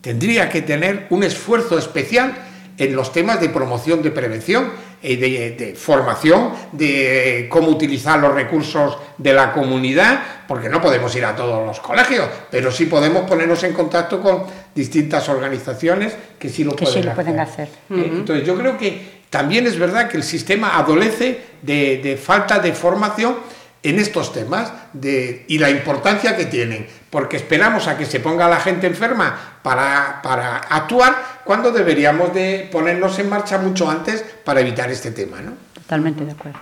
tendría 0.00 0.48
que 0.48 0.62
tener 0.62 1.06
un 1.10 1.22
esfuerzo 1.22 1.78
especial 1.78 2.34
en 2.76 2.94
los 2.94 3.12
temas 3.12 3.40
de 3.40 3.48
promoción 3.48 4.02
de 4.02 4.10
prevención 4.10 4.70
y 5.02 5.16
de, 5.16 5.74
formación, 5.76 6.50
de 6.72 7.46
cómo 7.48 7.68
utilizar 7.68 8.18
los 8.18 8.32
recursos 8.32 8.98
de 9.16 9.32
la 9.32 9.52
comunidad, 9.52 10.20
porque 10.46 10.68
no 10.68 10.80
podemos 10.80 11.14
ir 11.14 11.24
a 11.24 11.36
todos 11.36 11.64
los 11.66 11.78
colegios, 11.80 12.28
pero 12.50 12.72
sí 12.72 12.86
podemos 12.86 13.28
ponernos 13.28 13.62
en 13.62 13.72
contacto 13.72 14.20
con 14.20 14.44
distintas 14.74 15.28
organizaciones 15.28 16.16
que 16.38 16.48
sí 16.48 16.64
lo, 16.64 16.74
pueden, 16.74 17.40
hacer. 17.40 17.68
Eh, 17.90 18.10
entonces 18.12 18.46
yo 18.46 18.56
creo 18.56 18.76
que 18.76 19.18
también 19.30 19.66
es 19.66 19.78
verdad 19.78 20.08
que 20.08 20.16
el 20.16 20.24
sistema 20.24 20.78
adolece 20.78 21.42
de 21.62 22.20
falta 22.20 22.58
de 22.58 22.72
formación 22.72 23.36
en 23.82 23.98
estos 23.98 24.32
temas 24.32 24.72
de, 24.92 25.44
y 25.48 25.58
la 25.58 25.70
importancia 25.70 26.36
que 26.36 26.46
tienen, 26.46 26.86
porque 27.10 27.36
esperamos 27.36 27.86
a 27.86 27.96
que 27.96 28.06
se 28.06 28.20
ponga 28.20 28.48
la 28.48 28.60
gente 28.60 28.86
enferma 28.86 29.58
para, 29.62 30.20
para, 30.22 30.58
actuar 30.58 31.40
cuando 31.44 31.70
deberíamos 31.70 32.34
de 32.34 32.68
ponernos 32.70 33.18
en 33.18 33.28
marcha 33.28 33.58
mucho 33.58 33.88
antes 33.88 34.24
para 34.44 34.60
evitar 34.60 34.90
este 34.90 35.12
tema. 35.12 35.40
¿no? 35.40 35.52
Totalmente 35.74 36.24
de 36.24 36.32
acuerdo. 36.32 36.60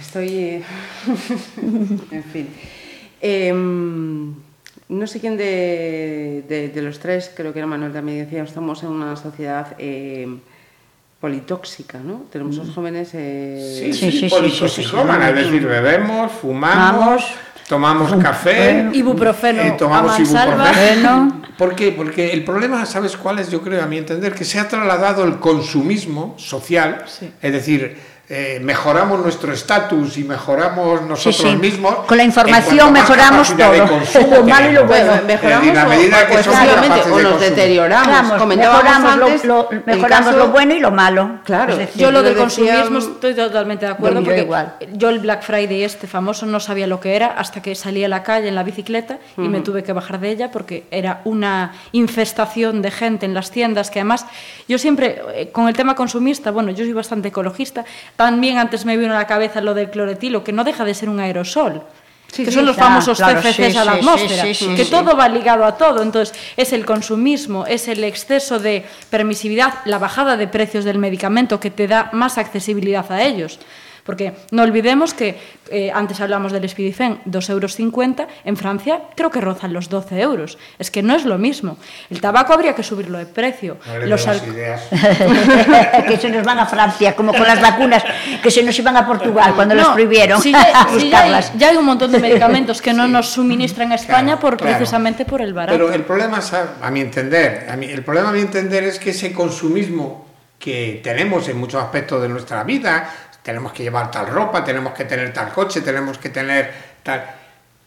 Estoy... 0.00 0.28
Eh, 0.28 0.62
en 2.10 2.24
fin. 2.24 2.48
Em, 3.20 4.34
no 4.88 5.06
sé 5.06 5.20
quién 5.20 5.36
de, 5.36 6.70
de, 6.74 6.82
los 6.82 6.98
tres, 6.98 7.30
creo 7.34 7.52
que 7.52 7.60
era 7.60 7.68
Manuel 7.68 7.92
también 7.92 8.24
decía, 8.24 8.42
estamos 8.42 8.82
en 8.82 8.88
una 8.88 9.16
sociedad... 9.16 9.76
Eh, 9.78 10.38
politóxica, 11.22 12.00
¿no? 12.00 12.24
Tenemos 12.32 12.56
los 12.56 12.66
mm. 12.66 12.74
jóvenes... 12.74 13.10
Eh... 13.14 13.78
Sí, 13.78 13.92
sí, 13.92 14.10
sí, 14.10 14.28
politóxicos, 14.28 14.92
es 14.92 15.34
decir, 15.36 15.64
bebemos, 15.64 16.32
fumamos, 16.32 17.24
tomamos 17.68 18.12
café... 18.20 18.90
Ibuprofeno, 18.92 19.62
eh, 19.62 19.76
tomamos 19.78 20.18
ibuprofeno. 20.18 21.42
¿Por 21.56 21.76
qué? 21.76 21.92
Porque 21.92 22.32
el 22.32 22.44
problema, 22.44 22.84
¿sabes 22.86 23.16
cuál 23.16 23.38
es? 23.38 23.52
Yo 23.52 23.62
creo, 23.62 23.84
a 23.84 23.86
mi 23.86 23.98
entender, 23.98 24.34
que 24.34 24.44
se 24.44 24.58
ha 24.58 24.66
trasladado 24.66 25.22
el 25.22 25.38
consumismo 25.38 26.34
social, 26.38 27.04
es 27.40 27.52
decir 27.52 27.96
eh, 28.34 28.60
mejoramos 28.60 29.20
nuestro 29.20 29.52
estatus 29.52 30.16
y 30.16 30.24
mejoramos 30.24 31.02
nosotros 31.02 31.54
mismos. 31.58 31.96
Con 32.06 32.16
la 32.16 32.24
información 32.24 32.90
mejoramos 32.90 33.54
todo. 33.54 33.74
lo 33.74 34.42
malo 34.44 34.70
y 34.70 34.72
lo 34.72 34.86
bueno. 34.86 35.12
Mejoramos 35.26 35.68
en 35.68 35.74
la 35.74 35.84
medida 35.84 36.26
que 36.26 36.38
o, 36.38 37.20
nos 37.20 37.40
deterioramos. 37.40 38.46
mejoramos, 38.46 39.44
lo, 39.44 39.68
mejoramos 39.84 40.34
lo 40.34 40.48
bueno 40.48 40.72
y 40.72 40.80
lo 40.80 40.90
malo. 40.90 41.40
Claro. 41.44 41.76
yo 41.94 42.10
lo 42.10 42.22
del 42.22 42.34
consumismo 42.34 43.00
estoy 43.00 43.34
totalmente 43.34 43.84
de 43.84 43.92
acuerdo 43.92 44.24
porque 44.24 44.40
igual. 44.40 44.76
yo 44.94 45.10
el 45.10 45.18
Black 45.18 45.42
Friday 45.42 45.84
este 45.84 46.06
famoso 46.06 46.46
no 46.46 46.58
sabía 46.58 46.86
lo 46.86 47.00
que 47.00 47.14
era 47.14 47.26
hasta 47.26 47.60
que 47.60 47.74
salí 47.74 48.02
a 48.02 48.08
la 48.08 48.22
calle 48.22 48.48
en 48.48 48.54
la 48.54 48.62
bicicleta 48.62 49.18
y 49.36 49.42
me 49.42 49.60
tuve 49.60 49.82
que 49.82 49.92
bajar 49.92 50.20
de 50.20 50.30
ella 50.30 50.50
porque 50.50 50.86
era 50.90 51.20
una 51.24 51.74
infestación 51.92 52.80
de 52.80 52.90
gente 52.92 53.26
en 53.26 53.34
las 53.34 53.50
tiendas 53.50 53.90
que 53.90 54.00
además 54.00 54.24
yo 54.66 54.78
siempre 54.78 55.20
eh, 55.34 55.50
con 55.52 55.68
el 55.68 55.76
tema 55.76 55.94
consumista, 55.94 56.50
bueno, 56.50 56.70
yo 56.70 56.82
soy 56.82 56.94
bastante 56.94 57.28
ecologista, 57.28 57.84
también 58.22 58.58
antes 58.58 58.84
me 58.84 58.96
vino 58.96 59.12
a 59.14 59.18
la 59.18 59.26
cabeza 59.26 59.60
lo 59.60 59.74
del 59.74 59.90
cloretilo, 59.90 60.44
que 60.44 60.52
no 60.52 60.62
deja 60.62 60.84
de 60.84 60.94
ser 60.94 61.08
un 61.08 61.18
aerosol. 61.18 61.82
que 62.34 62.52
son 62.52 62.64
los 62.64 62.76
famosos 62.76 63.18
CFCs 63.18 63.76
a 63.76 63.84
la 63.84 63.92
atmósfera, 63.94 64.44
que 64.76 64.86
todo 64.88 65.16
va 65.16 65.28
ligado 65.28 65.64
a 65.64 65.76
todo. 65.76 66.02
Entonces, 66.02 66.32
es 66.56 66.72
el 66.72 66.86
consumismo, 66.86 67.66
es 67.66 67.88
el 67.88 68.04
exceso 68.04 68.60
de 68.60 68.86
permisividad, 69.10 69.74
la 69.86 69.98
bajada 69.98 70.36
de 70.36 70.46
precios 70.46 70.84
del 70.84 70.98
medicamento 70.98 71.58
que 71.58 71.72
te 71.72 71.88
da 71.88 72.10
más 72.12 72.38
accesibilidad 72.38 73.10
a 73.10 73.22
ellos. 73.24 73.58
Porque 74.04 74.34
no 74.50 74.62
olvidemos 74.62 75.14
que 75.14 75.38
eh, 75.70 75.90
antes 75.94 76.20
hablamos 76.20 76.52
del 76.52 76.68
Spidifen, 76.68 77.20
2,50 77.24 77.50
euros, 77.50 77.78
en 78.44 78.56
Francia 78.56 79.02
creo 79.14 79.30
que 79.30 79.40
rozan 79.40 79.72
los 79.72 79.88
12 79.88 80.20
euros. 80.20 80.58
Es 80.78 80.90
que 80.90 81.02
no 81.02 81.14
es 81.14 81.24
lo 81.24 81.38
mismo. 81.38 81.78
El 82.10 82.20
tabaco 82.20 82.52
habría 82.52 82.74
que 82.74 82.82
subirlo 82.82 83.18
de 83.18 83.26
precio. 83.26 83.78
No 83.86 84.06
los 84.06 84.26
ideas. 84.26 84.82
que 86.08 86.16
se 86.16 86.30
nos 86.30 86.44
van 86.44 86.58
a 86.58 86.66
Francia, 86.66 87.14
como 87.14 87.32
con 87.32 87.46
las 87.46 87.60
vacunas 87.60 88.02
que 88.42 88.50
se 88.50 88.62
nos 88.62 88.76
iban 88.78 88.96
a 88.96 89.06
Portugal 89.06 89.54
cuando 89.54 89.74
los 89.74 89.88
prohibieron. 89.88 90.42
ya, 91.10 91.68
hay, 91.68 91.76
un 91.76 91.84
montón 91.84 92.10
de 92.10 92.18
medicamentos 92.18 92.82
que 92.82 92.92
no 92.92 93.06
nos 93.06 93.28
suministran 93.30 93.92
a 93.92 93.94
España 93.94 94.38
por, 94.38 94.56
precisamente 94.56 95.24
por 95.24 95.40
el 95.40 95.54
barato. 95.54 95.78
Pero 95.78 95.92
el 95.92 96.02
problema, 96.02 96.40
a 96.82 96.90
mi 96.90 97.00
entender, 97.00 97.66
a 97.70 97.74
el 97.74 98.02
problema 98.02 98.30
a 98.30 98.32
mi 98.32 98.40
entender 98.40 98.84
es 98.84 98.98
que 98.98 99.10
ese 99.10 99.32
consumismo 99.32 100.26
que 100.58 101.00
tenemos 101.02 101.48
en 101.48 101.58
muchos 101.58 101.82
aspectos 101.82 102.22
de 102.22 102.28
nuestra 102.28 102.62
vida, 102.62 103.12
tenemos 103.42 103.72
que 103.72 103.82
llevar 103.82 104.10
tal 104.10 104.28
ropa, 104.28 104.64
tenemos 104.64 104.92
que 104.92 105.04
tener 105.04 105.32
tal 105.32 105.52
coche, 105.52 105.80
tenemos 105.80 106.18
que 106.18 106.28
tener 106.28 106.72
tal... 107.02 107.24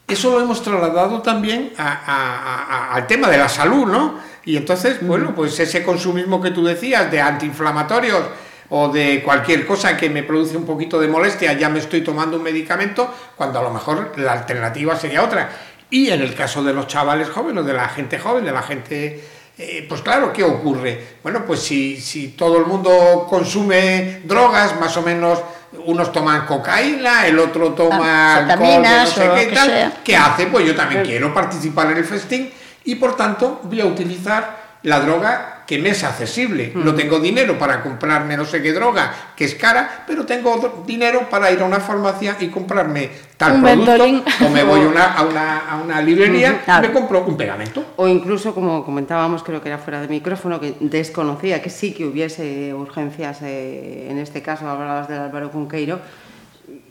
Eso 0.06 0.30
lo 0.30 0.40
hemos 0.40 0.62
trasladado 0.62 1.20
también 1.20 1.72
al 1.76 3.06
tema 3.06 3.28
de 3.28 3.38
la 3.38 3.48
salud, 3.48 3.86
¿no? 3.86 4.20
Y 4.44 4.56
entonces, 4.56 5.04
bueno, 5.04 5.34
pues 5.34 5.58
ese 5.58 5.82
consumismo 5.82 6.40
que 6.40 6.52
tú 6.52 6.64
decías 6.64 7.10
de 7.10 7.20
antiinflamatorios 7.20 8.22
o 8.68 8.88
de 8.88 9.22
cualquier 9.24 9.66
cosa 9.66 9.96
que 9.96 10.08
me 10.08 10.22
produce 10.22 10.56
un 10.56 10.64
poquito 10.64 11.00
de 11.00 11.08
molestia, 11.08 11.54
ya 11.54 11.68
me 11.68 11.80
estoy 11.80 12.02
tomando 12.02 12.36
un 12.36 12.44
medicamento, 12.44 13.12
cuando 13.34 13.58
a 13.58 13.62
lo 13.62 13.70
mejor 13.70 14.12
la 14.16 14.32
alternativa 14.32 14.94
sería 14.94 15.24
otra. 15.24 15.50
Y 15.90 16.10
en 16.10 16.20
el 16.20 16.34
caso 16.34 16.62
de 16.62 16.72
los 16.72 16.86
chavales 16.86 17.28
jóvenes, 17.28 17.66
de 17.66 17.72
la 17.72 17.88
gente 17.88 18.18
joven, 18.18 18.44
de 18.44 18.52
la 18.52 18.62
gente 18.62 19.24
eh, 19.58 19.86
pues 19.88 20.02
claro, 20.02 20.32
¿qué 20.32 20.44
ocurre? 20.44 21.16
Bueno, 21.22 21.44
pues 21.46 21.60
si, 21.60 22.00
si, 22.00 22.28
todo 22.28 22.58
el 22.58 22.66
mundo 22.66 23.26
consume 23.28 24.20
drogas, 24.24 24.78
más 24.78 24.96
o 24.96 25.02
menos 25.02 25.40
unos 25.86 26.12
toman 26.12 26.46
cocaína, 26.46 27.26
el 27.26 27.38
otro 27.38 27.72
toma 27.72 28.34
Ah, 28.34 28.36
alcohol 28.38 28.82
no 28.82 29.06
sé 29.06 29.28
o 29.28 29.34
qué 29.34 29.46
tal. 29.46 29.68
sea. 29.68 29.92
¿Qué 30.04 30.16
hace? 30.16 30.46
Pues 30.46 30.66
yo 30.66 30.74
también 30.74 31.04
quiero 31.04 31.32
participar 31.32 31.90
en 31.90 31.98
el 31.98 32.04
festín 32.04 32.50
y 32.84 32.94
por 32.96 33.16
tanto 33.16 33.60
voy 33.64 33.80
a 33.80 33.86
utilizar 33.86 34.78
la 34.82 35.00
droga 35.00 35.55
que 35.66 35.78
me 35.78 35.90
es 35.90 36.04
accesible. 36.04 36.72
No 36.74 36.94
tengo 36.94 37.18
dinero 37.18 37.58
para 37.58 37.82
comprarme 37.82 38.36
no 38.36 38.44
sé 38.44 38.62
qué 38.62 38.72
droga, 38.72 39.32
que 39.36 39.44
es 39.44 39.54
cara, 39.54 40.04
pero 40.06 40.24
tengo 40.24 40.84
dinero 40.86 41.28
para 41.28 41.50
ir 41.50 41.60
a 41.60 41.64
una 41.64 41.80
farmacia 41.80 42.36
y 42.40 42.48
comprarme 42.48 43.10
tal 43.36 43.54
Un 43.54 43.62
producto. 43.62 44.46
O 44.46 44.48
me 44.50 44.62
voy 44.62 44.80
a 44.80 44.88
una, 44.88 45.14
a 45.14 45.22
una, 45.22 45.58
a 45.70 45.76
una 45.76 46.00
librería 46.00 46.62
claro. 46.64 46.84
y 46.84 46.88
me 46.88 46.94
compro 46.94 47.24
un 47.24 47.36
pegamento. 47.36 47.84
O 47.96 48.06
incluso, 48.06 48.54
como 48.54 48.84
comentábamos, 48.84 49.42
creo 49.42 49.60
que 49.60 49.68
era 49.68 49.78
fuera 49.78 50.00
de 50.00 50.08
micrófono, 50.08 50.60
que 50.60 50.74
desconocía 50.80 51.60
que 51.60 51.70
sí 51.70 51.92
que 51.92 52.06
hubiese 52.06 52.72
urgencias, 52.72 53.42
eh, 53.42 54.08
en 54.10 54.18
este 54.18 54.42
caso 54.42 54.68
hablabas 54.68 55.08
del 55.08 55.18
Álvaro 55.18 55.50
Cunqueiro, 55.50 56.00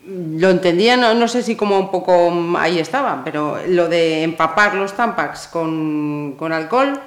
lo 0.08 0.50
entendía, 0.50 0.98
no, 0.98 1.14
no 1.16 1.28
sé 1.28 1.42
si 1.42 1.56
como 1.56 1.80
un 1.80 1.90
poco 1.90 2.32
ahí 2.58 2.80
estaba, 2.80 3.24
pero 3.24 3.58
lo 3.68 3.88
de 3.90 4.24
empapar 4.24 4.76
los 4.76 4.94
tampax 4.94 5.48
con, 5.48 6.36
con 6.38 6.54
alcohol, 6.54 7.00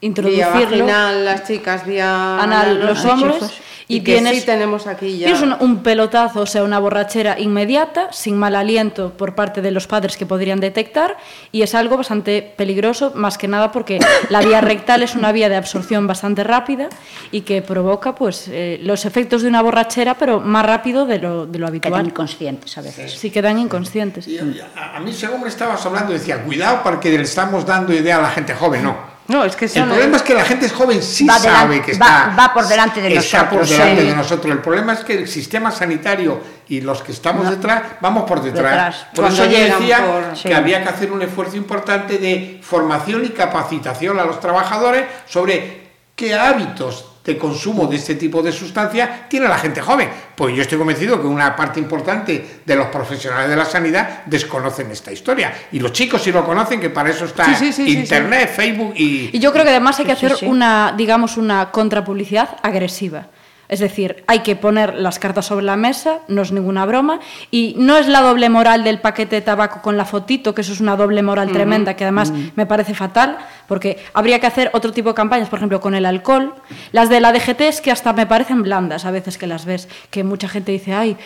vía 0.00 0.08
Introducirlo. 0.08 0.52
vaginal 0.86 1.24
las 1.24 1.44
chicas, 1.46 1.86
vía 1.86 2.38
anal 2.40 2.78
los 2.80 3.02
los 3.02 3.04
hombres 3.06 3.34
chicos. 3.34 3.60
y, 3.88 3.96
y 3.96 4.00
que 4.02 4.12
tienes 4.14 4.40
sí 4.40 4.46
tenemos 4.46 4.86
aquí 4.86 5.16
ya... 5.18 5.26
Tienes 5.26 5.42
un, 5.42 5.56
un 5.58 5.82
pelotazo, 5.82 6.40
o 6.40 6.46
sea, 6.46 6.62
una 6.64 6.78
borrachera 6.78 7.38
inmediata, 7.40 8.12
sin 8.12 8.36
mal 8.36 8.56
aliento 8.56 9.12
por 9.16 9.34
parte 9.34 9.62
de 9.62 9.70
los 9.70 9.86
padres 9.86 10.16
que 10.18 10.26
podrían 10.26 10.60
detectar, 10.60 11.16
y 11.50 11.62
es 11.62 11.74
algo 11.74 11.96
bastante 11.96 12.42
peligroso, 12.56 13.12
más 13.14 13.38
que 13.38 13.48
nada 13.48 13.72
porque 13.72 13.98
la 14.28 14.40
vía 14.42 14.60
rectal 14.60 15.02
es 15.02 15.14
una 15.14 15.32
vía 15.32 15.48
de 15.48 15.56
absorción 15.56 16.06
bastante 16.06 16.44
rápida 16.44 16.88
y 17.32 17.40
que 17.40 17.62
provoca 17.62 18.14
pues, 18.14 18.48
eh, 18.48 18.78
los 18.82 19.06
efectos 19.06 19.40
de 19.42 19.48
una 19.48 19.62
borrachera, 19.62 20.14
pero 20.14 20.40
más 20.40 20.66
rápido 20.66 21.06
de 21.06 21.18
lo, 21.20 21.46
de 21.46 21.58
lo 21.58 21.66
Quedan 21.66 21.68
habitual. 21.68 22.06
inconscientes 22.06 22.76
a 22.76 22.82
veces. 22.82 23.12
Si 23.12 23.30
quedan 23.30 23.58
inconscientes. 23.58 24.28
Y 24.28 24.38
a, 24.38 24.96
a 24.96 25.00
mí, 25.00 25.12
según 25.12 25.40
me 25.42 25.48
estabas 25.48 25.84
hablando, 25.86 26.12
decía, 26.12 26.42
cuidado 26.44 26.80
porque 26.82 27.10
le 27.16 27.22
estamos 27.22 27.64
dando 27.64 27.94
idea 27.94 28.18
a 28.18 28.22
la 28.22 28.30
gente 28.30 28.54
joven. 28.54 28.82
No. 28.82 29.15
No, 29.28 29.44
es 29.44 29.56
que 29.56 29.64
El 29.64 29.84
problema 29.84 30.16
es 30.18 30.22
que 30.22 30.34
la 30.34 30.44
gente 30.44 30.68
joven 30.68 31.02
sí 31.02 31.26
Va 31.26 31.38
sabe 31.38 31.82
que 31.82 31.92
está, 31.92 32.34
va 32.38 32.54
por 32.54 32.66
delante 32.68 33.00
de 33.00 33.16
está 33.16 33.48
por 33.48 33.58
nosotros, 33.60 33.70
delante 33.78 34.02
sí. 34.02 34.06
de 34.08 34.14
nosotros. 34.14 34.52
El 34.52 34.58
problema 34.60 34.92
es 34.92 35.00
que 35.00 35.18
el 35.18 35.28
sistema 35.28 35.70
sanitario 35.72 36.40
y 36.68 36.80
los 36.80 37.02
que 37.02 37.10
estamos 37.12 37.44
No. 37.44 37.50
detrás 37.50 37.82
vamos 38.00 38.22
por 38.24 38.40
detrás. 38.42 38.70
Detrás. 38.72 38.96
Por 39.14 39.24
Cuando 39.24 39.42
eso 39.42 39.52
yo 39.52 39.58
decía 39.58 39.98
por- 40.06 40.30
que 40.32 40.36
sí. 40.48 40.52
había 40.52 40.82
que 40.82 40.88
hacer 40.90 41.10
un 41.10 41.22
esfuerzo 41.22 41.56
importante 41.56 42.18
de 42.18 42.60
formación 42.62 43.24
y 43.24 43.30
capacitación 43.30 44.18
a 44.20 44.24
los 44.24 44.38
trabajadores 44.38 45.04
sobre 45.26 45.86
qué 46.14 46.34
hábitos 46.34 47.06
de 47.26 47.36
consumo 47.36 47.86
de 47.86 47.96
este 47.96 48.14
tipo 48.14 48.42
de 48.42 48.52
sustancias 48.52 49.28
tiene 49.28 49.48
la 49.48 49.58
gente 49.58 49.80
joven. 49.80 50.08
Pues 50.34 50.54
yo 50.54 50.62
estoy 50.62 50.78
convencido 50.78 51.20
que 51.20 51.26
una 51.26 51.56
parte 51.56 51.80
importante 51.80 52.60
de 52.64 52.76
los 52.76 52.86
profesionales 52.86 53.50
de 53.50 53.56
la 53.56 53.64
sanidad 53.64 54.24
desconocen 54.26 54.90
esta 54.90 55.12
historia. 55.12 55.52
Y 55.72 55.80
los 55.80 55.92
chicos 55.92 56.22
sí 56.22 56.30
lo 56.30 56.44
conocen, 56.44 56.80
que 56.80 56.90
para 56.90 57.10
eso 57.10 57.24
está 57.24 57.44
Sí, 57.44 57.54
sí, 57.56 57.72
sí, 57.72 57.86
sí, 57.86 57.98
Internet, 57.98 58.52
Facebook 58.54 58.94
y... 58.96 59.30
Y 59.32 59.38
yo 59.38 59.52
creo 59.52 59.64
que 59.64 59.70
además 59.70 59.98
hay 59.98 60.06
que 60.06 60.12
hacer 60.12 60.36
una, 60.42 60.94
digamos, 60.96 61.36
una 61.36 61.70
contrapublicidad 61.70 62.56
agresiva. 62.62 63.28
Es 63.68 63.80
decir, 63.80 64.24
hay 64.26 64.40
que 64.40 64.56
poner 64.56 64.94
las 64.94 65.18
cartas 65.18 65.46
sobre 65.46 65.64
la 65.64 65.76
mesa, 65.76 66.20
no 66.28 66.42
es 66.42 66.52
ninguna 66.52 66.86
broma, 66.86 67.20
y 67.50 67.74
no 67.78 67.96
es 67.96 68.06
la 68.08 68.20
doble 68.20 68.48
moral 68.48 68.84
del 68.84 69.00
paquete 69.00 69.36
de 69.36 69.42
tabaco 69.42 69.82
con 69.82 69.96
la 69.96 70.04
fotito, 70.04 70.54
que 70.54 70.60
eso 70.60 70.72
es 70.72 70.80
una 70.80 70.96
doble 70.96 71.22
moral 71.22 71.50
tremenda, 71.50 71.94
que 71.94 72.04
además 72.04 72.32
me 72.54 72.66
parece 72.66 72.94
fatal, 72.94 73.38
porque 73.66 73.98
habría 74.14 74.38
que 74.38 74.46
hacer 74.46 74.70
otro 74.72 74.92
tipo 74.92 75.10
de 75.10 75.14
campañas, 75.14 75.48
por 75.48 75.58
ejemplo, 75.58 75.80
con 75.80 75.94
el 75.94 76.06
alcohol. 76.06 76.54
Las 76.92 77.08
de 77.08 77.20
la 77.20 77.32
DGT 77.32 77.60
es 77.62 77.80
que 77.80 77.90
hasta 77.90 78.12
me 78.12 78.26
parecen 78.26 78.62
blandas 78.62 79.04
a 79.04 79.10
veces 79.10 79.38
que 79.38 79.46
las 79.46 79.64
ves, 79.64 79.88
que 80.10 80.24
mucha 80.24 80.48
gente 80.48 80.72
dice, 80.72 80.92
ay, 80.92 81.16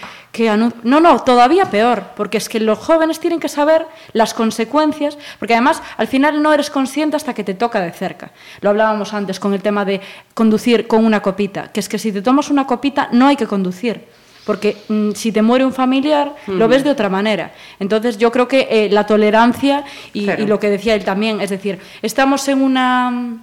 anuncio. 0.48 0.80
No, 0.84 1.00
no, 1.00 1.22
todavía 1.22 1.66
peor, 1.66 2.04
porque 2.16 2.38
es 2.38 2.48
que 2.48 2.60
los 2.60 2.78
jóvenes 2.78 3.20
tienen 3.20 3.40
que 3.40 3.48
saber 3.48 3.86
las 4.12 4.34
consecuencias, 4.34 5.18
porque 5.38 5.54
además 5.54 5.82
al 5.96 6.06
final 6.06 6.42
no 6.42 6.52
eres 6.52 6.70
consciente 6.70 7.16
hasta 7.16 7.34
que 7.34 7.44
te 7.44 7.54
toca 7.54 7.80
de 7.80 7.92
cerca. 7.92 8.30
Lo 8.60 8.70
hablábamos 8.70 9.12
antes 9.12 9.40
con 9.40 9.54
el 9.54 9.62
tema 9.62 9.84
de 9.84 10.00
conducir 10.34 10.86
con 10.86 11.04
una 11.04 11.20
copita, 11.20 11.72
que 11.72 11.80
es 11.80 11.88
que 11.88 11.98
si 11.98 12.12
te 12.12 12.22
tomas 12.22 12.50
una 12.50 12.66
copita 12.66 13.08
no 13.12 13.26
hay 13.26 13.36
que 13.36 13.46
conducir. 13.46 14.04
Porque 14.46 14.76
mm, 14.88 15.12
si 15.12 15.32
te 15.32 15.42
muere 15.42 15.64
un 15.64 15.72
familiar, 15.72 16.34
lo 16.46 16.66
ves 16.66 16.82
de 16.82 16.90
otra 16.90 17.08
manera. 17.08 17.52
Entonces, 17.78 18.16
yo 18.16 18.32
creo 18.32 18.48
que 18.48 18.66
eh, 18.70 18.88
la 18.90 19.06
tolerancia 19.06 19.84
y, 20.14 20.30
y 20.30 20.46
lo 20.46 20.58
que 20.58 20.70
decía 20.70 20.94
él 20.94 21.04
también, 21.04 21.40
es 21.40 21.50
decir, 21.50 21.78
estamos 22.00 22.48
en 22.48 22.62
una 22.62 23.36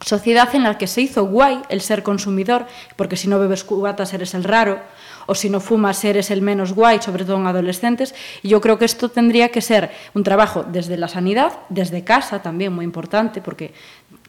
sociedad 0.00 0.48
en 0.54 0.62
la 0.62 0.78
que 0.78 0.86
se 0.86 1.02
hizo 1.02 1.26
guay 1.26 1.60
el 1.68 1.80
ser 1.80 2.02
consumidor, 2.02 2.66
porque 2.96 3.16
si 3.16 3.28
no 3.28 3.38
bebes 3.38 3.62
cubatas 3.62 4.14
eres 4.14 4.34
el 4.34 4.44
raro, 4.44 4.80
o 5.28 5.34
si 5.34 5.50
no 5.50 5.60
fumas 5.60 6.02
eres 6.04 6.30
el 6.30 6.40
menos 6.40 6.72
guay, 6.72 7.02
sobre 7.02 7.26
todo 7.26 7.36
en 7.36 7.46
adolescentes. 7.46 8.14
Y 8.42 8.48
yo 8.48 8.62
creo 8.62 8.78
que 8.78 8.86
esto 8.86 9.10
tendría 9.10 9.50
que 9.50 9.60
ser 9.60 9.90
un 10.14 10.24
trabajo 10.24 10.64
desde 10.64 10.96
la 10.96 11.06
sanidad, 11.06 11.52
desde 11.68 12.02
casa 12.02 12.40
también, 12.40 12.72
muy 12.72 12.86
importante, 12.86 13.42
porque 13.42 13.74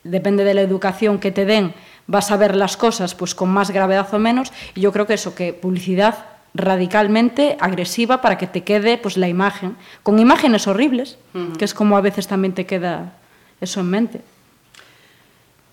depende 0.03 0.43
de 0.43 0.53
la 0.53 0.61
educación 0.61 1.17
que 1.17 1.31
te 1.31 1.45
den, 1.45 1.73
vas 2.05 2.31
a 2.31 2.37
ver 2.37 2.53
las 2.53 2.75
cosas 2.75 3.15
pues 3.15 3.33
con 3.33 3.47
más 3.47 3.71
gravedad 3.71 4.13
o 4.13 4.19
menos. 4.19 4.51
Y 4.75 4.81
yo 4.81 4.91
creo 4.91 5.07
que 5.07 5.13
eso, 5.13 5.33
que 5.35 5.53
publicidad 5.53 6.25
radicalmente 6.53 7.55
agresiva 7.61 8.19
para 8.19 8.37
que 8.37 8.47
te 8.47 8.65
quede 8.65 8.97
pues 8.97 9.15
la 9.15 9.29
imagen, 9.29 9.77
con 10.03 10.19
imágenes 10.19 10.67
horribles, 10.67 11.17
que 11.57 11.63
es 11.63 11.73
como 11.73 11.95
a 11.95 12.01
veces 12.01 12.27
también 12.27 12.53
te 12.53 12.65
queda 12.65 13.13
eso 13.61 13.79
en 13.79 13.89
mente. 13.89 14.21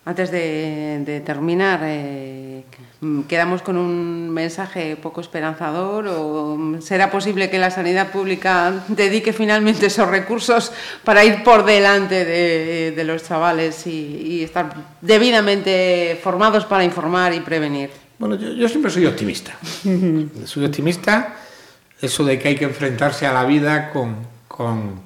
Antes 0.05 0.31
de, 0.31 1.03
de 1.05 1.21
terminar, 1.21 1.81
eh, 1.83 2.63
¿quedamos 3.29 3.63
con 3.63 3.77
un 3.77 4.31
mensaje 4.31 4.97
poco 4.97 5.21
esperanzador 5.21 6.09
o 6.09 6.81
será 6.81 7.11
posible 7.11 7.51
que 7.51 7.59
la 7.59 7.71
sanidad 7.71 8.11
pública 8.11 8.85
dedique 8.89 9.33
finalmente 9.33 9.87
esos 9.87 10.09
recursos 10.09 10.73
para 11.05 11.25
ir 11.25 11.45
por 11.45 11.65
delante 11.65 12.25
de, 12.25 12.93
de 12.93 13.05
los 13.05 13.23
chavales 13.25 13.87
y, 13.87 13.91
y 13.91 14.43
estar 14.45 14.75
debidamente 15.01 16.19
formados 16.23 16.65
para 16.65 16.85
informar 16.85 17.35
y 17.35 17.41
prevenir? 17.41 17.91
Bueno, 18.19 18.37
yo, 18.37 18.53
yo 18.53 18.69
siempre 18.69 18.91
soy 18.91 19.07
optimista. 19.07 19.57
soy 20.45 20.65
optimista, 20.65 21.37
eso 22.01 22.25
de 22.25 22.39
que 22.39 22.49
hay 22.49 22.57
que 22.57 22.65
enfrentarse 22.65 23.27
a 23.27 23.33
la 23.33 23.45
vida 23.45 23.91
con, 23.91 24.17
con 24.49 25.01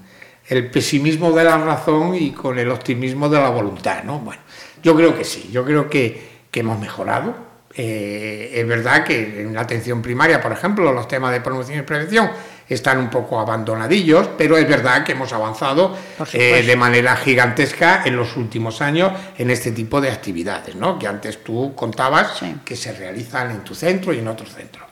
el 0.48 0.70
pesimismo 0.70 1.32
de 1.32 1.44
la 1.44 1.58
razón 1.58 2.14
y 2.14 2.30
con 2.30 2.58
el 2.58 2.70
optimismo 2.70 3.28
de 3.28 3.38
la 3.38 3.50
voluntad, 3.50 4.04
¿no? 4.04 4.18
Bueno, 4.18 4.42
yo 4.82 4.94
creo 4.96 5.16
que 5.16 5.24
sí, 5.24 5.48
yo 5.52 5.64
creo 5.64 5.90
que, 5.90 6.28
que 6.50 6.60
hemos 6.60 6.78
mejorado. 6.78 7.49
Eh, 7.72 8.50
es 8.54 8.66
verdad 8.66 9.04
que 9.04 9.42
en 9.42 9.54
la 9.54 9.60
atención 9.60 10.02
primaria, 10.02 10.40
por 10.40 10.50
ejemplo, 10.50 10.92
los 10.92 11.06
temas 11.06 11.30
de 11.32 11.40
promoción 11.40 11.78
y 11.78 11.82
prevención 11.82 12.28
están 12.68 12.98
un 12.98 13.08
poco 13.10 13.38
abandonadillos, 13.38 14.28
pero 14.36 14.56
es 14.56 14.68
verdad 14.68 15.04
que 15.04 15.12
hemos 15.12 15.32
avanzado 15.32 15.96
eh, 16.32 16.62
de 16.66 16.76
manera 16.76 17.16
gigantesca 17.16 18.02
en 18.04 18.16
los 18.16 18.36
últimos 18.36 18.80
años 18.80 19.12
en 19.38 19.50
este 19.50 19.70
tipo 19.72 20.00
de 20.00 20.10
actividades, 20.10 20.74
¿no? 20.74 20.98
que 20.98 21.06
antes 21.06 21.42
tú 21.44 21.72
contabas 21.74 22.38
Sí. 22.38 22.56
que 22.64 22.74
se 22.76 22.92
realizan 22.92 23.50
en 23.52 23.60
tu 23.62 23.74
centro 23.74 24.12
y 24.12 24.18
en 24.18 24.28
otro 24.28 24.46
centro. 24.46 24.86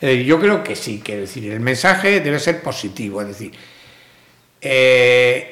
Eh, 0.00 0.24
yo 0.24 0.40
creo 0.40 0.62
que 0.62 0.76
sí, 0.76 1.00
que 1.00 1.16
decir, 1.18 1.52
el 1.52 1.60
mensaje 1.60 2.20
debe 2.20 2.38
ser 2.38 2.62
positivo, 2.62 3.20
es 3.22 3.28
decir, 3.28 3.52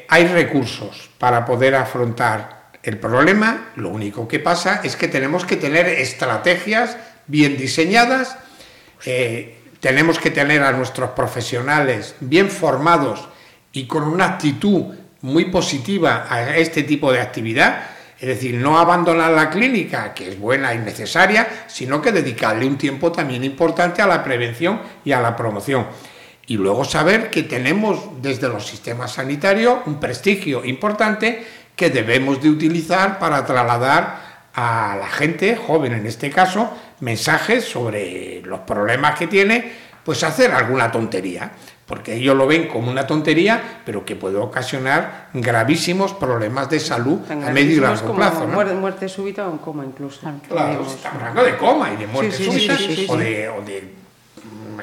hay 0.09 0.27
recursos 0.29 1.11
para 1.19 1.45
poder 1.45 1.75
afrontar 1.75 2.58
el 2.83 2.99
problema, 2.99 3.71
lo 3.77 3.91
único 3.91 4.29
que 4.29 4.39
pasa 4.39 4.81
es 4.85 4.97
que 4.97 5.09
tenemos 5.09 5.45
que 5.45 5.57
tener 5.57 5.87
estrategias 5.87 6.97
bien 7.27 7.57
diseñadas, 7.57 8.37
eh, 9.05 9.59
tenemos 9.81 10.19
que 10.19 10.31
tener 10.31 10.63
a 10.63 10.73
nuestros 10.73 11.11
profesionales 11.11 12.15
bien 12.21 12.51
formados 12.51 13.29
y 13.73 13.87
con 13.87 14.05
una 14.05 14.27
actitud 14.27 14.95
muy 15.21 15.47
positiva 15.47 16.27
a 16.29 16.57
este 16.57 16.83
tipo 16.85 17.13
de 17.13 17.21
actividad, 17.21 17.91
es 18.19 18.29
decir, 18.29 18.55
no 18.55 18.79
abandonar 18.79 19.31
la 19.33 19.51
clínica, 19.51 20.15
que 20.15 20.29
es 20.29 20.39
buena 20.39 20.75
y 20.75 20.79
necesaria, 20.79 21.65
sino 21.69 22.03
que 22.03 22.13
dedicarle 22.13 22.67
un 22.67 22.79
tiempo 22.79 23.13
también 23.13 23.45
importante 23.45 24.03
a 24.03 24.07
la 24.07 24.25
prevención 24.25 24.81
y 25.05 25.13
a 25.13 25.21
la 25.21 25.37
promoción. 25.37 25.87
Y 26.47 26.57
luego 26.57 26.85
saber 26.85 27.31
que 27.31 27.43
tenemos 27.43 28.23
desde 28.23 28.49
los 28.49 28.67
sistemas 28.67 29.13
sanitarios 29.13 29.81
un 29.87 30.01
prestigio 30.01 30.65
importante 30.65 31.47
que 31.79 31.91
debemos 31.91 32.43
de 32.43 32.51
utilizar 32.51 33.21
para 33.21 33.47
trasladar 33.47 34.51
a 34.53 34.97
la 34.99 35.07
gente, 35.07 35.55
joven 35.55 35.93
en 35.93 36.07
este 36.07 36.29
caso, 36.29 36.69
mensajes 36.99 37.65
sobre 37.65 38.43
los 38.43 38.59
problemas 38.61 39.17
que 39.17 39.29
tiene, 39.29 39.73
pues 40.03 40.25
hacer 40.25 40.51
alguna 40.51 40.91
tontería, 40.91 41.53
porque 41.87 42.17
ellos 42.17 42.37
lo 42.37 42.49
ven 42.49 42.67
como 42.67 42.91
una 42.91 43.07
tontería, 43.07 43.81
pero 43.87 44.05
que 44.05 44.17
puede 44.17 44.39
ocasionar 44.39 45.29
gravísimos 45.33 46.13
problemas 46.15 46.69
de 46.69 46.81
salud 46.81 47.21
Tan 47.21 47.45
a 47.45 47.51
medio 47.51 47.77
y 47.77 47.81
largo 47.81 48.09
como 48.09 48.17
plazo. 48.17 48.41
¿no? 48.49 48.55
muerte, 48.55 48.75
muerte 48.75 49.09
súbita 49.09 49.47
o 49.47 49.53
en 49.53 49.59
coma 49.59 49.85
incluso. 49.85 50.29
Claro, 50.49 50.85
estamos 50.85 51.21
hablando 51.21 51.45
de 51.45 51.57
coma 51.57 51.93
y 51.93 51.97
de 51.97 52.07
muerte 52.09 52.33
Sí, 52.33 52.45
sí, 52.45 52.51
sí, 52.51 52.67
súbita 52.67 52.77
sí, 52.77 53.07
o 53.09 53.17
de, 53.17 53.49
o 53.51 53.63
de, 53.63 53.95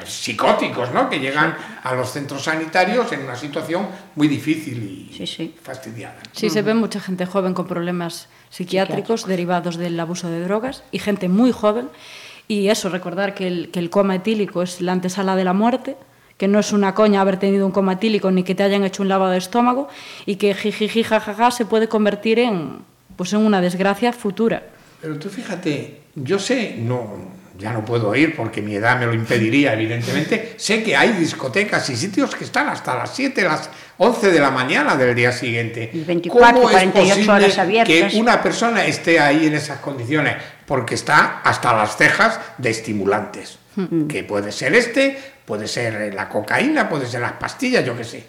psicóticos, 0.06 0.92
¿no? 0.92 1.08
Que 1.08 1.18
llegan 1.20 1.56
a 1.82 1.94
los 1.94 2.10
centros 2.12 2.44
sanitarios 2.44 3.10
en 3.12 3.22
una 3.22 3.36
situación 3.36 3.86
muy 4.14 4.28
difícil 4.28 4.82
y 4.82 5.14
Sí, 5.16 5.26
sí. 5.26 5.54
fastidiada. 5.62 6.16
Sí, 6.32 6.50
se 6.50 6.62
ve 6.62 6.74
mucha 6.74 7.00
gente 7.00 7.26
joven 7.26 7.54
con 7.54 7.66
problemas 7.66 8.28
psiquiátricos 8.50 9.26
derivados 9.26 9.76
del 9.76 9.98
abuso 9.98 10.28
de 10.28 10.42
drogas 10.42 10.82
y 10.92 10.98
gente 10.98 11.28
muy 11.28 11.52
joven. 11.52 11.88
Y 12.48 12.68
eso, 12.68 12.88
recordar 12.90 13.34
que 13.34 13.46
el, 13.48 13.70
que 13.70 13.80
el 13.80 13.90
coma 13.90 14.16
etílico 14.16 14.62
es 14.62 14.80
la 14.80 14.92
antesala 14.92 15.34
de 15.34 15.44
la 15.44 15.52
muerte, 15.52 15.96
que 16.36 16.46
no 16.46 16.58
es 16.60 16.72
una 16.72 16.94
coña 16.94 17.20
haber 17.22 17.38
tenido 17.38 17.66
un 17.66 17.72
coma 17.72 17.94
etílico 17.94 18.30
ni 18.30 18.42
que 18.44 18.54
te 18.54 18.62
hayan 18.62 18.84
hecho 18.84 19.02
un 19.02 19.08
lavado 19.08 19.32
de 19.32 19.38
estómago 19.38 19.88
y 20.26 20.36
que 20.36 20.54
jijiji 20.54 21.02
jajaja 21.02 21.50
se 21.50 21.64
puede 21.64 21.88
convertir 21.88 22.38
en, 22.38 22.78
pues 23.16 23.32
en 23.32 23.40
una 23.40 23.60
desgracia 23.60 24.12
futura. 24.12 24.62
Pero 25.00 25.18
tú 25.18 25.28
fíjate, 25.28 26.02
yo 26.14 26.38
sé, 26.38 26.76
no, 26.78 27.06
ya 27.58 27.72
no 27.72 27.84
puedo 27.84 28.14
ir 28.14 28.36
porque 28.36 28.62
mi 28.62 28.74
edad 28.74 28.98
me 28.98 29.06
lo 29.06 29.14
impediría, 29.14 29.72
evidentemente. 29.72 30.54
sé 30.56 30.82
que 30.82 30.96
hay 30.96 31.12
discotecas 31.12 31.88
y 31.90 31.96
sitios 31.96 32.34
que 32.34 32.44
están 32.44 32.68
hasta 32.68 32.94
las 32.96 33.14
7, 33.14 33.42
las 33.42 33.70
11 33.98 34.30
de 34.30 34.40
la 34.40 34.50
mañana 34.50 34.96
del 34.96 35.14
día 35.14 35.32
siguiente. 35.32 35.90
24, 35.92 36.60
48 36.60 37.32
horas 37.32 37.58
abiertas. 37.58 38.12
Que 38.12 38.18
una 38.18 38.42
persona 38.42 38.84
esté 38.84 39.20
ahí 39.20 39.46
en 39.46 39.54
esas 39.54 39.80
condiciones 39.80 40.36
porque 40.66 40.94
está 40.94 41.40
hasta 41.42 41.72
las 41.74 41.96
cejas 41.96 42.40
de 42.58 42.70
estimulantes. 42.70 43.58
Que 44.08 44.24
puede 44.24 44.52
ser 44.52 44.74
este, 44.74 45.18
puede 45.44 45.68
ser 45.68 46.14
la 46.14 46.30
cocaína, 46.30 46.88
puede 46.88 47.06
ser 47.06 47.20
las 47.20 47.32
pastillas, 47.32 47.84
yo 47.84 47.94
qué 47.94 48.04
sé. 48.04 48.24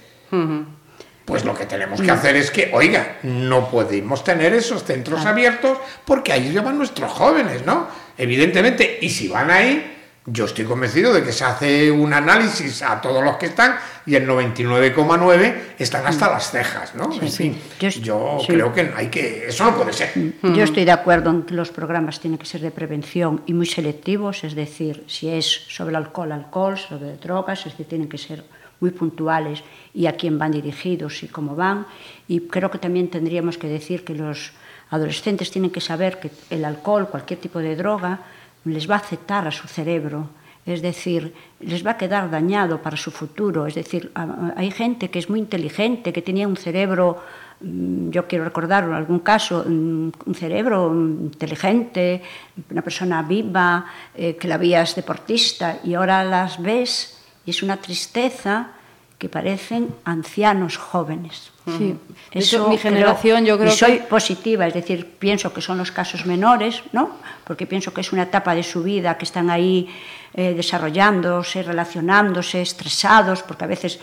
Pues 1.23 1.43
lo 1.43 1.53
que 1.53 1.65
tenemos 1.65 2.01
que 2.01 2.11
hacer 2.11 2.35
es 2.35 2.51
que, 2.51 2.69
oiga, 2.73 3.17
no 3.23 3.69
podemos 3.69 4.23
tener 4.23 4.53
esos 4.53 4.83
centros 4.83 5.25
abiertos 5.25 5.77
porque 6.05 6.31
ahí 6.31 6.51
llevan 6.51 6.77
nuestros 6.77 7.11
jóvenes, 7.11 7.65
¿no? 7.65 7.87
Evidentemente, 8.17 8.99
y 9.01 9.09
si 9.09 9.27
van 9.27 9.51
ahí, 9.51 9.97
yo 10.29 10.43
estoy 10.43 10.65
convencido 10.65 11.13
de 11.13 11.23
que 11.23 11.31
se 11.31 11.45
hace 11.45 11.89
un 11.89 12.13
análisis 12.13 12.81
a 12.81 12.99
todos 12.99 13.23
los 13.23 13.37
que 13.37 13.45
están 13.45 13.77
y 14.05 14.15
el 14.15 14.27
99,9 14.27 15.55
están 15.79 16.05
hasta 16.05 16.29
las 16.29 16.51
cejas, 16.51 16.95
¿no? 16.95 17.09
en 17.13 17.31
fin, 17.31 17.57
yo, 18.01 18.37
creo 18.45 18.73
que 18.73 18.91
hay 18.93 19.07
que 19.07 19.47
eso 19.47 19.63
no 19.63 19.77
puede 19.77 19.93
ser. 19.93 20.11
Yo 20.43 20.63
estoy 20.63 20.83
de 20.83 20.91
acuerdo 20.91 21.29
en 21.29 21.43
que 21.43 21.53
los 21.53 21.71
programas 21.71 22.19
tienen 22.19 22.37
que 22.37 22.45
ser 22.45 22.59
de 22.59 22.71
prevención 22.71 23.41
y 23.45 23.53
muy 23.53 23.65
selectivos, 23.65 24.43
es 24.43 24.53
decir, 24.53 25.05
si 25.07 25.29
es 25.29 25.45
sobre 25.45 25.95
alcohol, 25.95 26.33
alcohol, 26.33 26.77
sobre 26.77 27.15
drogas, 27.15 27.59
es 27.59 27.71
decir, 27.71 27.85
tienen 27.85 28.09
que 28.09 28.17
ser 28.17 28.43
muy 28.81 28.91
puntuales 28.91 29.63
y 29.93 30.07
a 30.07 30.17
quién 30.17 30.37
van 30.37 30.51
dirigidos 30.51 31.23
y 31.23 31.27
cómo 31.27 31.55
van. 31.55 31.87
Y 32.27 32.41
creo 32.41 32.69
que 32.69 32.79
también 32.79 33.09
tendríamos 33.09 33.57
que 33.57 33.67
decir 33.67 34.03
que 34.03 34.13
los 34.13 34.51
adolescentes 34.89 35.51
tienen 35.51 35.71
que 35.71 35.81
saber 35.81 36.19
que 36.19 36.31
el 36.49 36.65
alcohol, 36.65 37.09
cualquier 37.09 37.39
tipo 37.39 37.59
de 37.59 37.75
droga, 37.75 38.19
les 38.65 38.89
va 38.89 38.95
a 38.95 38.99
afectar 38.99 39.47
a 39.47 39.51
su 39.51 39.67
cerebro. 39.67 40.29
Es 40.65 40.81
decir, 40.81 41.33
les 41.61 41.85
va 41.85 41.91
a 41.91 41.97
quedar 41.97 42.29
dañado 42.29 42.81
para 42.81 42.97
su 42.97 43.09
futuro. 43.11 43.67
Es 43.67 43.75
decir, 43.75 44.11
hay 44.55 44.69
gente 44.71 45.09
que 45.09 45.19
es 45.19 45.29
muy 45.29 45.39
inteligente, 45.39 46.11
que 46.11 46.21
tenía 46.21 46.47
un 46.47 46.57
cerebro, 46.57 47.23
mm, 47.61 48.09
yo 48.09 48.27
quiero 48.27 48.43
recordar 48.43 48.83
algún 48.83 49.19
caso, 49.19 49.63
mm, 49.65 50.11
un 50.25 50.35
cerebro 50.35 50.91
inteligente, 50.93 52.21
una 52.69 52.81
persona 52.81 53.23
viva, 53.23 53.85
eh, 54.13 54.35
que 54.35 54.47
la 54.47 54.57
veías 54.57 54.95
deportista 54.95 55.79
y 55.83 55.93
ahora 55.93 56.23
las 56.25 56.61
ves 56.61 57.17
y 57.45 57.51
es 57.51 57.63
una 57.63 57.77
tristeza 57.77 58.76
que 59.17 59.29
parecen 59.29 59.89
ancianos 60.05 60.77
jóvenes. 60.77 61.51
Sí, 61.65 61.97
eso 62.31 62.69
mi 62.69 62.77
generación 62.77 63.43
yo 63.43 63.57
creo 63.57 63.73
y 63.73 63.75
soy 63.75 63.99
positiva, 64.07 64.67
es 64.67 64.73
decir, 64.73 65.05
pienso 65.19 65.51
que 65.53 65.59
son 65.59 65.77
los 65.77 65.91
casos 65.91 66.25
menores, 66.25 66.83
¿no? 66.93 67.17
Porque 67.43 67.65
pienso 67.65 67.93
que 67.93 68.01
es 68.01 68.13
una 68.13 68.23
etapa 68.23 68.55
de 68.55 68.63
su 68.63 68.83
vida 68.83 69.17
que 69.17 69.25
están 69.25 69.49
ahí 69.49 69.89
eh, 70.33 70.53
desarrollándose, 70.53 71.63
relacionándose, 71.63 72.61
estresados, 72.61 73.41
porque 73.43 73.65
a 73.65 73.67
veces 73.67 73.99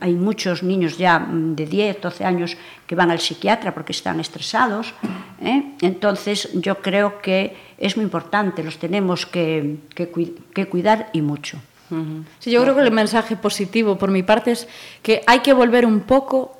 hay 0.00 0.12
muchos 0.12 0.62
niños 0.62 0.98
ya 0.98 1.18
mm, 1.18 1.56
de 1.56 1.66
10, 1.66 2.00
12 2.02 2.24
años 2.24 2.56
que 2.86 2.94
van 2.94 3.10
al 3.10 3.18
psiquiatra 3.18 3.72
porque 3.72 3.92
están 3.92 4.20
estresados. 4.20 4.92
¿eh? 5.40 5.72
Entonces 5.80 6.50
yo 6.52 6.82
creo 6.82 7.20
que 7.22 7.56
es 7.78 7.96
muy 7.96 8.04
importante, 8.04 8.62
los 8.62 8.78
tenemos 8.78 9.24
que, 9.24 9.78
que 9.94 10.66
cuidar 10.68 11.08
y 11.14 11.22
mucho. 11.22 11.58
Sí, 12.38 12.50
yo 12.50 12.62
creo 12.62 12.74
que 12.74 12.82
el 12.82 12.92
mensaje 12.92 13.36
positivo 13.36 13.98
por 13.98 14.10
mi 14.10 14.22
parte 14.22 14.52
es 14.52 14.68
que 15.02 15.22
hay 15.26 15.40
que 15.40 15.52
volver 15.52 15.84
un 15.84 16.00
poco 16.00 16.56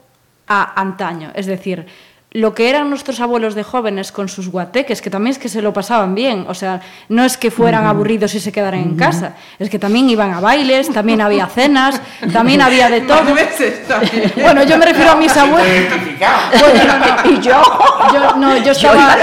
a 0.46 0.80
antaño, 0.80 1.30
es 1.34 1.46
decir, 1.46 1.86
lo 2.32 2.54
que 2.54 2.70
eran 2.70 2.88
nuestros 2.88 3.18
abuelos 3.18 3.56
de 3.56 3.64
jóvenes 3.64 4.12
con 4.12 4.28
sus 4.28 4.48
guateques, 4.48 5.02
que 5.02 5.10
también 5.10 5.32
es 5.32 5.38
que 5.38 5.48
se 5.48 5.62
lo 5.62 5.72
pasaban 5.72 6.14
bien, 6.14 6.44
o 6.48 6.54
sea, 6.54 6.80
no 7.08 7.24
es 7.24 7.36
que 7.36 7.50
fueran 7.50 7.86
aburridos 7.86 8.34
y 8.36 8.40
se 8.40 8.52
quedaran 8.52 8.80
en 8.80 8.96
casa, 8.96 9.34
es 9.58 9.68
que 9.68 9.80
también 9.80 10.08
iban 10.08 10.32
a 10.32 10.38
bailes, 10.38 10.92
también 10.92 11.20
había 11.20 11.46
cenas, 11.46 12.00
también 12.32 12.62
había 12.62 12.88
de 12.88 13.00
todo. 13.00 13.20
bueno, 14.40 14.62
yo 14.62 14.78
me 14.78 14.86
refiero 14.86 15.10
a 15.10 15.16
mis 15.16 15.36
abuelos. 15.36 15.68
y 17.24 17.40
yo, 17.40 17.62
yo, 18.12 18.36
no, 18.36 18.56
yo 18.58 18.72
estaba, 18.72 19.16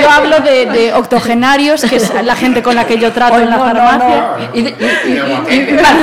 yo, 0.00 0.10
hablo 0.10 0.40
de, 0.40 0.94
octogenarios, 0.94 1.82
que 1.82 1.96
es 1.96 2.12
la 2.24 2.34
gente 2.34 2.62
con 2.62 2.76
la 2.76 2.86
que 2.86 2.98
yo 2.98 3.12
trato 3.12 3.40
en 3.40 3.50
la 3.50 3.58
farmacia, 3.58 4.50
y, 4.54 4.74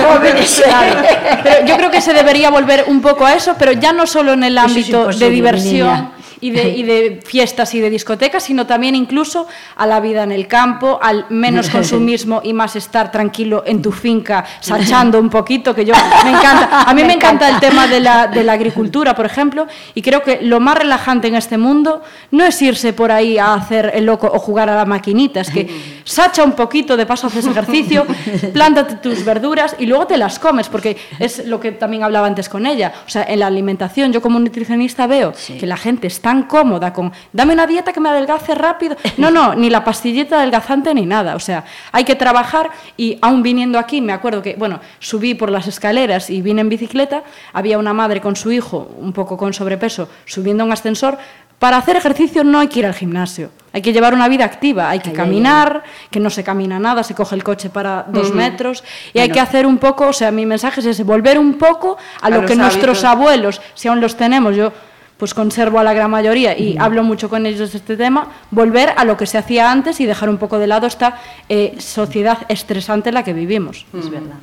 jóvenes. 0.07 0.63
Pero 1.43 1.65
yo 1.65 1.75
creo 1.75 1.89
que 1.89 2.01
se 2.01 2.13
debería 2.13 2.51
volver 2.51 2.85
un 2.85 3.01
poco 3.01 3.25
a 3.25 3.33
eso, 3.33 3.55
pero 3.57 3.71
ya 3.71 3.93
no 3.93 4.05
solo 4.05 4.33
en 4.33 4.43
el 4.43 4.57
ámbito 4.59 5.07
de 5.07 5.29
diversión 5.31 5.86
yeah. 5.88 6.16
Y 6.41 6.51
de, 6.51 6.69
y 6.69 6.83
de, 6.83 7.19
fiestas 7.23 7.73
y 7.73 7.79
de 7.79 7.89
discotecas, 7.89 8.43
sino 8.43 8.65
también 8.65 8.95
incluso 8.95 9.47
a 9.75 9.85
la 9.85 9.99
vida 9.99 10.23
en 10.23 10.31
el 10.31 10.47
campo, 10.47 10.99
al 11.01 11.25
menos 11.29 11.69
consumismo 11.69 12.41
y 12.43 12.53
más 12.53 12.75
estar 12.75 13.11
tranquilo 13.11 13.63
en 13.65 13.81
tu 13.81 13.91
finca, 13.91 14.45
sachando 14.59 15.19
un 15.19 15.29
poquito, 15.29 15.73
que 15.73 15.85
yo 15.85 15.93
me 16.23 16.31
encanta. 16.31 16.83
A 16.83 16.93
mí 16.93 17.03
me 17.05 17.13
encanta 17.13 17.49
el 17.49 17.59
tema 17.59 17.88
de 17.88 17.99
la, 17.99 18.27
de 18.27 18.43
la 18.43 18.53
agricultura, 18.57 19.15
por 19.15 19.25
ejemplo, 19.25 19.67
y 19.93 20.01
creo 20.01 20.21
que 20.21 20.39
lo 20.41 20.59
más 20.59 20.77
relajante 20.77 21.27
en 21.27 21.35
este 21.35 21.57
mundo 21.57 22.03
no 22.31 22.43
es 22.43 22.61
irse 22.61 22.93
por 22.93 23.11
ahí 23.11 23.38
a 23.38 23.53
hacer 23.53 23.91
el 23.93 24.05
loco 24.05 24.29
o 24.31 24.39
jugar 24.39 24.69
a 24.69 24.75
la 24.75 24.85
maquinita, 24.85 25.41
es 25.41 25.49
que 25.49 25.67
sacha 26.03 26.43
un 26.43 26.53
poquito, 26.53 26.97
de 26.97 27.05
paso 27.05 27.27
haces 27.27 27.45
ejercicio, 27.45 28.05
plántate 28.53 28.95
tus 28.95 29.23
verduras 29.23 29.75
y 29.79 29.85
luego 29.85 30.07
te 30.07 30.17
las 30.17 30.39
comes, 30.39 30.69
porque 30.69 30.97
es 31.19 31.45
lo 31.45 31.59
que 31.59 31.71
también 31.71 32.03
hablaba 32.03 32.27
antes 32.27 32.49
con 32.49 32.65
ella. 32.65 32.93
O 33.05 33.09
sea, 33.09 33.23
en 33.23 33.39
la 33.39 33.47
alimentación, 33.47 34.11
yo 34.11 34.21
como 34.21 34.39
nutricionista 34.39 35.07
veo 35.07 35.33
que 35.59 35.65
la 35.65 35.77
gente 35.77 36.07
es 36.07 36.21
tan 36.28 36.43
cómoda 36.43 36.91
con 36.91 37.13
dame 37.32 37.53
una 37.53 37.65
dieta 37.65 37.93
que 37.93 38.01
me 38.01 38.09
adelgace 38.09 38.53
rápido. 38.53 38.97
No, 39.15 39.32
no, 39.32 39.55
ni 39.55 39.69
la 39.69 39.86
pastillita 39.86 40.39
adelgazante 40.39 40.93
ni 40.93 41.05
nada. 41.05 41.38
O 41.38 41.39
sea, 41.39 41.63
hay 41.93 42.03
que 42.03 42.15
trabajar 42.15 42.69
y 42.97 43.17
aún 43.21 43.41
viniendo 43.41 43.80
aquí, 43.80 44.01
me 44.01 44.11
acuerdo 44.11 44.41
que, 44.41 44.55
bueno, 44.55 44.82
subí 44.99 45.36
por 45.36 45.49
las 45.49 45.67
escaleras 45.67 46.30
y 46.30 46.41
vine 46.41 46.59
en 46.59 46.67
bicicleta, 46.67 47.23
había 47.53 47.78
una 47.78 47.93
madre 47.93 48.19
con 48.19 48.36
su 48.36 48.51
hijo, 48.51 48.91
un 48.99 49.13
poco 49.13 49.38
con 49.38 49.53
sobrepeso, 49.53 50.09
subiendo 50.25 50.65
un 50.65 50.73
ascensor. 50.73 51.17
Para 51.59 51.78
hacer 51.78 51.95
ejercicio 51.95 52.43
no 52.43 52.59
hay 52.59 52.67
que 52.67 52.80
ir 52.80 52.86
al 52.86 52.93
gimnasio, 52.93 53.49
hay 53.71 53.82
que 53.82 53.93
llevar 53.93 54.13
una 54.13 54.28
vida 54.28 54.43
activa, 54.43 54.89
hay 54.89 54.99
que 54.99 55.13
caminar, 55.13 55.82
que 56.11 56.19
no 56.19 56.30
se 56.30 56.43
camina 56.43 56.78
nada, 56.78 57.03
se 57.03 57.15
coge 57.15 57.36
el 57.36 57.43
coche 57.43 57.69
para 57.69 58.05
dos 58.09 58.34
metros 58.34 58.84
y 59.13 59.19
hay 59.19 59.30
que 59.30 59.39
hacer 59.39 59.65
un 59.65 59.78
poco, 59.78 60.07
o 60.07 60.13
sea, 60.13 60.30
mi 60.30 60.45
mensaje 60.45 60.82
es 60.82 60.88
ese, 60.88 61.03
volver 61.03 61.39
un 61.39 61.53
poco 61.53 61.97
a, 62.21 62.30
lo 62.30 62.45
que 62.45 62.55
nuestros 62.55 63.03
abuelos, 63.05 63.61
si 63.75 63.88
aún 63.88 64.01
los 64.01 64.17
tenemos, 64.17 64.55
yo 64.55 64.71
pues 65.18 65.34
conservo 65.34 65.80
a 65.80 65.84
la 65.84 65.93
gran 65.93 66.11
mayoría 66.11 66.57
y 66.57 66.78
hablo 66.78 67.03
mucho 67.03 67.30
con 67.30 67.45
ellos 67.45 67.72
de 67.72 67.78
este 67.80 67.97
tema, 67.97 68.32
volver 68.51 68.93
a 68.95 69.03
lo 69.03 69.18
que 69.18 69.26
se 69.26 69.38
hacía 69.38 69.72
antes 69.72 69.99
y 69.99 70.05
dejar 70.05 70.30
un 70.30 70.38
poco 70.38 70.59
de 70.59 70.68
lado 70.68 70.88
esta 70.88 71.20
eh, 71.49 71.76
sociedad 71.80 72.39
estresante 72.49 73.09
en 73.09 73.15
la 73.15 73.24
que 73.24 73.34
vivimos. 73.34 73.86
Es 73.97 74.09
verdad. 74.09 74.38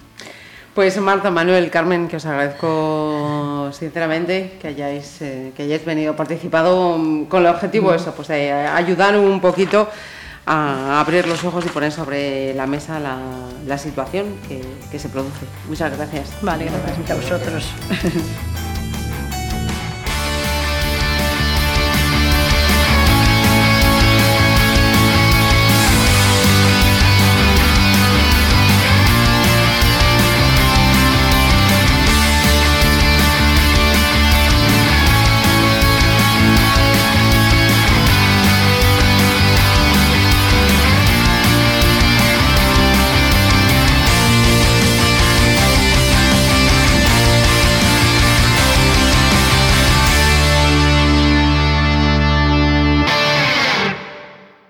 Pues 0.75 0.99
Marta, 0.99 1.31
Manuel, 1.31 1.71
Carmen, 1.71 2.09
que 2.09 2.17
os 2.17 2.27
agradezco 2.27 3.71
sinceramente 3.73 4.59
que 4.61 4.69
hayáis, 4.69 5.23
eh, 5.23 5.53
que 5.57 5.63
hayáis 5.63 5.85
venido 5.85 6.17
participado 6.17 6.99
con 7.29 7.43
el 7.43 7.47
objetivo 7.47 7.95
eso, 7.95 8.13
pues 8.13 8.27
de 8.27 8.51
ayudar 8.51 9.17
un 9.17 9.41
poquito 9.41 9.89
a 10.47 11.01
abrir 11.01 11.29
los 11.29 11.45
ojos 11.45 11.65
y 11.65 11.69
poner 11.69 11.93
sobre 11.93 12.53
la 12.55 12.67
mesa 12.67 12.99
la, 12.99 13.79
situación 13.79 14.27
que, 14.49 14.63
que 14.91 14.99
se 14.99 15.09
produce. 15.09 15.47
Muchas 15.69 15.97
gracias. 15.97 16.33
Vale, 16.43 16.65
gracias 16.65 17.11
a 17.11 17.15
vosotros. 17.15 17.73